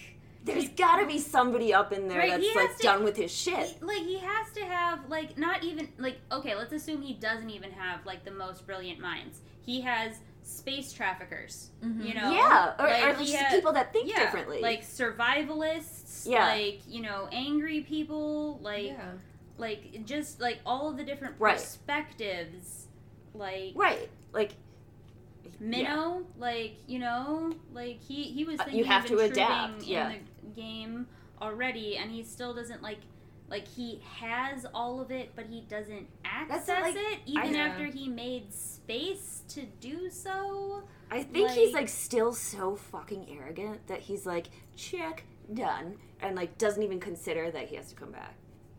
[0.44, 3.32] There's got to be somebody up in there Right, that's like to- done with his
[3.32, 3.78] shit.
[3.80, 7.50] he, like he has to have like not even like okay, let's assume he doesn't
[7.50, 9.40] even have like the most brilliant minds.
[9.62, 12.06] He has space traffickers, Mhm.
[12.08, 12.32] you know.
[12.32, 14.62] yeah, or, like, or just had- people that think yeah, differently.
[14.62, 16.46] like survivalists, Yeah.
[16.48, 19.12] like you know, angry people, like yeah.
[19.58, 21.56] like just like all of the different Right.
[21.56, 22.88] perspectives,
[23.34, 24.54] like right, like
[25.60, 30.10] Minnow, like you know, like he he was Uh, thinking you have to adapt, yeah.
[30.10, 31.08] in the game
[31.42, 33.00] already, and he still doesn't like
[33.54, 37.86] like he has all of it, but he doesn't access like- it even I- after
[37.86, 40.84] he made space to do so.
[41.12, 45.24] I think he's Like- like still so fucking arrogant that he's like, check,
[45.54, 48.34] done, and like doesn't even consider that he has to come back.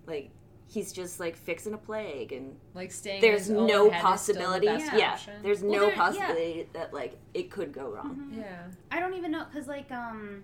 [0.06, 0.30] Like
[0.66, 3.16] he's just like fixing a plague, and Like staying.
[3.16, 4.66] in there's his no head is still the possibility.
[4.66, 5.42] best Yeah, option.
[5.44, 5.96] there's Well, no there- yeah.
[5.96, 8.32] possibility that like it could go wrong.
[8.34, 8.66] yeah.
[8.90, 10.42] I don't even know because like um,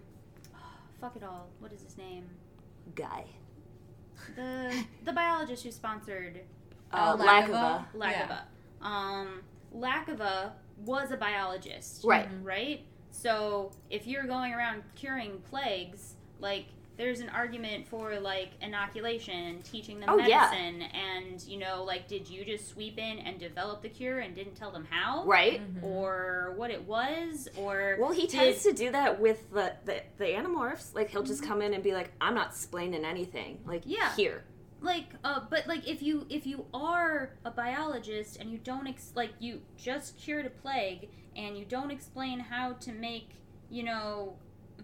[1.00, 1.48] fuck it all.
[1.58, 2.28] What is his name?
[2.94, 3.24] Guy,
[4.36, 6.40] The the biologist who sponsored
[6.92, 7.86] uh, Uh, Lakova.
[7.94, 8.40] Lakova.
[8.82, 8.86] Lakova.
[8.86, 9.42] Um,
[9.74, 10.52] Lakova
[10.84, 12.28] was a biologist, Right.
[12.42, 12.84] Right.
[13.10, 16.66] So if you're going around curing plagues, like
[17.00, 20.50] there's an argument for like inoculation and teaching them Oh, yeah.
[20.52, 24.34] medicine, and you know, like did you just sweep in and develop the cure and
[24.34, 25.62] didn't tell them how, Right.
[25.82, 30.02] Or what it was, or Well, he did- tends to do that with the, the
[30.18, 30.94] the animorphs.
[30.94, 34.14] Like he'll just come in and be like, "I'm not explaining anything." Like, Yeah.
[34.14, 34.44] here,
[34.82, 39.12] like uh but like if you if you are a biologist and you don't ex-
[39.14, 43.30] like you just cured a plague and you don't explain how to make
[43.70, 44.36] you know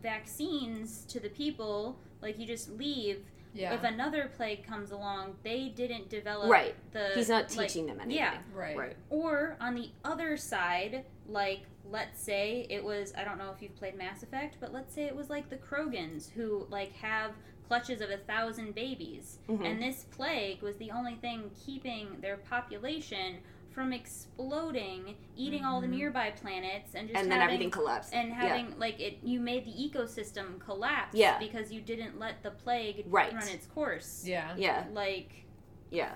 [0.02, 3.72] vaccines to the people like you just leave Yeah.
[3.74, 6.74] if another plague comes along they didn't develop Right.
[6.92, 8.16] the he's not like- teaching them anything.
[8.22, 8.76] yeah right.
[8.76, 8.96] Right.
[9.10, 13.76] or on the other side, like let's say it was I don't know if you've
[13.76, 17.32] played Mass Effect, but let's say it was like the Krogans who like have
[17.68, 19.64] clutches of a thousand babies, Mhm.
[19.64, 23.38] and this plague was the only thing keeping their population
[23.76, 25.96] from exploding, eating all the mm-hmm.
[25.96, 28.14] nearby planets, and just and then having, everything collapsed.
[28.14, 28.34] and Yeah.
[28.36, 31.38] having like it you made the ecosystem collapse Yeah.
[31.38, 33.34] because you didn't let the plague Right.
[33.34, 34.24] run its course.
[34.26, 34.54] Yeah.
[34.56, 35.44] yeah, Like
[35.90, 36.12] yeah.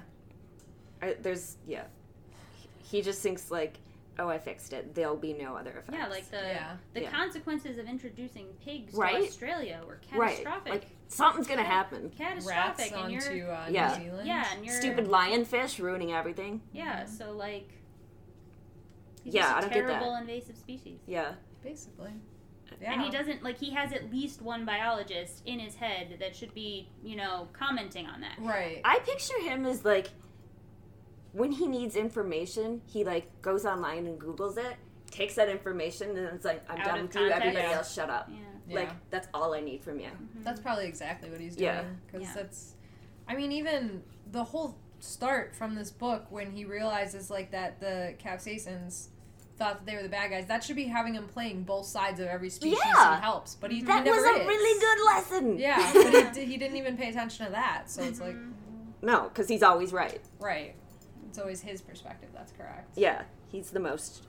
[1.03, 1.85] I, there's yeah.
[2.79, 3.77] He just thinks like,
[4.19, 4.95] "Oh, I fixed it.
[4.95, 6.77] There'll be no other effects." yeah, like the Yeah.
[6.95, 7.11] the Yeah.
[7.11, 9.19] consequences of introducing pigs Right.
[9.19, 10.73] to Australia were right, catastrophic.
[10.73, 12.05] like something's gonna happen.
[12.05, 13.97] Rats catastrophic, and onto you're uh, Yeah.
[13.99, 14.27] New Zealand.
[14.29, 16.63] yeah, and you're Stupid lionfish ruining everything.
[16.73, 17.69] Yeah, so like,
[19.25, 19.93] he's Yeah, just I a don't get that.
[19.99, 21.01] terrible invasive species.
[21.07, 21.33] Yeah,
[21.63, 22.13] Basically.
[22.81, 22.93] Yeah.
[22.95, 26.55] And he doesn't like he has at least one biologist in his head that should
[26.55, 28.37] be, you know, commenting on that.
[28.39, 28.81] Right.
[28.85, 30.09] I picture him as like
[31.33, 34.77] when he needs information, he like goes online and Googles it,
[35.11, 37.29] takes that information, and it's like, I'm Out done of with you.
[37.29, 37.73] Everybody Yeah.
[37.77, 38.31] else, shut up.
[38.31, 38.37] Yeah.
[38.71, 38.81] Yeah.
[38.81, 40.07] Like that's all I need from you.
[40.07, 40.43] Mm-hmm.
[40.43, 41.67] That's probably exactly what he's doing.
[41.67, 41.83] Yeah.
[42.07, 42.35] Because Yeah.
[42.35, 42.75] that's,
[43.29, 48.15] I mean, even the whole start from this book when he realizes like that the
[48.23, 49.09] capsaicins
[49.57, 50.47] thought that they were the bad guys.
[50.47, 53.17] That should be having him playing both sides of every species Yeah.
[53.17, 53.55] he helps.
[53.57, 53.87] But he, mm-hmm.
[53.89, 54.47] he That never was a is.
[54.49, 55.59] really good lesson.
[55.59, 55.93] Yeah,
[56.25, 57.91] but he, he didn't even pay attention to that.
[57.91, 58.53] So it's like, mm-hmm.
[59.03, 60.21] No, because he's always right.
[60.39, 60.75] right.
[61.29, 62.31] It's always his perspective.
[62.35, 62.91] That's correct.
[62.97, 64.27] Yeah, he's the most,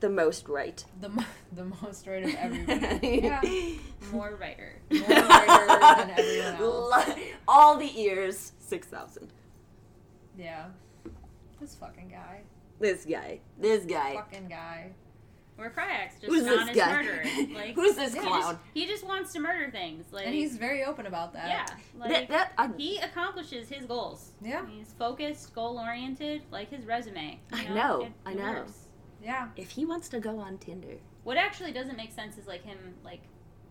[0.00, 0.84] the most right.
[1.00, 3.20] The mo- the most right of everybody.
[3.24, 3.40] yeah.
[4.12, 4.80] More writer.
[4.90, 5.66] More writer
[6.06, 7.18] than everyone else.
[7.48, 9.28] All the ears, six thousand.
[10.38, 10.66] Yeah.
[11.60, 12.42] This fucking guy.
[12.80, 13.40] This guy.
[13.58, 14.14] This guy.
[14.14, 14.92] Fucking guy.
[15.56, 16.92] Or Crayak's, just Who's an this honest guy?
[16.92, 17.22] murderer.
[17.54, 18.40] Like Who's this Yeah, he clown?
[18.42, 20.06] just, he just wants to murder things.
[20.12, 21.48] Like And he's very open about that.
[21.48, 21.66] yeah,
[21.96, 24.32] like that, that, he accomplishes his goals.
[24.42, 24.66] Yeah.
[24.66, 27.38] He's focused, goal oriented, like his resume.
[27.52, 28.42] you I know, It- I know.
[28.52, 28.83] works.
[29.24, 29.48] Yeah.
[29.56, 32.78] if he wants to go on Tinder, What actually doesn't make sense is like him
[33.02, 33.22] like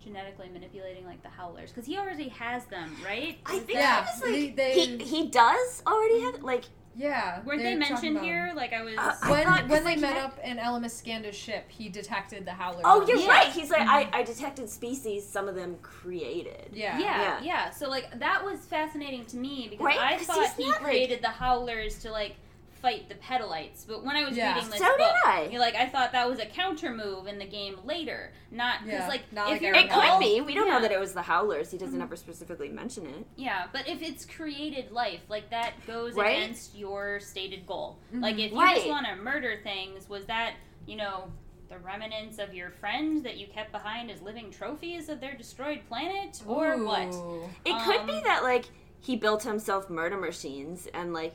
[0.03, 3.37] genetically manipulating like the howlers because he already has them, right?
[3.45, 6.65] I Is think Yeah, he was like they- they- he he does already have like
[6.95, 7.41] Yeah.
[7.43, 8.51] Weren't they're mentioned here?
[8.55, 8.95] Like I was.
[8.97, 11.89] Uh, I When, thought- when they like, met had- up in Elemis Scanda's ship, he
[11.89, 12.83] detected the howlers.
[12.85, 13.47] Oh, you're the right.
[13.51, 16.69] He's like, I, I detected species, some of them created.
[16.71, 16.99] Yeah.
[16.99, 17.39] yeah, Yeah.
[17.41, 19.99] yeah, So like that was fascinating to me because Right?
[19.99, 22.35] I 'Cause thought he not, like- created the howlers to like
[22.83, 23.87] fight the Pemalites.
[23.87, 24.53] But when I was Yeah.
[24.53, 25.47] reading this So did I.
[25.49, 28.99] you're like I thought that was a counter move in the game later, not because
[28.99, 30.41] Yeah, like not if like you're Aaron It could be.
[30.41, 30.73] We don't Yeah.
[30.73, 31.71] know that it was the Howlers.
[31.71, 33.25] He doesn't ever specifically mention it.
[33.37, 36.43] Yeah, but if it's created life, like that goes Right?
[36.43, 37.97] against your stated goal.
[38.13, 38.21] Mhm.
[38.21, 38.75] Like if you Right.
[38.75, 40.55] just want to murder things, was that,
[40.85, 41.31] you know,
[41.69, 45.79] the remnants of your friend that you kept behind as living trophies of their destroyed
[45.87, 47.13] planet or what?
[47.15, 47.49] Ooh.
[47.63, 48.65] It could be Um, that like
[48.99, 51.33] he built himself murder machines and like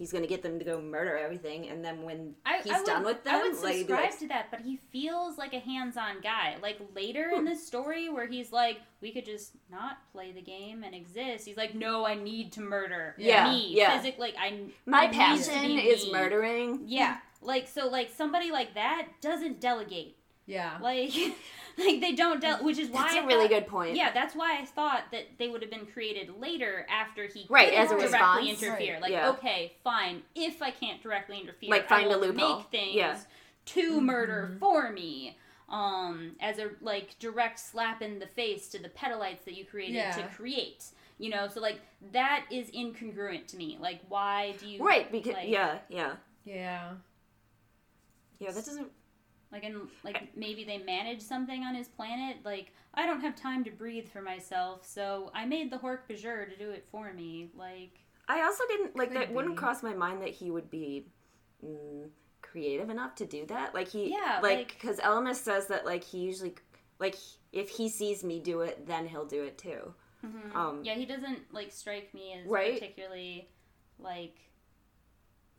[0.00, 2.86] he's gonna get them to go murder everything, and then when I, he's I would,
[2.86, 5.52] done with them, I would like, he'd subscribe like, to that, but he feels like
[5.52, 6.56] a hands-on guy.
[6.62, 10.84] Like later in the story, where he's like, "We could just not play the game
[10.84, 13.98] and exist." He's like, "No, I need to murder Yeah, me yeah.
[14.00, 14.32] physically.
[14.38, 16.80] I my I need to passion be is me." murdering.
[16.86, 20.16] Yeah, like so, like somebody like that doesn't delegate.
[20.46, 20.78] Yeah.
[20.80, 21.12] Like,
[21.78, 23.96] like they don't delegate, which is why That's I a really thought- good point.
[23.96, 27.72] Yeah, that's why I thought that they would have been created later after he Right,
[27.72, 28.62] as a directly response.
[28.62, 28.92] interfere.
[28.94, 29.30] Right, Like, yeah.
[29.30, 30.22] okay, fine.
[30.34, 32.58] If I can't directly interfere, Like, find I a will loophole.
[32.58, 33.18] Make things Yeah.
[33.66, 35.36] to murder for me.
[35.68, 39.94] Um, as a like direct slap in the face to the Pemalites that you created
[39.94, 40.10] Yeah.
[40.16, 40.86] to create.
[41.18, 41.80] You know, so like
[42.12, 43.78] that is incongruent to me.
[43.80, 46.94] Like, why do you Right, because like, yeah, yeah, Yeah.
[48.40, 48.50] yeah.
[48.50, 48.90] That doesn't.
[49.52, 52.36] Like and like maybe they manage something on his planet.
[52.44, 56.56] Like I don't have time to breathe for myself, so I made the Hork-Bajir to
[56.56, 57.50] do it for me.
[57.56, 57.98] Like
[58.28, 59.32] I also didn't like that.
[59.32, 61.06] Wouldn't cross my mind that he would be
[61.64, 62.08] mm,
[62.42, 63.74] creative enough to do that.
[63.74, 66.54] Like he, Yeah, like like- because Ellimist says that like he usually
[67.00, 67.16] like
[67.52, 69.94] if he sees me do it, then he'll do it too.
[70.54, 72.74] Um, yeah, he doesn't like strike me as Right.
[72.74, 73.48] particularly
[73.98, 74.36] like.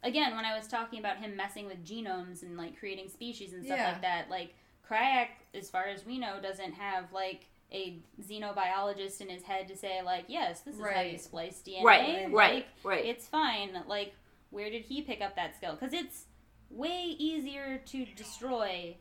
[0.03, 3.63] Again, when I was talking about him messing with genomes and like creating species and
[3.63, 3.91] stuff Yeah.
[3.91, 4.55] like that, like
[4.89, 9.77] Crayak, as far as we know, doesn't have like a xenobiologist in his head to
[9.77, 11.83] say like, yes, this is how you splice DNA.
[11.83, 13.05] Right, Like, right, right.
[13.05, 13.69] It's fine.
[13.87, 14.13] Like,
[14.49, 15.77] where did he pick up that skill?
[15.79, 16.25] Because it's
[16.69, 18.97] way easier to destroy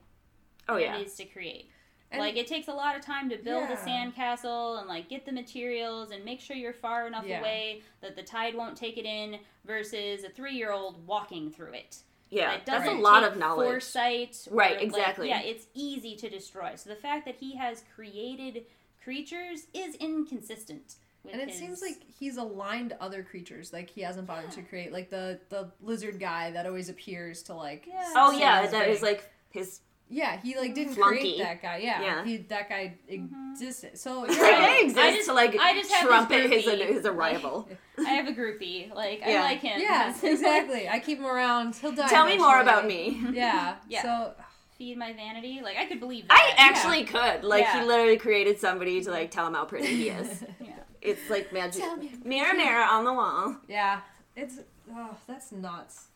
[0.68, 1.70] oh than yeah, it is to create.
[2.12, 4.11] And- like it takes a lot of time to build a Yeah.
[4.11, 7.41] sandcastle and like get the materials and make sure you're far enough Yeah.
[7.41, 11.74] away that the tide won't take it in versus a three year old walking through
[11.74, 11.99] it.
[12.32, 12.53] yeah.
[12.55, 13.69] It That's a lot take of knowledge.
[13.69, 14.47] Foresight.
[14.51, 15.28] or, Right, like, exactly.
[15.28, 16.74] yeah, it's easy to destroy.
[16.77, 18.66] So the fact that he has created
[19.03, 20.97] creatures is inconsistent.
[21.23, 24.62] With And it his- seems like he's aligned other creatures like he hasn't bothered to
[24.62, 28.12] create like the the lizard guy that always appears to like Yeah.
[28.16, 29.81] Oh yeah, his that is like his.
[30.12, 31.19] Yeah he like didn't Flunky.
[31.20, 32.24] create that guy yeah, Yeah.
[32.24, 33.53] he that guy mm-hmm.
[33.53, 37.07] existed so That yeah, guy exists I just- to like I just trumpet his his
[37.07, 37.69] arrival.
[37.99, 38.93] I have a groupie.
[38.95, 39.81] Like I like him.
[39.81, 43.20] yeah exactly I keep him around he'll die Tell me more about me.
[43.32, 44.03] yeah Yeah.
[44.03, 44.35] so
[44.78, 45.61] Feed my vanity.
[45.62, 46.70] Like I could believe I that.
[46.70, 47.45] actually could.
[47.45, 47.81] Like Yeah.
[47.82, 50.43] he literally created somebody to like tell him how pretty he is.
[50.61, 50.70] Yeah.
[51.03, 51.82] it's like magic.
[51.82, 52.12] Tell me.
[52.24, 53.57] Mirror, mirror on the wall.
[53.69, 54.01] yeah
[54.37, 54.59] it's
[54.93, 56.07] oh that's nuts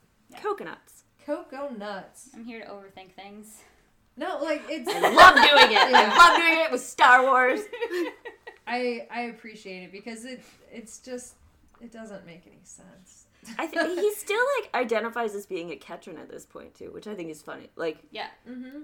[0.40, 1.04] Coconuts.
[1.26, 3.62] cocoa nuts I'm here to overthink things.
[4.16, 5.90] No like it's I love doing it.
[5.90, 6.10] Yeah.
[6.12, 7.60] I love doing it with Star Wars.
[8.66, 10.42] I I appreciate it because it
[10.72, 11.34] it's just
[11.80, 13.26] it doesn't make any sense.
[13.58, 17.06] I think he still like identifies as being a Ketran at this point too, which
[17.06, 17.70] I think is funny.
[17.76, 18.28] Like Yeah.
[18.48, 18.82] mm-hmm.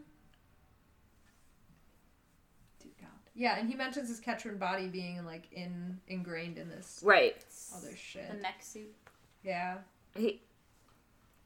[3.32, 7.42] Yeah, and he mentions his Ketran body being like in ingrained in this Right.
[7.74, 8.28] other shit.
[8.30, 8.92] The mech suit.
[9.42, 9.78] Yeah.
[10.14, 10.42] He.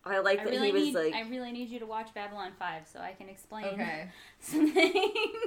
[0.07, 0.95] I like I that really he was need.
[0.95, 4.09] like, I really need you to watch Babylon Five so I can explain Okay.
[4.41, 4.93] something.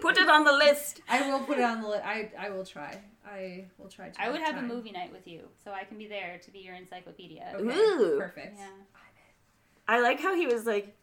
[0.02, 1.02] put it on the list.
[1.08, 2.04] I will put it on the list.
[2.06, 2.98] I I will try.
[3.26, 4.22] I will try to.
[4.22, 6.52] I would make have a movie night with you, so I can be there to
[6.52, 7.54] be your encyclopedia.
[7.56, 7.78] Okay.
[7.78, 8.18] Ooh.
[8.18, 8.58] Perfect.
[8.58, 8.68] Yeah.
[9.88, 10.96] I like how he was like,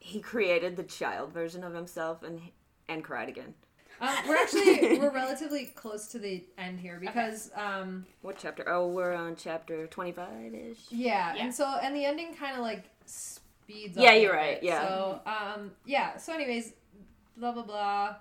[0.00, 2.40] he created the child version of himself and
[2.88, 3.54] and cried again.
[4.00, 8.68] Um, we're actually we're relatively close to the end here because um What chapter?
[8.68, 10.78] Oh, we're on chapter twenty five ish.
[10.90, 11.44] yeah, Yeah.
[11.44, 13.96] and so and the ending kind of like speeds.
[13.96, 14.38] Yeah, up a you're bit.
[14.38, 14.86] right, yeah.
[14.88, 16.16] So um yeah.
[16.16, 16.72] So anyways,
[17.36, 18.16] blah blah blah.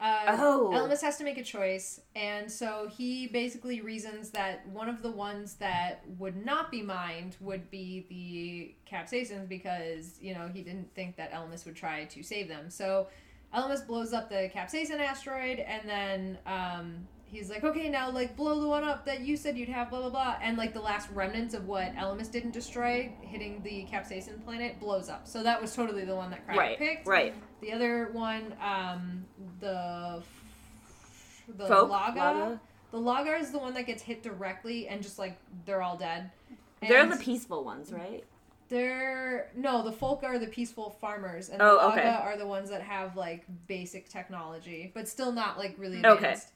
[0.00, 0.70] Uh, Oh.
[0.74, 5.10] Ellimist has to make a choice, and so he basically reasons that one of the
[5.10, 10.92] ones that would not be mined would be the Capsaicins because you know he didn't
[10.96, 12.70] think that Ellimist would try to save them.
[12.70, 13.06] So
[13.54, 18.60] Ellimist blows up the Capsaicin asteroid, and then um, he's like, "Okay, now like blow
[18.60, 21.08] the one up that you said you'd have." Blah blah blah, and like the last
[21.12, 25.26] remnants of what Ellimist didn't destroy, hitting the Capsaicin planet, blows up.
[25.28, 26.78] So that was totally the one that Crayak Right.
[26.78, 27.06] picked.
[27.06, 27.34] Right.
[27.60, 29.24] The other one, um,
[29.60, 30.22] the
[31.56, 31.90] the Folk?
[31.90, 32.58] Laga.
[32.90, 36.30] The Lagar is the one that gets hit directly and just like they're all dead.
[36.80, 38.24] They're the peaceful ones, right?
[38.68, 42.08] They're no, the folk are the peaceful farmers, and Oh, the Laga okay.
[42.22, 46.12] are the ones that have like basic technology, but still not like really Okay.
[46.14, 46.48] advanced.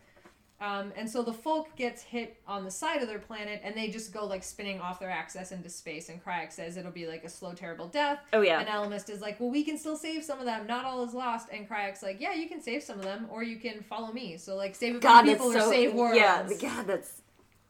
[0.60, 3.89] Um, and so the folk gets hit on the side of their planet, and they
[3.90, 6.09] just go like spinning off their axis into space.
[6.09, 8.18] And Crayak says it'll be like a slow, terrible death.
[8.32, 8.59] Oh yeah.
[8.59, 10.66] And Ellimist is like, well, we can still save some of them.
[10.66, 11.48] Not all is lost.
[11.52, 14.36] And Crayak's like, yeah, you can save some of them, or you can follow me.
[14.36, 16.16] So like, save a God, few people so or save worlds.
[16.16, 16.43] yeah.
[16.43, 17.22] The god, that's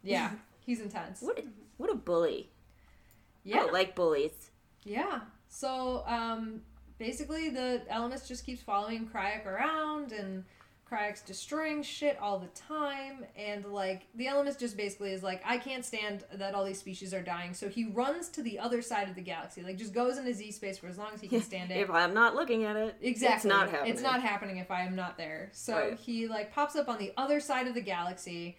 [0.02, 0.30] yeah.
[0.64, 1.20] He's intense.
[1.20, 1.38] what.
[1.40, 1.42] A,
[1.76, 2.48] what a bully.
[3.54, 4.50] I Yeah, like bullies.
[4.84, 5.20] yeah.
[5.48, 6.62] So um,
[6.98, 10.44] basically, the Ellimist just keeps following Crayak around, and
[10.90, 13.24] Crayak's destroying shit all the time.
[13.36, 17.12] And like, the Ellimist just basically is like, I can't stand that all these species
[17.14, 17.52] are dying.
[17.54, 20.52] So he runs to the other side of the galaxy, like just goes into Z
[20.52, 21.76] space for as long as he can stand it.
[21.78, 23.36] If I'm not looking at it, Exactly.
[23.36, 23.92] it's not happening.
[23.92, 25.50] It's not happening if I am not there.
[25.52, 25.98] So Right.
[25.98, 28.56] he like pops up on the other side of the galaxy,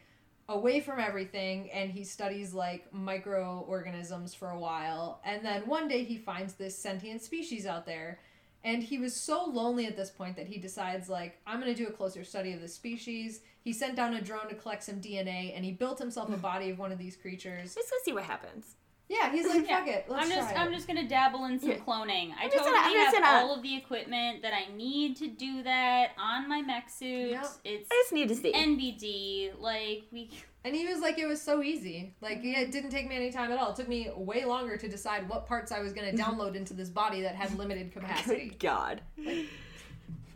[0.49, 5.21] away from everything, and he studies like microorganisms for a while.
[5.23, 8.19] And then one day he finds this sentient species out there.
[8.63, 11.87] And he was so lonely at this point that he decides like I'm gonna do
[11.87, 13.39] a closer study of the species.
[13.63, 16.71] He sent down a drone to collect some DNA, and he built himself a body
[16.71, 17.75] of one of these creatures.
[17.75, 18.75] Just to see what happens.
[19.09, 19.79] Yeah, he's like, Yeah.
[19.79, 20.75] fuck it, let's I'm just try I'm it.
[20.75, 21.77] just gonna dabble in some Yeah.
[21.77, 22.31] cloning.
[22.39, 24.71] I I'm just totally gonna- I'm have just gonna- all of the equipment that I
[24.75, 27.31] need to do that on my mech suit.
[27.31, 27.45] Yep.
[27.65, 28.53] It's I just need to see.
[28.53, 29.51] NBD.
[29.59, 30.29] Like we
[30.65, 32.13] And he was like, it was so easy.
[32.21, 33.69] Like, yeah, it didn't take me any time at all.
[33.71, 36.73] It took me way longer to decide what parts I was going to download into
[36.73, 38.49] this body that had limited oh capacity.
[38.49, 39.01] Good God.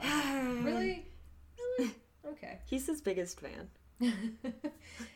[0.01, 1.05] really?
[1.77, 1.91] Really?
[2.25, 2.59] Okay.
[2.65, 3.69] He's his biggest fan.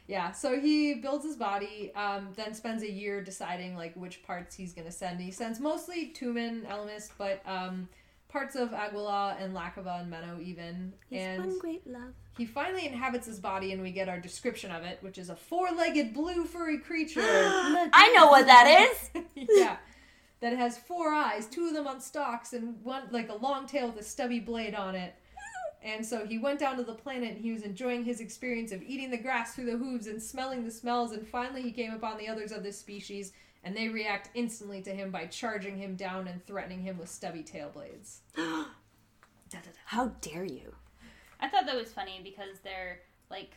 [0.08, 4.56] Yeah, so he builds his body, um, then spends a year deciding, like, which parts
[4.56, 5.20] he's going to send.
[5.20, 7.90] He sends mostly Toomin, Ellimist, but um,
[8.30, 10.94] parts of Aguila and Lakava and Menno even.
[11.10, 12.14] He's and one great love.
[12.38, 15.36] he finally inhabits his body, and we get our description of it, which is a
[15.36, 17.20] four-legged blue furry creature.
[17.24, 19.24] I know what that is.
[19.50, 19.78] yeah.
[20.40, 23.88] That has four eyes, two of them on stalks, and one like a long tail
[23.88, 25.16] with a stubby blade on it.
[25.84, 28.82] And so he went down to the planet and he was enjoying his experience of
[28.82, 32.18] eating the grass through the hooves and smelling the smells, and finally he came upon
[32.18, 33.34] the others of this species,
[33.64, 37.44] and they react instantly to him by charging him down and threatening him with stubby
[37.44, 38.22] tail blades.
[39.86, 40.76] How dare you?
[41.40, 42.99] I thought that was funny because they're
[43.30, 43.52] like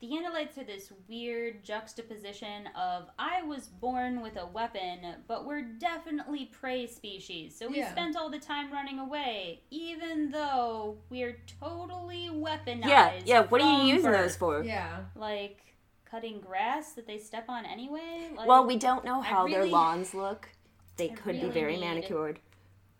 [0.00, 5.62] the Andalites are this weird juxtaposition of I was born with a weapon, but we're
[5.62, 7.56] definitely prey species.
[7.58, 7.90] So we Yeah.
[7.90, 12.86] spent all the time running away, even though we're totally weaponized.
[12.86, 13.40] Yeah, yeah.
[13.46, 14.20] What are you using birth.
[14.20, 14.62] those for?
[14.62, 15.00] Yeah.
[15.16, 18.30] Like cutting grass that they step on anyway.
[18.36, 20.48] Like Well, we don't know I how their lawns look.
[20.96, 22.38] They I could be very manicured.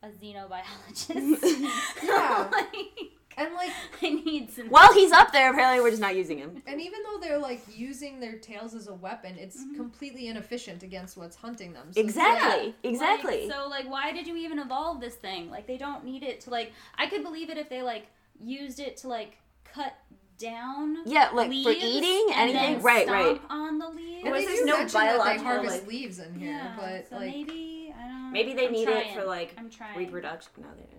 [0.03, 1.71] a xenobiologist.
[2.03, 2.49] Yeah.
[2.53, 3.71] like, And like
[4.03, 4.69] I need some.
[4.69, 5.51] Well, he's up there.
[5.51, 6.63] Apparently, we're just not using him.
[6.67, 9.77] and even though they're like using their tails as a weapon, it's mm-hmm.
[9.77, 11.85] completely inefficient against what's hunting them.
[11.93, 12.67] So it's Exactly.
[12.67, 13.51] Like, Exactly.
[13.51, 15.51] so like why did you even evolve this thing?
[15.51, 18.07] Like they don't need it to like I could believe it if they like
[18.41, 19.95] used it to like cut
[20.39, 22.75] down Yeah, like, for leaves eating, and anything?
[22.75, 23.41] then Right, stomp right.
[23.51, 24.25] on the leaves.
[24.25, 26.35] And Or they is do there no mention that they biological, harvest like- leaves in
[26.39, 29.55] here, yeah, but so like maybe I don't Maybe they I'm need it for like
[29.59, 29.97] I'm trying.
[29.99, 30.51] reproduction.
[30.59, 30.98] No, they don't.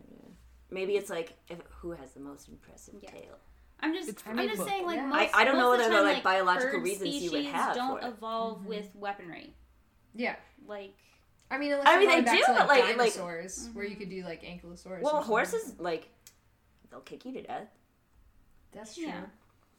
[0.69, 0.73] Yeah.
[0.75, 3.11] Maybe it's like if, who has the most impressive Yeah.
[3.11, 3.37] tail.
[3.81, 4.65] I'm just It's I'm just Facebook.
[4.67, 5.05] saying like Yeah.
[5.05, 7.15] most, I- I don't know most of whether the there are, time, like, biological reasons
[7.15, 8.09] you would species have don't for it.
[8.09, 8.67] evolve mm-hmm.
[8.69, 9.53] with weaponry.
[10.15, 10.35] yeah.
[10.67, 10.95] Like
[11.51, 13.85] I mean, unless I you're mean, they do, to, like, but, like- like- dinosaurs, where
[13.85, 14.85] you could do like ankylosaurus.
[14.85, 16.09] or Well, horses like
[16.91, 17.67] they'll kick you to death.
[18.71, 19.05] That's true.
[19.07, 19.21] Yeah.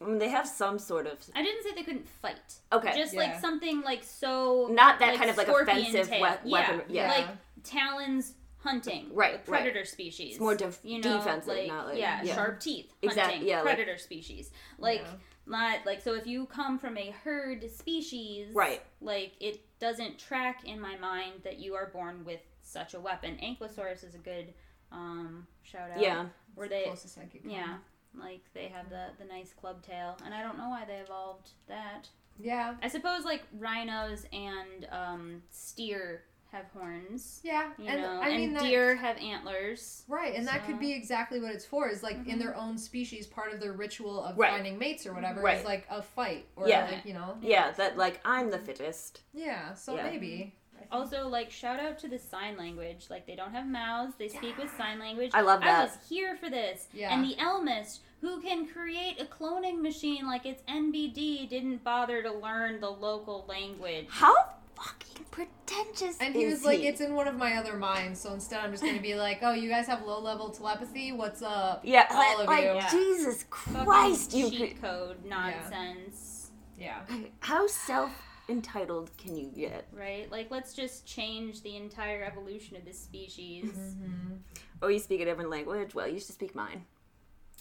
[0.01, 2.41] I mean, they have some sort of I didn't say they couldn't fight.
[2.73, 3.21] okay, Just Yeah.
[3.21, 4.69] like something like so.
[4.73, 6.83] not that kind of like offensive we- weapon.
[6.89, 7.07] Yeah.
[7.07, 7.27] Yeah, Like
[7.63, 9.09] talons hunting.
[9.13, 10.33] Right, like predator species.
[10.33, 12.35] It's more def- you know, defensive, like, not like- yeah, yeah.
[12.35, 14.51] sharp teeth Exact- hunting yeah, like- predator species.
[14.79, 15.15] Like Yeah.
[15.47, 18.83] not like so if you come from a herd species, Right.
[19.01, 23.39] Like it doesn't track in my mind that you are born with such a weapon.
[23.43, 24.53] Ankylosaurus is a good
[24.93, 26.01] um shout out.
[26.01, 26.27] yeah.
[26.55, 27.51] Where they Closest I could come.
[27.51, 27.79] yeah.
[28.15, 31.51] Like they have the the nice club tail, and I don't know why they evolved
[31.69, 32.09] that.
[32.39, 32.75] Yeah.
[32.83, 37.71] I suppose like rhinos and um, steer have horns, Yeah.
[37.79, 40.05] you and know, I mean and that, deer have antlers.
[40.09, 41.89] Right, and that could be exactly what it's for.
[41.89, 42.39] Is like in mm-hmm.
[42.39, 44.51] their own species, part of their ritual of Right.
[44.51, 45.59] finding mates or whatever Right.
[45.59, 46.87] is like a fight or Yeah.
[46.87, 47.37] like you know.
[47.41, 49.21] Yeah, that like I'm the fittest.
[49.33, 49.75] Yeah.
[49.75, 50.05] So Yeah.
[50.05, 50.55] maybe.
[50.77, 50.93] Mm-hmm.
[50.93, 53.07] Also, like shout out to the sign language.
[53.11, 55.31] Like they don't have mouths; they speak with sign language.
[55.35, 55.69] I love that.
[55.69, 55.99] I that.
[55.99, 56.89] was here for this.
[56.93, 57.15] Yeah.
[57.15, 62.33] And the Ellimist, who can create a cloning machine like it's NBD, didn't bother to
[62.33, 64.07] learn the local language.
[64.09, 64.35] How
[64.83, 66.89] fucking pretentious And he is was like, he?
[66.89, 69.53] "It's in one of my other minds." So instead, I'm just gonna be like, "Oh,
[69.53, 71.13] you guys have low level telepathy.
[71.13, 72.75] What's up?" yeah, all like, of like, you.
[72.75, 72.91] Yeah.
[72.91, 76.51] Jesus Fucking Christ, you cheat could- code nonsense.
[76.79, 77.01] Yeah.
[77.41, 78.11] how self
[78.49, 79.87] entitled can you get?
[79.93, 80.31] Right?
[80.31, 83.67] Like, let's just change the entire evolution of this species.
[83.67, 84.37] Mm-hmm.
[84.83, 85.95] Oh, you speak a different language?
[85.95, 86.85] Well, you should speak mine.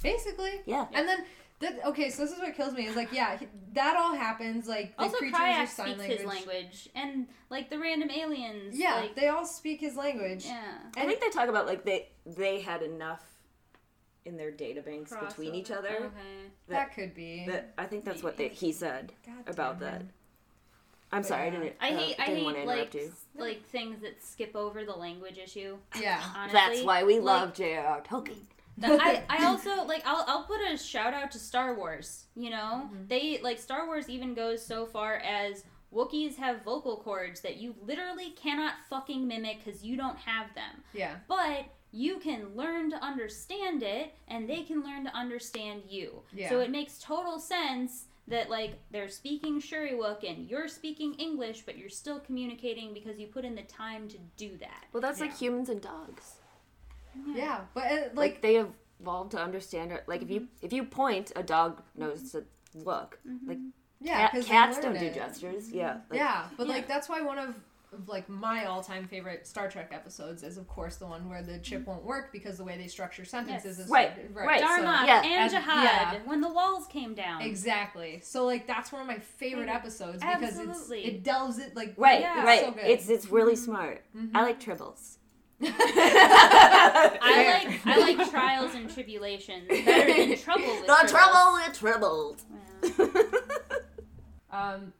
[0.02, 0.62] Basically.
[0.66, 0.86] Yeah.
[0.94, 1.26] And then.
[1.60, 2.86] That, okay, so this is what kills me.
[2.88, 4.68] Is like, yeah, he- that all happens.
[4.68, 6.18] Like the Also, creatures Crayak use sign speaks language.
[6.20, 8.78] his language, and like the random aliens.
[8.78, 10.46] Yeah, like, they all speak his language.
[10.46, 10.78] yeah.
[10.96, 13.24] I think they talk about like they they had enough
[14.26, 15.90] in their databanks between each other.
[15.90, 16.52] Okay.
[16.70, 17.46] That could be.
[17.48, 20.04] That I think that's what they, he said God about that.
[21.12, 21.74] I'm sorry, I didn't.
[21.82, 23.12] I uh, hate, I didn't hate want to like you.
[23.38, 25.78] like things that skip over the language issue.
[26.00, 26.22] Yeah.
[26.36, 28.02] Honestly, That's why we Like, love J.R.R.
[28.02, 28.44] Tolkien.
[28.88, 32.26] The- I, I also like I'll, I'll put a shout out to Star Wars.
[32.36, 33.08] You know, Mm-hmm.
[33.08, 37.76] they like Star Wars even goes so far as Wookiees have vocal cords that you
[37.86, 40.84] literally cannot fucking mimic because you don't have them.
[40.94, 41.16] Yeah.
[41.28, 46.22] But you can learn to understand it, and they can learn to understand you.
[46.32, 46.48] Yeah.
[46.50, 51.80] So it makes total sense that like they're speaking Shyriiwook and you're speaking English, but
[51.80, 54.86] you're still communicating because you put in the time to do that.
[54.94, 56.36] Well, that's like humans and dogs.
[57.36, 57.62] Yeah.
[57.74, 58.64] But uh, Like, like, they
[59.02, 60.04] evolved to understand it.
[60.08, 60.66] Like if you Mm-hmm.
[60.66, 63.20] if you point, a dog knows to look.
[63.46, 63.58] Like
[64.02, 65.14] yeah, cat, 'cause they cats don't do it.
[65.14, 65.72] gestures.
[65.72, 65.98] Yeah.
[66.10, 66.74] Like, yeah, but Yeah.
[66.74, 67.56] like that's why one of,
[67.92, 71.58] of like my all-time favorite Star Trek episodes is of course the one where the
[71.60, 73.86] chip won't work because the way they structure sentences Yes.
[73.86, 74.48] is Right, right.
[74.48, 74.60] right.
[74.62, 76.20] so- yeah, and and- Jihad yeah.
[76.26, 77.42] when the walls came down.
[77.42, 78.20] Exactly.
[78.24, 79.76] So like that's one of my favorite Right.
[79.76, 81.00] episodes because Absolutely.
[81.06, 82.44] it's it delves it like Right, Yeah.
[82.46, 82.62] right.
[82.66, 82.84] So good.
[82.86, 84.04] It's it's really smart.
[84.16, 84.32] Mhm.
[84.36, 85.18] I like tribbles.
[85.62, 92.44] I like I like trials and tribulations better than trouble with the trouble with tribbles.
[92.98, 93.24] Yeah.
[94.52, 94.94] Um,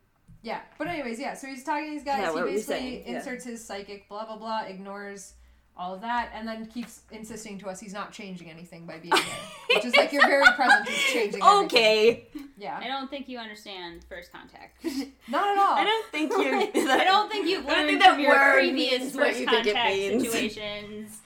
[0.44, 0.60] yeah.
[0.78, 1.34] But anyways, yeah.
[1.34, 2.20] So he's talking to these guys.
[2.20, 3.04] Yeah, he what were you basically saying?
[3.08, 3.18] Yeah.
[3.18, 5.34] inserts his psychic, blah blah blah, ignores
[5.80, 9.14] all of that, and then keeps insisting to us he's not changing anything by being
[9.14, 11.42] there, which is like your very presence is changing.
[11.42, 11.66] everything.
[11.66, 12.28] okay.
[12.58, 12.78] Yeah.
[12.84, 14.84] I don't think you understand first contact.
[15.30, 15.76] Not at all.
[15.78, 16.88] I don't think you.
[16.92, 19.74] I don't think you've I learned think that from your previous first you think it
[19.74, 21.18] contact situations.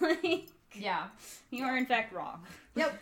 [0.00, 1.06] like, Yeah.
[1.50, 2.40] you are in fact wrong.
[2.74, 3.00] Yep.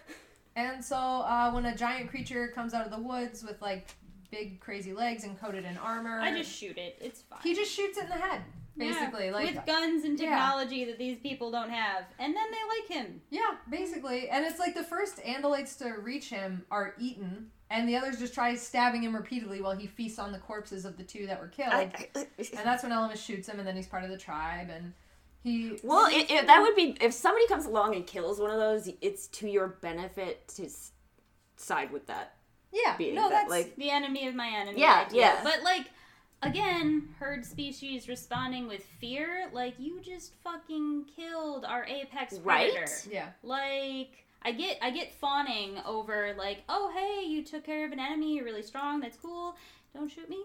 [0.57, 3.89] And so uh, when a giant creature comes out of the woods with like
[4.31, 6.99] big crazy legs and coated in armor, I just shoot it.
[7.01, 7.39] It's fine.
[7.43, 8.43] he just shoots it in the head,
[8.81, 9.27] basically.
[9.27, 10.31] Yeah, like with guns and yeah.
[10.31, 13.21] technology that these people don't have, and then they like him.
[13.31, 14.29] Yeah, basically.
[14.29, 18.35] And it's like the first Andalites to reach him are eaten, and the others just
[18.35, 21.49] try stabbing him repeatedly while he feasts on the corpses of the two that were
[21.49, 21.73] killed.
[21.73, 24.69] I, I, and that's when Ellimist shoots him, and then he's part of the tribe,
[24.71, 24.93] and
[25.43, 25.79] he.
[25.83, 28.89] well, it, it, that would be if somebody comes along and kills one of those.
[29.01, 30.93] It's to your benefit to s-
[31.57, 32.35] side with that
[32.73, 33.15] yeah, being.
[33.15, 34.81] no, that, that's like The enemy of my enemy.
[34.81, 35.21] Yeah, idea.
[35.21, 35.41] yeah.
[35.43, 35.87] But like,
[36.43, 39.49] again, herd species responding with fear.
[39.53, 42.73] Like you just fucking killed our apex Right?
[42.73, 42.93] predator.
[43.11, 47.93] yeah, Like I get I get fawning over like, oh hey, you took care of
[47.93, 49.55] an enemy, you're really strong, that's cool.
[49.95, 50.43] Don't shoot me.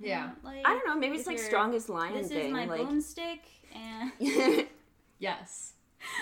[0.00, 0.96] yeah, Like I don't know.
[0.98, 2.46] Maybe it's like strongest lion This thing.
[2.46, 3.40] is my like bone stick
[3.74, 4.12] and
[5.18, 5.72] yes,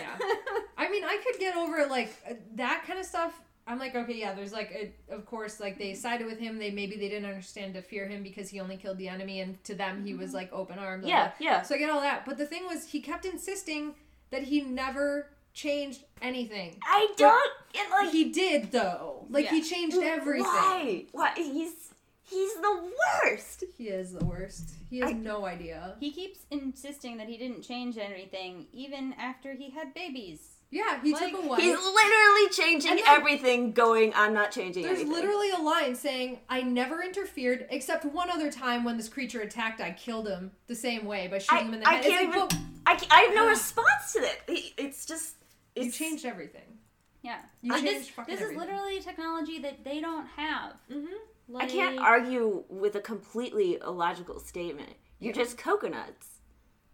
[0.00, 0.16] yeah.
[0.78, 3.40] I mean, I could get over like uh, that kind of stuff.
[3.68, 4.32] I'm like, okay, yeah.
[4.32, 6.58] There's like, a, of course, like they sided with him.
[6.58, 9.62] They maybe they didn't understand to fear him because he only killed the enemy, and
[9.64, 10.36] to them he was mm-hmm.
[10.36, 11.04] like open armed.
[11.04, 11.62] yeah, yeah.
[11.62, 12.24] So I get all that.
[12.24, 13.94] But the thing was, he kept insisting
[14.30, 16.76] that he never changed anything.
[16.84, 19.26] I don't get like He did though.
[19.30, 20.44] Like he changed everything.
[20.44, 21.06] Why?
[21.12, 21.32] Why?
[21.34, 21.90] He's
[22.22, 22.92] he's the
[23.24, 23.64] worst.
[23.76, 24.74] He is the worst.
[24.90, 25.96] He has I- no idea.
[25.98, 30.55] he keeps insisting that he didn't change anything even after he had babies.
[30.70, 31.60] Yeah, he Like, took a wife.
[31.60, 35.12] He's literally changing then- everything, going, I'm not changing There's anything.
[35.14, 39.80] literally a line saying, I never interfered, except one other time when this creature attacked,
[39.80, 42.04] I killed him the same way by shooting I, him in the I head.
[42.04, 42.48] It's can't like, even.
[42.48, 44.38] but I, ca- I have no response to that.
[44.48, 45.36] It's just.
[45.76, 46.78] you changed everything.
[47.22, 47.38] Yeah.
[47.62, 48.68] You Like, changed this fucking this is everything.
[48.68, 50.72] literally technology that they don't have.
[50.90, 51.06] Mm-hmm.
[51.48, 54.90] Like, I can't argue with a completely illogical statement.
[55.20, 56.40] You're just coconuts.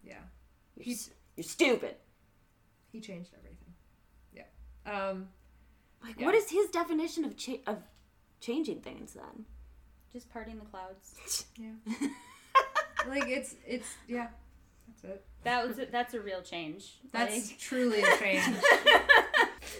[0.03, 0.13] Yeah.
[0.75, 1.95] You're, He's- s- you're stupid.
[2.91, 3.42] He changed everything.
[4.85, 5.09] Yeah.
[5.09, 5.29] Um,
[6.03, 6.25] Like, Yeah.
[6.25, 7.81] what is his definition of cha- of
[8.41, 9.45] changing things then?
[10.11, 11.45] Just parting the clouds.
[11.57, 11.73] Yeah.
[13.07, 14.27] like, it's, it's, yeah.
[14.87, 15.25] That's it.
[15.43, 16.99] That was a, that's a real change.
[17.11, 18.43] That's Like, truly a change.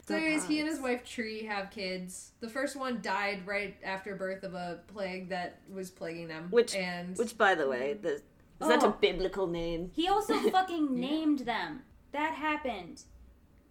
[0.07, 2.31] So, anyways, he and his wife Tree have kids.
[2.41, 6.47] The first one died right after birth of a plague that was plaguing them.
[6.49, 8.21] Which- and Which, by the way, the, is
[8.59, 8.97] that a Oh.
[8.99, 9.91] biblical name?
[9.93, 11.84] He also fucking named them.
[12.11, 13.03] That happened.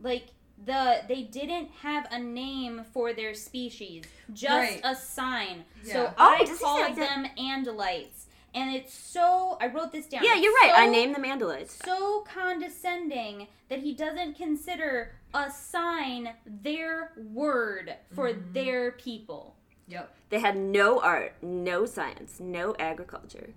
[0.00, 0.28] Like
[0.64, 4.80] the they didn't have a name for their species, just Right.
[4.84, 5.64] a sign.
[5.84, 5.92] Yeah.
[5.92, 6.96] So Oh, I does he called that?
[6.96, 10.22] them Andalites, and it's so I wrote this down.
[10.24, 10.72] Yeah, you're right.
[10.74, 11.70] I named them Andalites.
[11.84, 18.52] so condescending that he doesn't consider a sign their word for Mm-hmm.
[18.52, 19.56] their people.
[19.88, 20.14] yep.
[20.28, 23.50] They had no art, no science, no agriculture.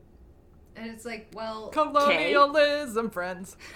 [0.78, 3.56] And it's like, well, Colonialism, friends.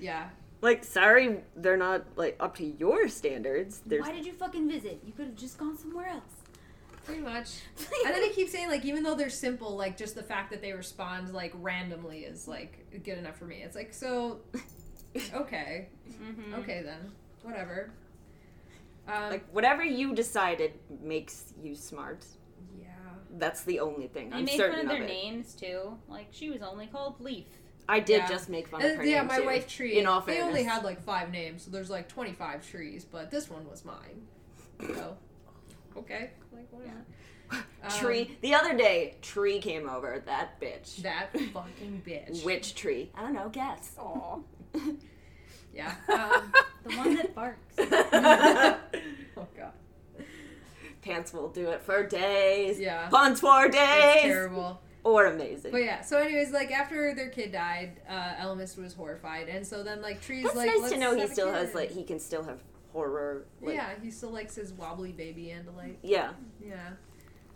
[0.00, 0.28] yeah.
[0.60, 3.80] Like, sorry, they're not like up to your standards.
[3.86, 5.00] There's Why did you fucking visit?
[5.04, 6.32] You could have just gone somewhere else.
[7.04, 7.50] Pretty much.
[8.06, 10.60] And then he keeps saying, like, even though they're simple, like, just the fact that
[10.60, 13.62] they respond, like, randomly is, like, good enough for me.
[13.62, 14.40] It's like, so,
[15.34, 15.88] okay.
[16.22, 16.54] Mm-hmm.
[16.56, 17.12] Okay, then.
[17.42, 17.90] Whatever.
[19.06, 22.26] Um, like whatever you decided makes you smart.
[22.78, 22.88] yeah.
[23.38, 24.28] That's the only thing.
[24.30, 25.06] They I'm made certain fun of their it.
[25.08, 25.96] names too.
[26.08, 27.46] Like she was only called Leaf.
[27.88, 28.28] I did Yeah.
[28.28, 29.04] just make fun Uh, of her.
[29.04, 29.98] yeah, name, my too, wife Tree.
[29.98, 33.48] In all they only had, like, five names, so there's, like, 25 trees, but this
[33.48, 34.26] one was mine.
[34.80, 35.16] So,
[35.96, 36.30] okay.
[36.52, 37.04] Like, whatever.
[37.82, 38.36] Um, Tree.
[38.42, 40.22] The other day, Tree came over.
[40.26, 40.96] That bitch.
[40.96, 42.44] That fucking bitch.
[42.44, 43.10] Which tree?
[43.14, 43.48] I don't know.
[43.48, 43.92] Guess.
[43.98, 44.38] Aw.
[45.72, 45.94] Yeah.
[46.08, 46.52] Um,
[46.84, 47.74] The one that barks.
[47.78, 49.72] oh, God.
[51.02, 52.78] Pants will do it for days.
[52.80, 53.08] Yeah.
[53.08, 54.22] Puns for It's days.
[54.22, 54.80] terrible.
[55.08, 55.72] Or amazing.
[55.72, 59.82] But yeah, so anyways, like after their kid died, uh, Ellimist was horrified, and so
[59.82, 62.04] then like Tree's That's like, nice to "Let's know he have still has like he
[62.04, 62.58] can still have
[62.92, 63.46] horror.
[63.62, 65.96] Like, yeah, he still likes his wobbly baby Andalite.
[66.02, 66.32] Yeah.
[66.62, 66.90] Yeah.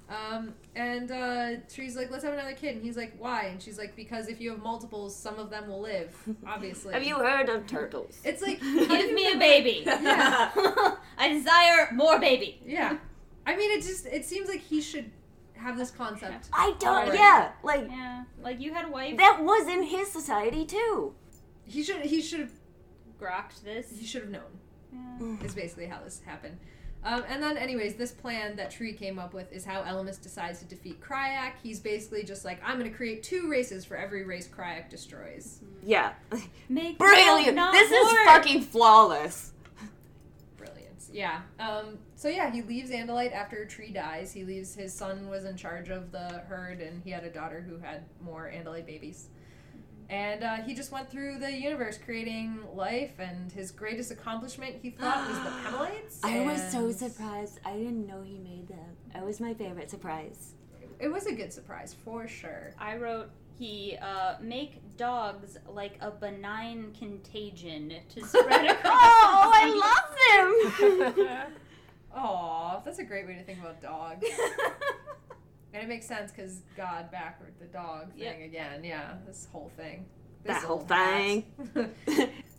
[0.08, 3.44] Um, and uh, Tree's like, let's have another kid, and he's like, why?
[3.44, 6.16] And she's like, because if you have multiples, some of them will live.
[6.46, 6.94] Obviously.
[6.94, 8.18] Have you heard of turtles?
[8.24, 9.84] It's like Give me a baby.
[9.86, 10.50] Yeah.
[11.18, 12.62] I desire more baby.
[12.64, 12.96] Yeah.
[13.44, 15.10] I mean, it just it seems like he should
[15.62, 16.48] have this concept.
[16.52, 17.04] I don't.
[17.04, 17.14] Alright.
[17.14, 19.16] Yeah, like Yeah, like you had a wife.
[19.16, 21.14] that was in his society too.
[21.64, 22.52] He should he should have
[23.20, 23.90] grokked this.
[23.98, 24.42] he should have known.
[24.92, 25.44] Yeah.
[25.46, 26.58] is basically how this happened.
[27.04, 30.60] Um, and then, anyways, this plan that Tree came up with is how Ellimist decides
[30.60, 31.52] to defeat Crayak.
[31.60, 35.60] He's basically just like, I'm going to create two races for every race Crayak destroys.
[35.82, 36.12] Yeah,
[36.68, 37.46] Make brilliant.
[37.46, 39.51] love, not This is fucking flawless.
[41.12, 41.42] Brilliant.
[41.58, 41.66] Yeah.
[41.66, 44.32] Um, so, yeah, he leaves Andalite after Tree dies.
[44.32, 47.64] He leaves his son was in charge of the herd, and he had a daughter
[47.66, 49.28] who had more Andalite babies.
[50.08, 54.90] And uh, he just went through the universe creating life, and his greatest accomplishment, he
[54.90, 56.18] thought, was the Pemalites.
[56.22, 57.60] I was so surprised.
[57.64, 58.96] I didn't know he made them.
[59.14, 60.54] It was my favorite surprise.
[60.98, 62.74] It was a good surprise, for sure.
[62.78, 63.30] I wrote
[63.62, 68.92] he uh, make dogs like a benign contagion to spread across.
[68.92, 71.52] Oh, I love them.
[72.16, 74.26] Aw, that's a great way to think about dogs.
[75.72, 78.44] and it makes sense because God backward the dog thing Yep.
[78.44, 78.84] again.
[78.84, 80.06] Yeah, this whole thing.
[80.42, 81.44] This That whole thing.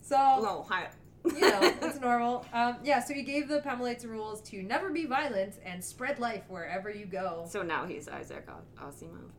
[0.02, 0.88] so, oh, hi.
[1.26, 2.46] you know, it's normal.
[2.54, 6.44] Um, yeah, so he gave the Pemalites rules to never be violent and spread life
[6.48, 7.46] wherever you go.
[7.50, 9.32] So now he's Isaac As- Asimov.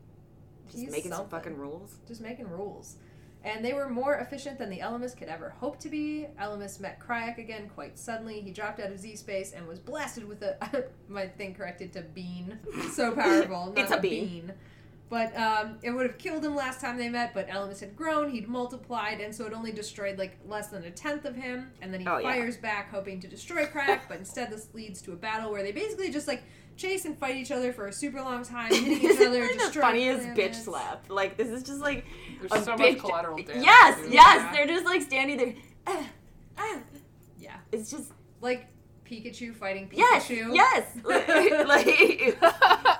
[0.67, 1.95] Just He's making some fucking rules.
[2.07, 2.95] Just making rules.
[3.43, 6.25] And they were more efficient than the Ellimist could ever hope to be.
[6.41, 8.41] Ellimist met Crayak again quite suddenly.
[8.41, 12.01] He dropped out of Z space and was blasted with a my thing corrected to
[12.01, 12.57] bean.
[12.91, 13.67] So powerful.
[13.67, 14.51] Not It's a bean.
[15.07, 18.31] But um, it would have killed him last time they met, but Ellimist had grown,
[18.31, 21.69] he'd multiplied, and so it only destroyed like less than a tenth of him.
[21.83, 22.31] And then he Oh, yeah.
[22.31, 25.71] fires back, hoping to destroy Crayak, but instead this leads to a battle where they
[25.71, 26.41] basically just like
[26.77, 29.41] chase and fight each other for a super long time, hitting each This is other,
[29.41, 31.05] like the destroying funniest bitch slap.
[31.09, 32.05] Like this is just like
[32.39, 33.63] There's a so big much collateral damage.
[33.63, 34.13] Yes, dude.
[34.13, 34.41] yes.
[34.41, 34.51] Yeah.
[34.53, 35.53] They're just like standing there.
[35.87, 36.09] Ah,
[36.57, 36.79] ah.
[37.39, 37.57] Yeah.
[37.71, 38.11] It's just
[38.41, 38.67] like
[39.05, 40.55] Pikachu fighting yes, Pikachu.
[40.55, 40.85] yes.
[41.67, 42.39] like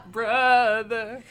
[0.11, 1.23] Brother.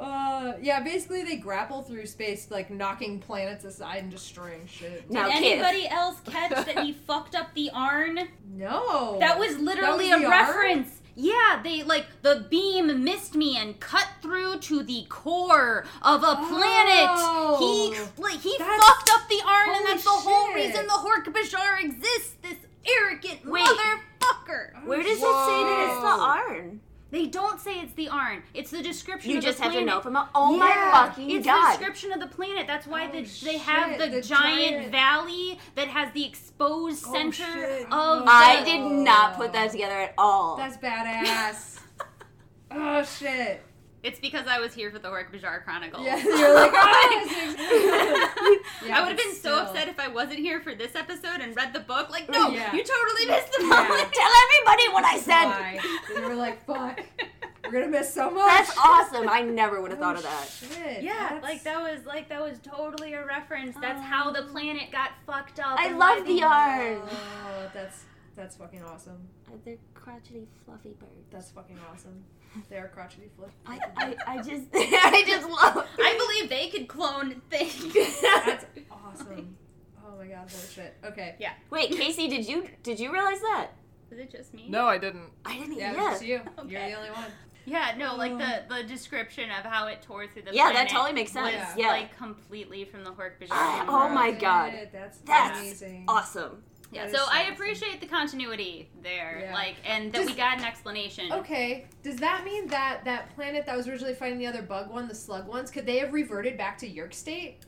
[0.00, 5.10] Uh, yeah, basically they grapple through space, like knocking planets aside and destroying shit.
[5.10, 5.52] Now, Did Kith.
[5.62, 8.18] anybody else catch that he fucked up the Arn?
[8.54, 10.46] No, That was literally That was a the Arn?
[10.48, 10.96] reference.
[11.16, 16.36] Yeah, they like the beam missed me and cut through to the core of a
[16.36, 17.10] planet.
[17.10, 17.58] Oh.
[17.58, 20.56] He like he That's- fucked up the Arn, and Holy that's the whole shit.
[20.56, 22.36] reason the Hork-Bajir exists.
[22.40, 22.56] This
[22.86, 23.66] arrogant Wait.
[23.66, 24.82] motherfucker.
[24.86, 26.22] Where does it say that it's the Whoa.
[26.22, 26.80] Arn?
[27.10, 28.42] They don't say it's the Arn.
[28.54, 29.30] It's the description.
[29.32, 30.28] You of just the have to know from a.
[30.34, 30.58] Oh Yeah.
[30.58, 31.64] my fucking It's god!
[31.74, 32.66] the description of the planet.
[32.66, 36.24] That's why Oh, the, shit, they have the, the giant, giant- valley that has the
[36.24, 37.82] exposed Oh, center shit.
[37.90, 38.24] of.
[38.26, 39.36] I did not oh.
[39.38, 40.56] put that together at all.
[40.56, 41.80] That's badass.
[42.70, 43.62] oh shit.
[44.02, 46.06] It's because I was here for the Hork-Bajir Chronicles.
[46.06, 47.18] Yeah, you're like, ah,
[48.86, 51.40] yeah, I would have but been so upset if I wasn't here for this episode
[51.42, 52.08] and read the book.
[52.10, 52.72] Like, no, Yeah.
[52.74, 53.68] you totally missed the Yeah.
[53.68, 54.12] moment.
[54.12, 55.44] Tell everybody what I said.
[55.44, 55.80] Why?
[56.14, 57.00] They were like, fuck,
[57.64, 58.48] we're gonna miss so much.
[58.48, 59.28] That's awesome.
[59.28, 60.48] I never would have thought of that.
[60.48, 63.76] Shit, Yeah, that's- like that was like that was totally a reference.
[63.82, 65.78] That's how the planet got fucked up.
[65.78, 67.02] I love the they- Arn.
[67.04, 68.04] Oh, that's
[68.34, 69.28] that's fucking awesome.
[69.64, 71.28] They're crotchety, fluffy birds.
[71.30, 72.24] That's fucking awesome.
[72.68, 73.50] They are crotchety flip.
[73.66, 75.86] I, I, I just, I just love.
[75.98, 77.92] I believe they could clone things.
[78.22, 79.56] That's awesome.
[80.04, 80.96] Oh my god, holy shit.
[81.04, 81.36] Okay.
[81.38, 81.52] Yeah.
[81.70, 83.68] Wait, Casey, did you did you realize that?
[84.10, 84.66] Is it just me?
[84.68, 85.30] No, I didn't.
[85.44, 85.76] I didn't.
[85.78, 86.12] Yeah, Yeah.
[86.12, 86.40] it's you.
[86.66, 87.26] You're the only one.
[87.66, 91.12] Yeah, no, like the the description of how it tore through the Yeah, that totally
[91.12, 91.54] makes sense.
[91.54, 91.88] was, Yeah.
[91.88, 93.48] like completely from the Hork-Bajir.
[93.52, 94.88] Ah, oh my god.
[94.92, 96.04] That's, That's amazing.
[96.08, 96.62] awesome.
[96.92, 99.54] Yeah, so I appreciate the continuity there, Yeah.
[99.54, 101.32] like, and that Does- we got an explanation.
[101.32, 105.06] Okay, does that mean that that planet that was originally fighting the other bug one,
[105.06, 107.58] the slug ones, could they have reverted back to Yeerk state?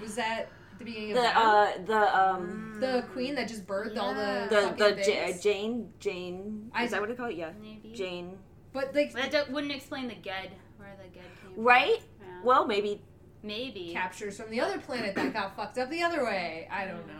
[0.00, 0.48] Was that
[0.78, 4.74] the beginning of The uh the um the queen that just birthed all the the
[4.78, 5.42] the Ja- things?
[5.42, 7.34] Jane Jane I- is that what they call it?
[7.36, 7.92] Yeah, Maybe.
[7.92, 8.38] Jane.
[8.72, 11.64] but like But that do- wouldn't explain the Gedd, where the Gedd came from.
[11.64, 12.00] Right?
[12.20, 12.26] Yeah.
[12.44, 13.02] Well, maybe.
[13.42, 13.92] Maybe.
[13.94, 16.68] captures from the other planet that got fucked up the other way.
[16.70, 17.19] I don't know.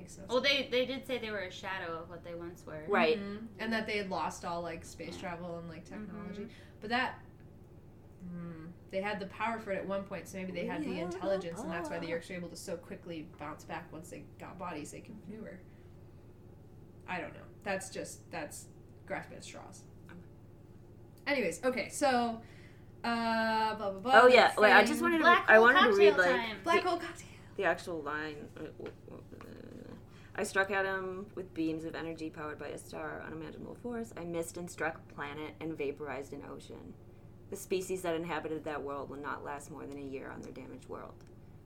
[0.00, 0.28] That makes sense.
[0.28, 2.82] Well, they they did say they were a shadow of what they once were.
[2.88, 3.18] Right.
[3.18, 3.46] Mhm.
[3.58, 6.48] And that they had lost all like space travel and like technology.
[6.80, 7.18] But that
[8.28, 10.90] hmm, they had the power for it at one point, so maybe they had the
[10.90, 11.04] Yeah.
[11.04, 14.24] intelligence, and that's why the Yeerks were able to so quickly bounce back once they
[14.38, 15.58] got bodies they could maneuver.
[17.08, 17.40] I don't know.
[17.64, 18.66] That's just that's
[19.06, 19.84] grasping at straws.
[21.26, 22.40] Anyways, okay, so
[23.04, 24.20] uh, blah blah blah.
[24.22, 24.52] Oh yeah.
[24.58, 25.24] Wait, I just wanted to.
[25.24, 26.56] Black I wanted to read cocktail like time.
[26.64, 27.26] black hole cocktail.
[27.56, 28.48] the actual line.
[30.40, 34.10] I struck at him with beams of energy powered by a star, unimaginable force.
[34.16, 36.94] I missed and struck a planet and vaporized an ocean.
[37.50, 40.52] The species that inhabited that world will not last more than a year on their
[40.52, 41.12] damaged world.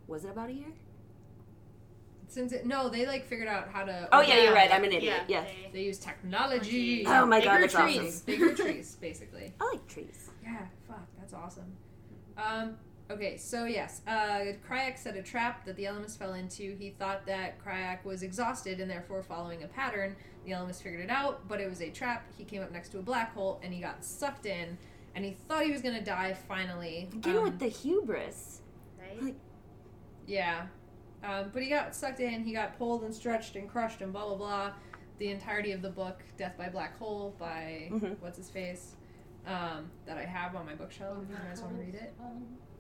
[0.09, 0.73] Was it about a year?
[2.27, 4.09] Since it, no, they like figured out how to.
[4.11, 4.73] Oh yeah, you're right.
[4.73, 5.23] I'm an idiot.
[5.29, 5.43] Yeah.
[5.43, 5.45] Yeah.
[5.45, 7.05] they- They use technology.
[7.07, 7.99] Oh my They god, that's trees.
[8.01, 8.23] awesome.
[8.27, 9.55] They grew trees, basically.
[9.61, 10.31] I like trees.
[10.43, 11.73] Yeah, fuck, that's awesome.
[12.37, 12.77] Um,
[13.11, 16.75] okay, so yes, uh, Crayak set a trap that the Ellimist fell into.
[16.77, 20.17] He thought that Crayak was exhausted and therefore following a pattern.
[20.45, 22.27] The Ellimist figured it out, but it was a trap.
[22.37, 24.77] He came up next to a black hole and he got sucked in,
[25.15, 27.09] and he thought he was gonna die finally.
[27.13, 28.61] Again Um, with the hubris.
[28.99, 29.35] right?
[30.27, 30.67] Yeah.
[31.23, 34.27] Um, but he got sucked in, he got pulled and stretched and crushed and blah
[34.27, 34.73] blah blah.
[35.19, 38.19] The entirety of the book, Death by Black Hole by Mhm.
[38.21, 38.97] what's his face,
[39.47, 42.13] um, that I have on my bookshelf if you guys want to read it.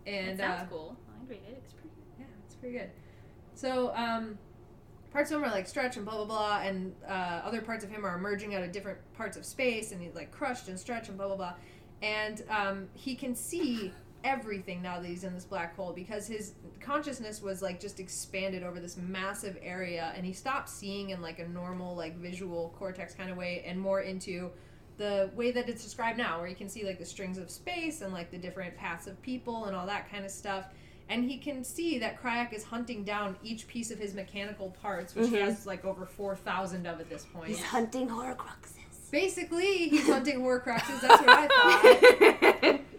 [0.06, 0.96] And That uh, sounds cool.
[1.20, 1.62] I'd read it.
[1.64, 1.90] It's pretty.
[2.18, 2.90] yeah, it's pretty good.
[3.54, 4.38] So, um,
[5.12, 7.90] parts of him are like stretch and blah blah blah, and uh, other parts of
[7.90, 11.08] him are emerging out of different parts of space, and he's like crushed and stretched
[11.08, 11.54] and blah blah blah.
[12.02, 13.92] And um, he can see
[14.24, 18.62] everything now that he's in this black hole because his consciousness was like just expanded
[18.62, 23.14] over this massive area, and he stopped seeing in like a normal like visual cortex
[23.14, 24.50] kind of way, and more into
[24.96, 28.00] the way that it's described now, where you can see like the strings of space
[28.00, 30.66] and like the different paths of people and all that kind of stuff
[31.10, 35.14] and he can see that Crayak is hunting down each piece of his mechanical parts,
[35.14, 35.42] which he Mhm.
[35.42, 37.48] has like over four thousand of at this point.
[37.48, 39.10] He's hunting Horcruxes.
[39.10, 41.02] Basically, he's hunting Horcruxes.
[41.02, 42.80] That's what I thought.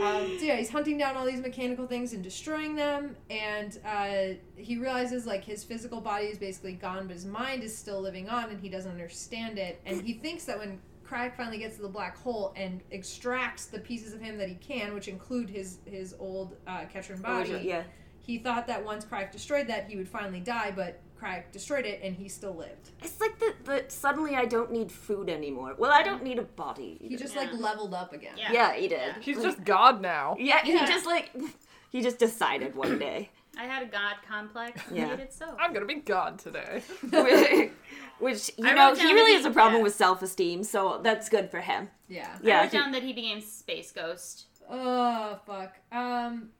[0.00, 4.34] Um, so yeah, he's hunting down all these mechanical things and destroying them, and uh,
[4.56, 8.28] he realizes like his physical body is basically gone, but his mind is still living
[8.30, 9.80] on, and he doesn't understand it.
[9.84, 10.80] And he thinks that when
[11.12, 14.54] Crayak finally gets to the black hole and extracts the pieces of him that he
[14.54, 17.82] can, which include his his old uh, Ketran body, Original- yeah.
[18.20, 22.00] he thought that once Crayak destroyed that, he would finally die, but Crayak destroyed it,
[22.02, 22.90] and he still lived.
[23.02, 25.74] It's like the, the suddenly I don't need food anymore.
[25.78, 26.98] Well, I don't need a body.
[27.00, 27.42] He just Yeah.
[27.42, 28.34] like leveled up again.
[28.36, 28.52] Yeah.
[28.52, 28.98] yeah, he did.
[28.98, 29.14] Yeah.
[29.20, 30.36] He's just God now.
[30.38, 31.30] Yeah, he just like
[31.90, 34.80] he just decided one day, I had a god complex.
[34.88, 35.08] and Yeah.
[35.08, 35.54] made it so.
[35.58, 36.82] I'm gonna be God today.
[38.18, 39.82] which you I know he really that has a problem yeah.
[39.84, 41.88] with self esteem, so that's good for him.
[42.08, 42.36] Yeah.
[42.42, 44.46] Yeah, I wrote he- down that he became space ghost.
[44.70, 45.74] Oh fuck.
[45.90, 46.50] Um.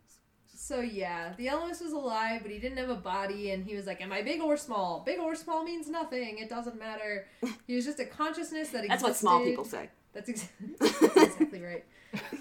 [0.55, 3.87] so yeah, the Ellimist was alive, but he didn't have a body, and he was
[3.87, 5.03] like, "Am I big or small?
[5.07, 6.39] Big or small means nothing.
[6.39, 7.27] It doesn't matter."
[7.67, 8.91] He was just a consciousness that existed.
[8.91, 9.89] That's what small people say.
[10.13, 10.49] That's, ex-
[10.79, 11.85] that's exactly right.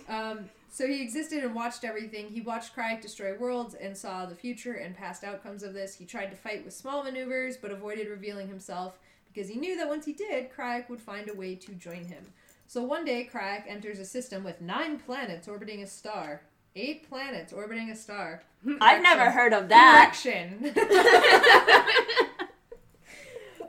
[0.09, 2.29] Um, so he existed and watched everything.
[2.29, 5.95] He watched Crayak destroy worlds and saw the future and past outcomes of this.
[5.95, 8.97] He tried to fight with small maneuvers, but avoided revealing himself
[9.33, 12.25] because he knew that once he did, Crayak would find a way to join him.
[12.67, 16.41] So one day, Crayak enters a system with nine planets orbiting a star.
[16.73, 18.43] Eight planets orbiting a star.
[18.79, 20.13] I've never heard of that.
[20.13, 20.73] Correction.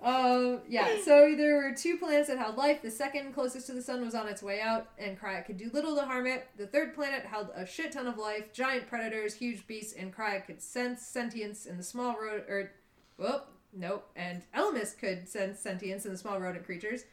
[0.02, 2.82] Um, yeah, so there were two planets that held life.
[2.82, 5.70] The second, closest to the sun, was on its way out, and Crayak could do
[5.72, 6.48] little to harm it.
[6.56, 10.46] The third planet held a shit ton of life, giant predators, huge beasts, and Crayak
[10.46, 12.44] could sense sentience in the small road.
[12.48, 12.72] Or,
[13.16, 14.08] well, nope.
[14.16, 17.04] And Ellimist could sense sentience in the small rodent creatures.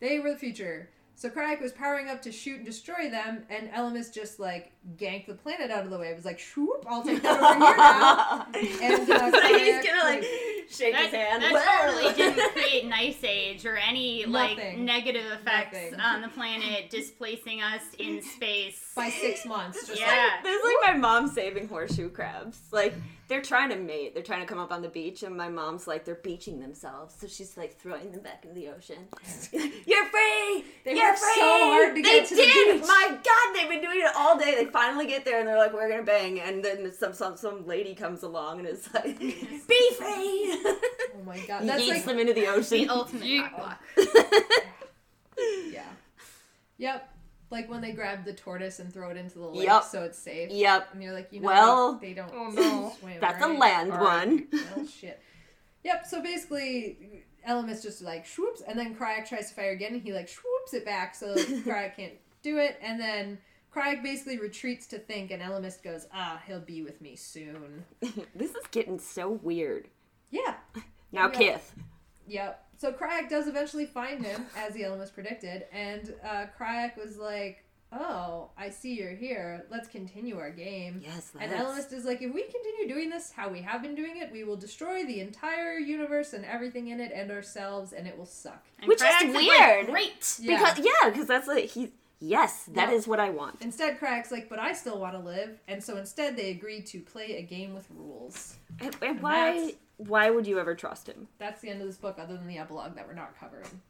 [0.00, 0.90] They were the future.
[1.18, 5.26] So Crayak was powering up to shoot and destroy them, and Ellimist just like ganked
[5.26, 6.10] the planet out of the way.
[6.10, 8.46] It was like, shoop, I'll take that over here now.
[8.54, 10.24] And uh, So he's gonna like
[10.70, 11.42] shake That, his hand.
[11.42, 11.92] that Well.
[11.94, 14.84] totally didn't create an ice age or any like Nothing.
[14.84, 16.00] negative effects Nothing.
[16.00, 18.92] on the planet, displacing us in space.
[18.94, 19.86] by six months.
[19.86, 20.06] Just Yeah.
[20.34, 22.58] like, This is like my mom saving horseshoe crabs.
[22.72, 22.94] Like
[23.28, 24.14] they're trying to mate.
[24.14, 27.14] They're trying to come up on the beach, and my mom's like they're beaching themselves.
[27.20, 29.06] So she's like throwing them back into the ocean.
[29.52, 30.64] You're free.
[30.84, 31.34] They You're free.
[31.34, 32.80] so hard to they get to the did.
[32.80, 32.88] beach.
[32.88, 34.54] My God, they've been doing it all day.
[34.54, 37.66] They finally get there, and they're like, "We're gonna bang." And then some some some
[37.66, 42.04] lady comes along and is like, "Be free." Oh my god, He that's yeets like
[42.04, 42.88] them into the the ocean.
[42.90, 43.44] ultimate Ye-
[45.72, 45.82] yeah,
[46.78, 47.08] yep.
[47.50, 49.84] Like when they grab the tortoise and throw it into the lake, Yep.
[49.84, 50.50] so it's safe.
[50.50, 50.88] yep.
[50.92, 52.30] And you're like, you know, Well- they, they don't.
[52.34, 52.92] Oh, no.
[53.00, 54.26] swim, That's a land All right.
[54.28, 54.48] one.
[54.76, 55.20] Well, shit.
[55.84, 56.06] Yep.
[56.06, 60.12] So basically, Ellimist just like swoops, and then Crayak tries to fire again, and he
[60.12, 63.38] like swoops it back, so Crayak can't do it, and then.
[63.74, 67.84] Crayak basically retreats to think, and Ellimist goes, "Ah, he'll be with me soon."
[68.34, 69.88] This is getting so weird.
[70.30, 70.54] Yeah,
[71.12, 71.38] Now, Yeah.
[71.38, 71.74] Kith.
[72.26, 72.64] Yep.
[72.76, 77.64] So Crayak does eventually find him, as the Ellimist predicted, and uh, Crayak was like,
[77.92, 79.64] "Oh, I see you're here.
[79.70, 81.64] Let's continue our game." Yes, And let's.
[81.64, 84.44] Ellimist is like, "If we continue doing this how we have been doing it, we
[84.44, 88.64] will destroy the entire universe and everything in it and ourselves, and it will suck."
[88.78, 89.86] And Which is Krax like, weird.
[89.86, 90.36] Great.
[90.38, 90.58] Yeah.
[90.58, 91.92] Because yeah, because that's like he.
[92.20, 93.08] Yes, that is Yep.
[93.08, 93.62] what I want.
[93.62, 97.00] Instead, Crayak's like, "But I still want to live," and so instead they agreed to
[97.00, 98.56] play a game with rules.
[98.80, 99.74] And, and why?
[99.98, 101.28] Why would you ever trust him?
[101.38, 103.82] That's the end of this book, other than the epilogue that we're not covering.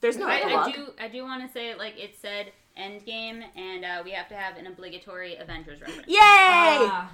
[0.00, 0.92] There's no I, I do.
[0.98, 4.34] I do want to say like it said end game, and uh, we have to
[4.34, 6.06] have an obligatory Avengers reference.
[6.08, 6.16] Yay!
[6.16, 7.12] Ah,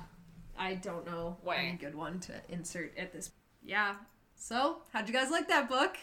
[0.58, 1.56] I don't know Way.
[1.68, 3.30] any good one to insert at this.
[3.64, 3.96] Yeah.
[4.36, 5.96] So, how'd you guys like that book?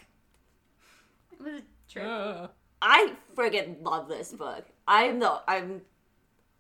[1.31, 1.61] It was a
[1.91, 2.05] trip.
[2.05, 2.47] Uh,
[2.83, 4.65] I friggin' love this book.
[4.87, 5.81] I'm the I'm.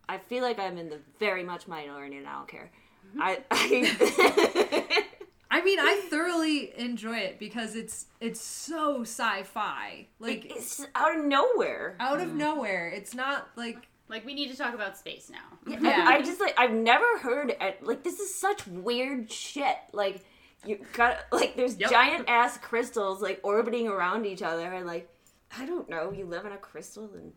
[0.07, 2.71] I feel like I'm in the very much minority, and I don't care.
[3.09, 3.21] Mm-hmm.
[3.21, 5.03] I, I
[5.51, 10.07] I mean, I thoroughly enjoy it because it's it's so sci-fi.
[10.19, 11.97] Like it's just out of nowhere.
[11.99, 12.35] out of mm.
[12.35, 12.89] nowhere.
[12.89, 15.57] It's not like Like we need to talk about space now.
[15.67, 16.05] Yeah.
[16.07, 19.75] I, I just like I've never heard at, like this is such weird shit.
[19.91, 20.25] Like
[20.65, 21.91] you got like there's Yep.
[21.91, 25.07] giant ass crystals like orbiting around each other and like
[25.57, 26.11] I don't know.
[26.11, 27.31] You live in a crystal and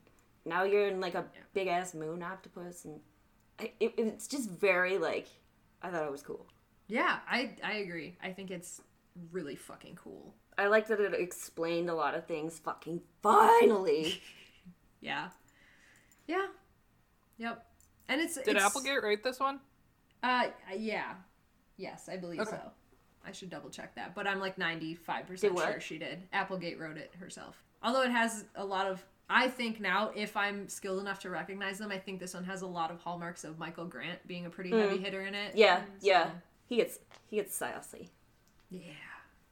[0.44, 1.24] now you're in like a
[1.54, 3.00] big ass moon octopus and
[3.58, 5.28] I, it, it's just very like
[5.82, 6.46] I thought it was cool.
[6.88, 8.16] yeah, I I agree.
[8.22, 8.80] I think it's
[9.32, 10.34] really fucking cool.
[10.58, 12.58] I like that it explained a lot of things.
[12.58, 14.20] Fucking finally.
[15.02, 15.28] Yeah.
[16.26, 16.46] Yeah.
[17.38, 17.64] Yep.
[18.08, 19.60] And it's did it's, Applegate write this one?
[20.22, 21.12] Uh, yeah.
[21.76, 22.50] Yes, I believe Okay.
[22.50, 22.70] so.
[23.24, 26.22] I should double check that, but I'm like 95% sure she did.
[26.32, 27.62] Applegate wrote it herself.
[27.82, 31.78] Although it has a lot of I think now if I'm skilled enough to recognize
[31.78, 34.50] them, I think this one has a lot of hallmarks of Michael Grant being a
[34.50, 35.52] pretty heavy hitter in it.
[35.52, 35.58] Mm.
[35.58, 36.30] Yeah, yeah.
[36.66, 36.98] He gets
[37.28, 38.10] he gets sassy.
[38.70, 38.82] Yeah.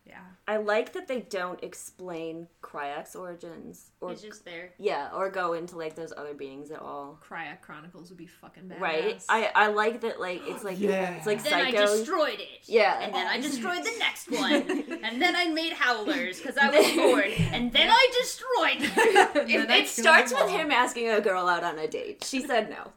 [0.06, 0.18] Yeah.
[0.46, 4.72] I like that they don't explain Crayak's origins or He's just there.
[4.78, 7.18] yeah, or go into like those other beings at all.
[7.26, 8.80] Crayak Chronicles would be fucking badass.
[8.80, 9.22] Right?
[9.30, 11.86] I I like that like it's like it's like Then I psycho.
[11.96, 12.48] destroyed it.
[12.68, 13.00] Yeah.
[13.00, 15.00] And then I destroyed the next one.
[15.02, 17.32] and then I made howlers because I was bored.
[17.52, 19.46] And then I destroyed it.
[19.66, 22.24] Then it starts with him asking a girl out on a date.
[22.24, 22.92] She said no.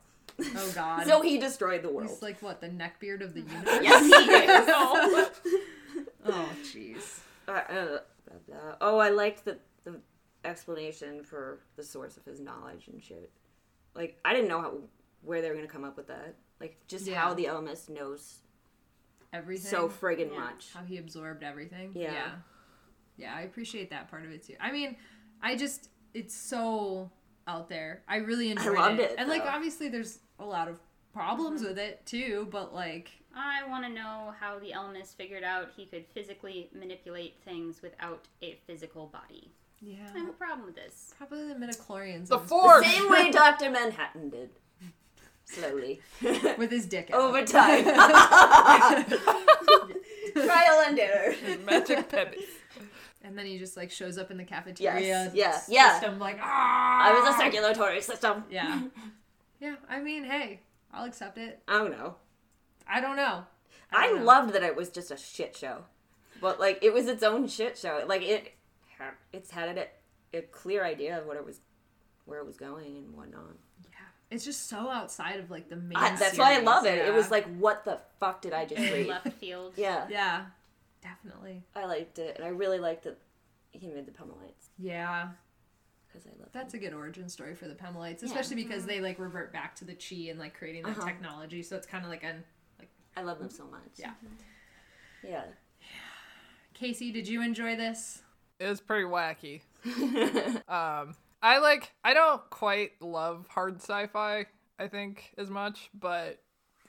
[0.57, 1.05] Oh god.
[1.07, 2.09] So he destroyed the world.
[2.09, 3.79] He's like what, the neckbeard of the universe?
[3.81, 5.57] yes, he is.
[6.29, 7.19] Oh jeez.
[7.69, 8.75] Uh, uh, blah, blah.
[8.81, 9.99] Oh, I liked the the
[10.45, 13.31] explanation for the source of his knowledge and shit.
[13.95, 14.77] Like, I didn't know how
[15.21, 16.35] where they were gonna come up with that.
[16.59, 17.15] Like, just Yeah.
[17.21, 18.39] how the Ellimist knows
[19.33, 19.69] Everything.
[19.69, 20.39] so friggin' Yeah.
[20.39, 20.73] much.
[20.73, 21.91] how he absorbed everything.
[21.93, 22.11] Yeah.
[22.13, 22.31] yeah.
[23.17, 24.55] Yeah, I appreciate that part of it too.
[24.59, 24.95] I mean,
[25.41, 27.11] I just it's so
[27.47, 28.03] out there.
[28.07, 30.79] I really enjoyed loved it, And like obviously there's a lot of
[31.17, 35.69] problems with it too, but like I want to know how the Ellimist figured out
[35.75, 39.51] he could physically manipulate things without a physical body.
[39.81, 41.13] yeah, I have a problem with this.
[41.17, 42.85] probably the midichlorians The on his- Force.
[42.87, 43.69] Same way Dr.
[43.69, 44.49] Manhattan did.
[45.45, 46.01] Slowly.
[46.57, 47.21] with his dick out.
[47.21, 47.85] Over time.
[50.33, 51.33] Trial and error.
[51.65, 52.43] Magic pebbles.
[53.23, 54.99] and then he just like shows up in the cafeteria.
[54.99, 55.99] Yes, yes, yeah.
[55.99, 57.09] System like ah.
[57.09, 58.43] I was a circulatory system.
[58.51, 58.81] Yeah,
[59.59, 59.75] yeah.
[59.89, 60.59] I mean, hey,
[60.97, 61.61] I'll accept it.
[61.67, 62.15] I don't know.
[62.87, 63.43] I don't know.
[63.91, 64.25] I don't know.
[64.25, 65.83] loved that it was just a shit show,
[66.41, 68.03] but like it was its own shit show.
[68.07, 68.53] Like it,
[69.31, 71.59] it's had a, a clear idea of what it was,
[72.25, 73.55] where it was going and whatnot.
[73.83, 73.89] Yeah,
[74.31, 75.95] it's just so outside of like the main.
[75.97, 76.97] I, that's why I love it.
[76.97, 77.07] yeah.
[77.07, 79.07] It was like, what the fuck did I just read?
[79.07, 79.73] Left field.
[79.77, 80.45] yeah, yeah,
[81.01, 81.63] definitely.
[81.75, 83.17] I liked it, and I really liked that
[83.71, 85.29] he made the Pemalites Yeah,
[86.17, 89.19] because I love that's a good origin story for the Pemalites, especially because they like
[89.19, 91.05] revert back to the Chee and like creating that Uh-huh.
[91.07, 91.61] technology.
[91.63, 92.43] So it's kind of like an
[92.79, 93.81] like I love them so much.
[93.97, 94.11] Yeah.
[95.23, 95.43] yeah.
[96.73, 97.11] Casey.
[97.11, 98.21] Did you enjoy this?
[98.59, 99.61] It was pretty wacky.
[100.69, 101.91] um, I like.
[102.03, 104.45] I don't quite love hard sci-fi.
[104.79, 106.39] I think as much, but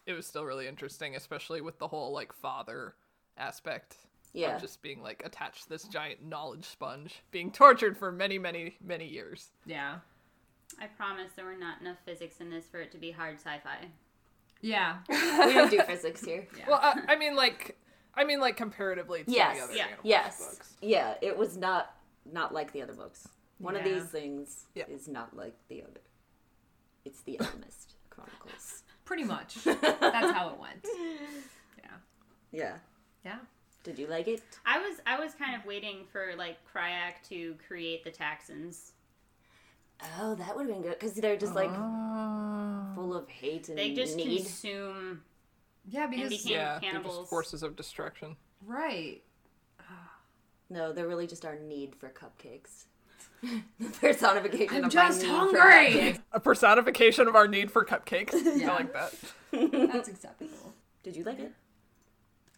[0.06, 2.94] it was still really interesting, especially with the whole like father
[3.36, 3.96] aspect.
[4.34, 4.54] Yeah.
[4.56, 8.76] Of just being like attached to this giant knowledge sponge, being tortured for many, many,
[8.84, 9.48] many years.
[9.66, 9.96] Yeah,
[10.80, 13.86] I promise there were not enough physics in this for it to be hard sci-fi.
[14.60, 16.46] yeah, we don't do physics here.
[16.68, 17.78] Well, I, I mean, like,
[18.14, 19.56] I mean, like comparatively to Yes.
[19.56, 19.84] the other Yeah.
[19.86, 20.38] Animal Yes.
[20.46, 20.74] books.
[20.82, 21.94] Yeah, it was not
[22.30, 23.26] not like the other books.
[23.58, 24.84] One of these things Yeah.
[24.88, 26.00] is not like the other.
[27.04, 28.82] It's the Alchemist Chronicles.
[29.06, 29.54] pretty much.
[29.64, 30.86] That's how it went.
[31.82, 31.90] Yeah,
[32.52, 32.76] Yeah.
[33.24, 33.38] yeah.
[33.84, 34.42] Did you like it?
[34.66, 38.92] I was I was kind of waiting for like Crayak to create the Taxxons.
[40.20, 42.92] Oh, that would have been good because they're just like Oh.
[42.94, 44.42] full of hate and They just need.
[44.42, 45.22] consume
[45.88, 47.18] Yeah, because became- Yeah, they're cannibals.
[47.18, 48.36] just forces of destruction.
[48.66, 49.22] right.
[50.70, 52.84] No, they're really just our need for cupcakes.
[53.78, 55.60] the personification I'm of just our need hungry.
[56.12, 56.22] cupcakes.
[56.32, 58.34] A personification of our need for cupcakes.
[58.54, 58.72] Yeah.
[58.72, 59.14] I like that.
[59.92, 60.74] That's acceptable.
[61.02, 61.52] Did you like it?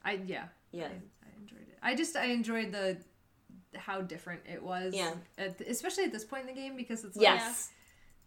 [0.05, 0.47] I yeah.
[0.73, 0.85] Yeah.
[0.85, 1.79] I, I enjoyed it.
[1.83, 2.99] I just I enjoyed the
[3.77, 4.95] how different it was.
[4.95, 5.15] Yeah.
[5.39, 7.71] At, especially at this point in the game because it's like Yes.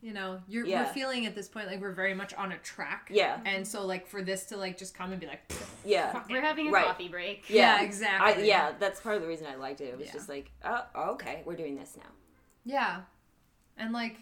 [0.02, 0.84] you know you're Yeah.
[0.86, 3.10] we're feeling at this point like we're very much on a track.
[3.12, 3.40] Yeah.
[3.46, 5.42] And so like for this to like just come and be like
[5.86, 6.24] Yeah.
[6.30, 6.86] We're having a Right.
[6.86, 7.50] coffee break.
[7.50, 8.48] Yeah, I, exactly.
[8.48, 9.86] yeah, that's part of the reason I liked it.
[9.86, 10.14] It was Yeah.
[10.14, 12.10] just like, oh, okay, we're doing this now.
[12.66, 13.02] yeah,
[13.78, 14.18] and like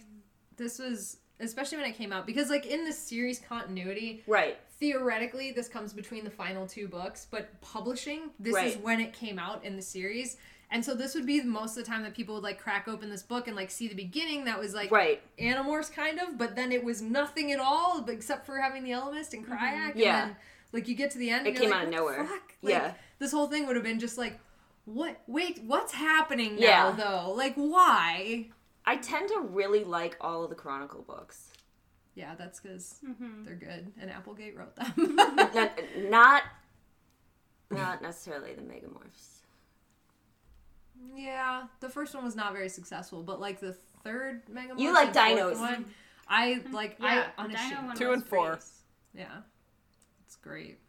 [0.58, 4.58] this was especially when it came out because like in the series continuity Right.
[4.82, 9.38] Theoretically this comes between the final two books but publishing this is when it came
[9.40, 10.38] out in the series
[10.72, 13.10] and so this would be most of the time that people would like crack open
[13.10, 15.22] this book and like see the beginning that was like Right.
[15.40, 19.34] Animorphs kind of but then it was nothing at all except for having the Ellimist
[19.34, 19.90] and Crayak mm-hmm.
[19.92, 20.26] and Yeah.
[20.26, 20.36] then
[20.74, 22.74] like you get to the end It and came like, out of nowhere." fuck?" Like,
[22.74, 22.94] Yeah.
[23.20, 24.40] this whole thing would have been just like
[24.86, 26.92] what wait what's happening now Yeah.
[26.98, 28.50] though like why
[28.84, 31.50] I tend to really like all of the Chronicle books.
[32.16, 33.44] Yeah that's because Mm-hmm.
[33.46, 35.80] they're good and Applegate wrote them not,
[36.10, 36.44] not,
[37.70, 39.38] not necessarily the Megamorphs.
[41.16, 45.12] Yeah, the first one was not very successful, but like the third Mega You like
[45.14, 45.58] Dinos.
[45.60, 45.86] One,
[46.28, 47.88] I like Yeah, I the Dino unashamed.
[47.88, 48.50] one Two and four.
[48.52, 48.64] great.
[49.16, 49.38] Yeah,
[50.26, 50.80] it's great.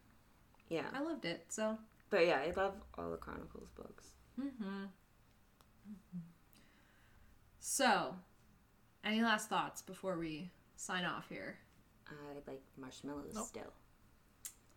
[0.69, 1.45] Yeah, I loved it.
[1.49, 1.77] So,
[2.11, 4.09] but yeah, I love all the Chronicles books.
[4.39, 4.85] mm-hmm.
[7.59, 8.15] so,
[9.03, 10.51] any last thoughts before we
[10.83, 11.57] sign off here?
[12.07, 12.13] I
[12.45, 13.47] like marshmallows Nope.
[13.47, 13.73] still.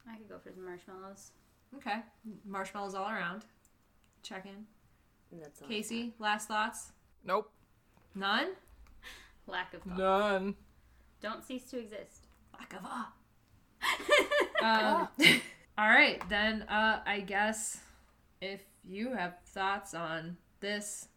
[0.09, 1.33] I could go for some marshmallows.
[1.77, 1.97] Okay,
[2.45, 3.45] marshmallows all around.
[4.23, 4.67] Check in.
[5.41, 5.69] That's all.
[5.69, 6.93] Casey, last thoughts?
[7.25, 7.51] Nope.
[8.15, 8.49] None.
[9.49, 9.99] Lack of thought.
[9.99, 10.55] None.
[11.21, 12.27] Don't cease to exist.
[12.53, 13.13] Lack of awe.
[14.63, 15.09] Um,
[15.79, 17.79] all right, then uh, I guess
[18.41, 21.09] if you have thoughts on this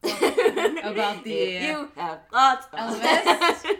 [0.00, 0.18] book
[0.82, 3.76] about the If you have thoughts on Elvis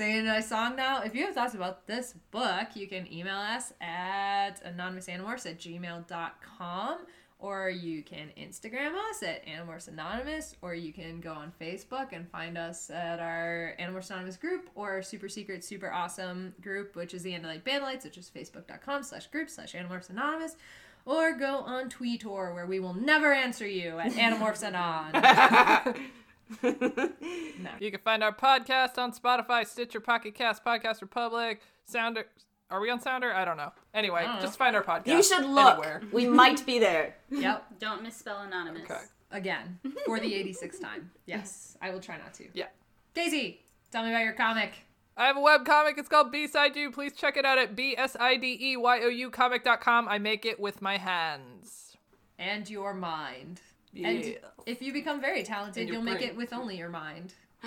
[0.00, 3.36] singing a nice song now, if you have thoughts about this book, you can email
[3.36, 6.98] us at anonymousanimorphs at gmail.com
[7.38, 12.26] or you can Instagram us at Animorphs Anonymous, or you can go on Facebook and
[12.30, 17.12] find us at our Animorphs Anonymous group or our super secret, super awesome group, which
[17.12, 20.56] is the Andalite Bandlights, which is facebook.com slash group slash Animorphs Anonymous,
[21.04, 25.94] or go on Tweetor, where we will never answer you at Animorphs Anon.
[27.80, 32.26] You can find our podcast on Spotify, Stitcher, Pocket Cast, Podcast Republic, Sounder.
[32.70, 33.32] Are we on Sounder?
[33.32, 33.72] I don't know.
[33.94, 34.40] Anyway, don't know.
[34.40, 35.06] just find our podcast.
[35.08, 35.74] You should look.
[35.78, 36.02] Anywhere.
[36.12, 37.16] We might be there.
[37.30, 37.64] yep.
[37.78, 38.82] Don't misspell anonymous.
[38.90, 39.00] Okay.
[39.32, 41.10] Again, for the 86th time.
[41.26, 42.46] Yes, I will try not to.
[42.54, 42.66] Yeah.
[43.14, 43.60] Daisy,
[43.92, 44.72] tell me about your comic.
[45.16, 45.96] I have a web comic.
[45.98, 46.90] It's called B-Side You.
[46.90, 50.08] Please check it out at B-S-I-D-E-Y-O-U comic.com.
[50.08, 51.96] I make it with my hands.
[52.38, 53.60] And your mind.
[53.92, 54.08] Yeah.
[54.08, 57.34] And if you become very talented, you'll make it with only your mind.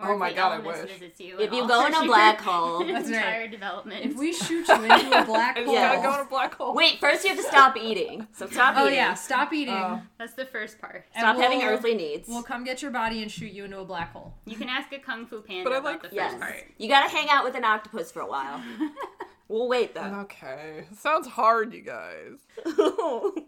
[0.00, 1.18] Or Oh my the God, I Ellimist wish.
[1.18, 2.84] you If you go in a black hole.
[2.84, 3.16] That's right.
[3.16, 4.04] entire development.
[4.06, 5.74] If we shoot you into a black hole.
[5.74, 5.94] Yeah.
[5.94, 5.96] Yeah.
[5.96, 6.72] Gotta go in a black hole.
[6.72, 8.28] Wait, first you have to stop eating.
[8.32, 8.92] So stop Oh eating.
[9.00, 9.74] Oh yeah, stop eating.
[9.74, 10.00] Oh.
[10.16, 11.04] That's the first part.
[11.16, 12.28] Stop having we'll- earthly needs.
[12.28, 14.34] We'll come get your body and shoot you into a black hole.
[14.44, 16.34] You can ask a kung fu panda But I about like- the first yes.
[16.38, 16.64] part.
[16.76, 18.62] You gotta hang out with an octopus for a while.
[19.48, 20.02] we'll wait though.
[20.20, 20.84] Okay.
[20.96, 22.38] Sounds hard, you guys.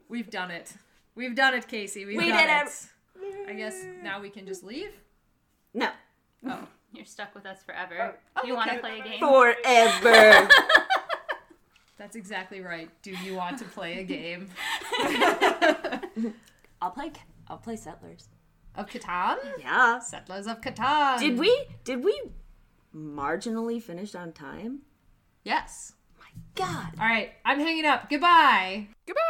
[0.09, 0.73] We've done it.
[1.15, 2.05] We've done it, Casey.
[2.05, 2.67] We've We done did it.
[2.67, 3.49] it.
[3.51, 4.93] I guess now we can just leave.
[5.75, 5.89] no.
[6.49, 8.17] Oh, You're stuck with us forever.
[8.37, 9.21] Oh, you want to play a game?
[9.21, 10.49] Forever.
[11.99, 12.89] that's exactly right.
[13.03, 14.49] Do you want to play a game
[16.83, 17.13] I'll play
[17.49, 18.29] I'll play Settlers.
[18.75, 19.37] of Catan?
[19.61, 19.99] Yeah.
[20.01, 21.19] Settlers of Catan.
[21.21, 22.23] Did we did we
[22.97, 24.81] marginally finish on time?
[25.45, 25.93] Yes.
[26.19, 26.93] My God.
[26.99, 27.33] All right.
[27.45, 28.09] I'm hanging up.
[28.11, 28.89] Goodbye.
[29.07, 29.21] Goodbye.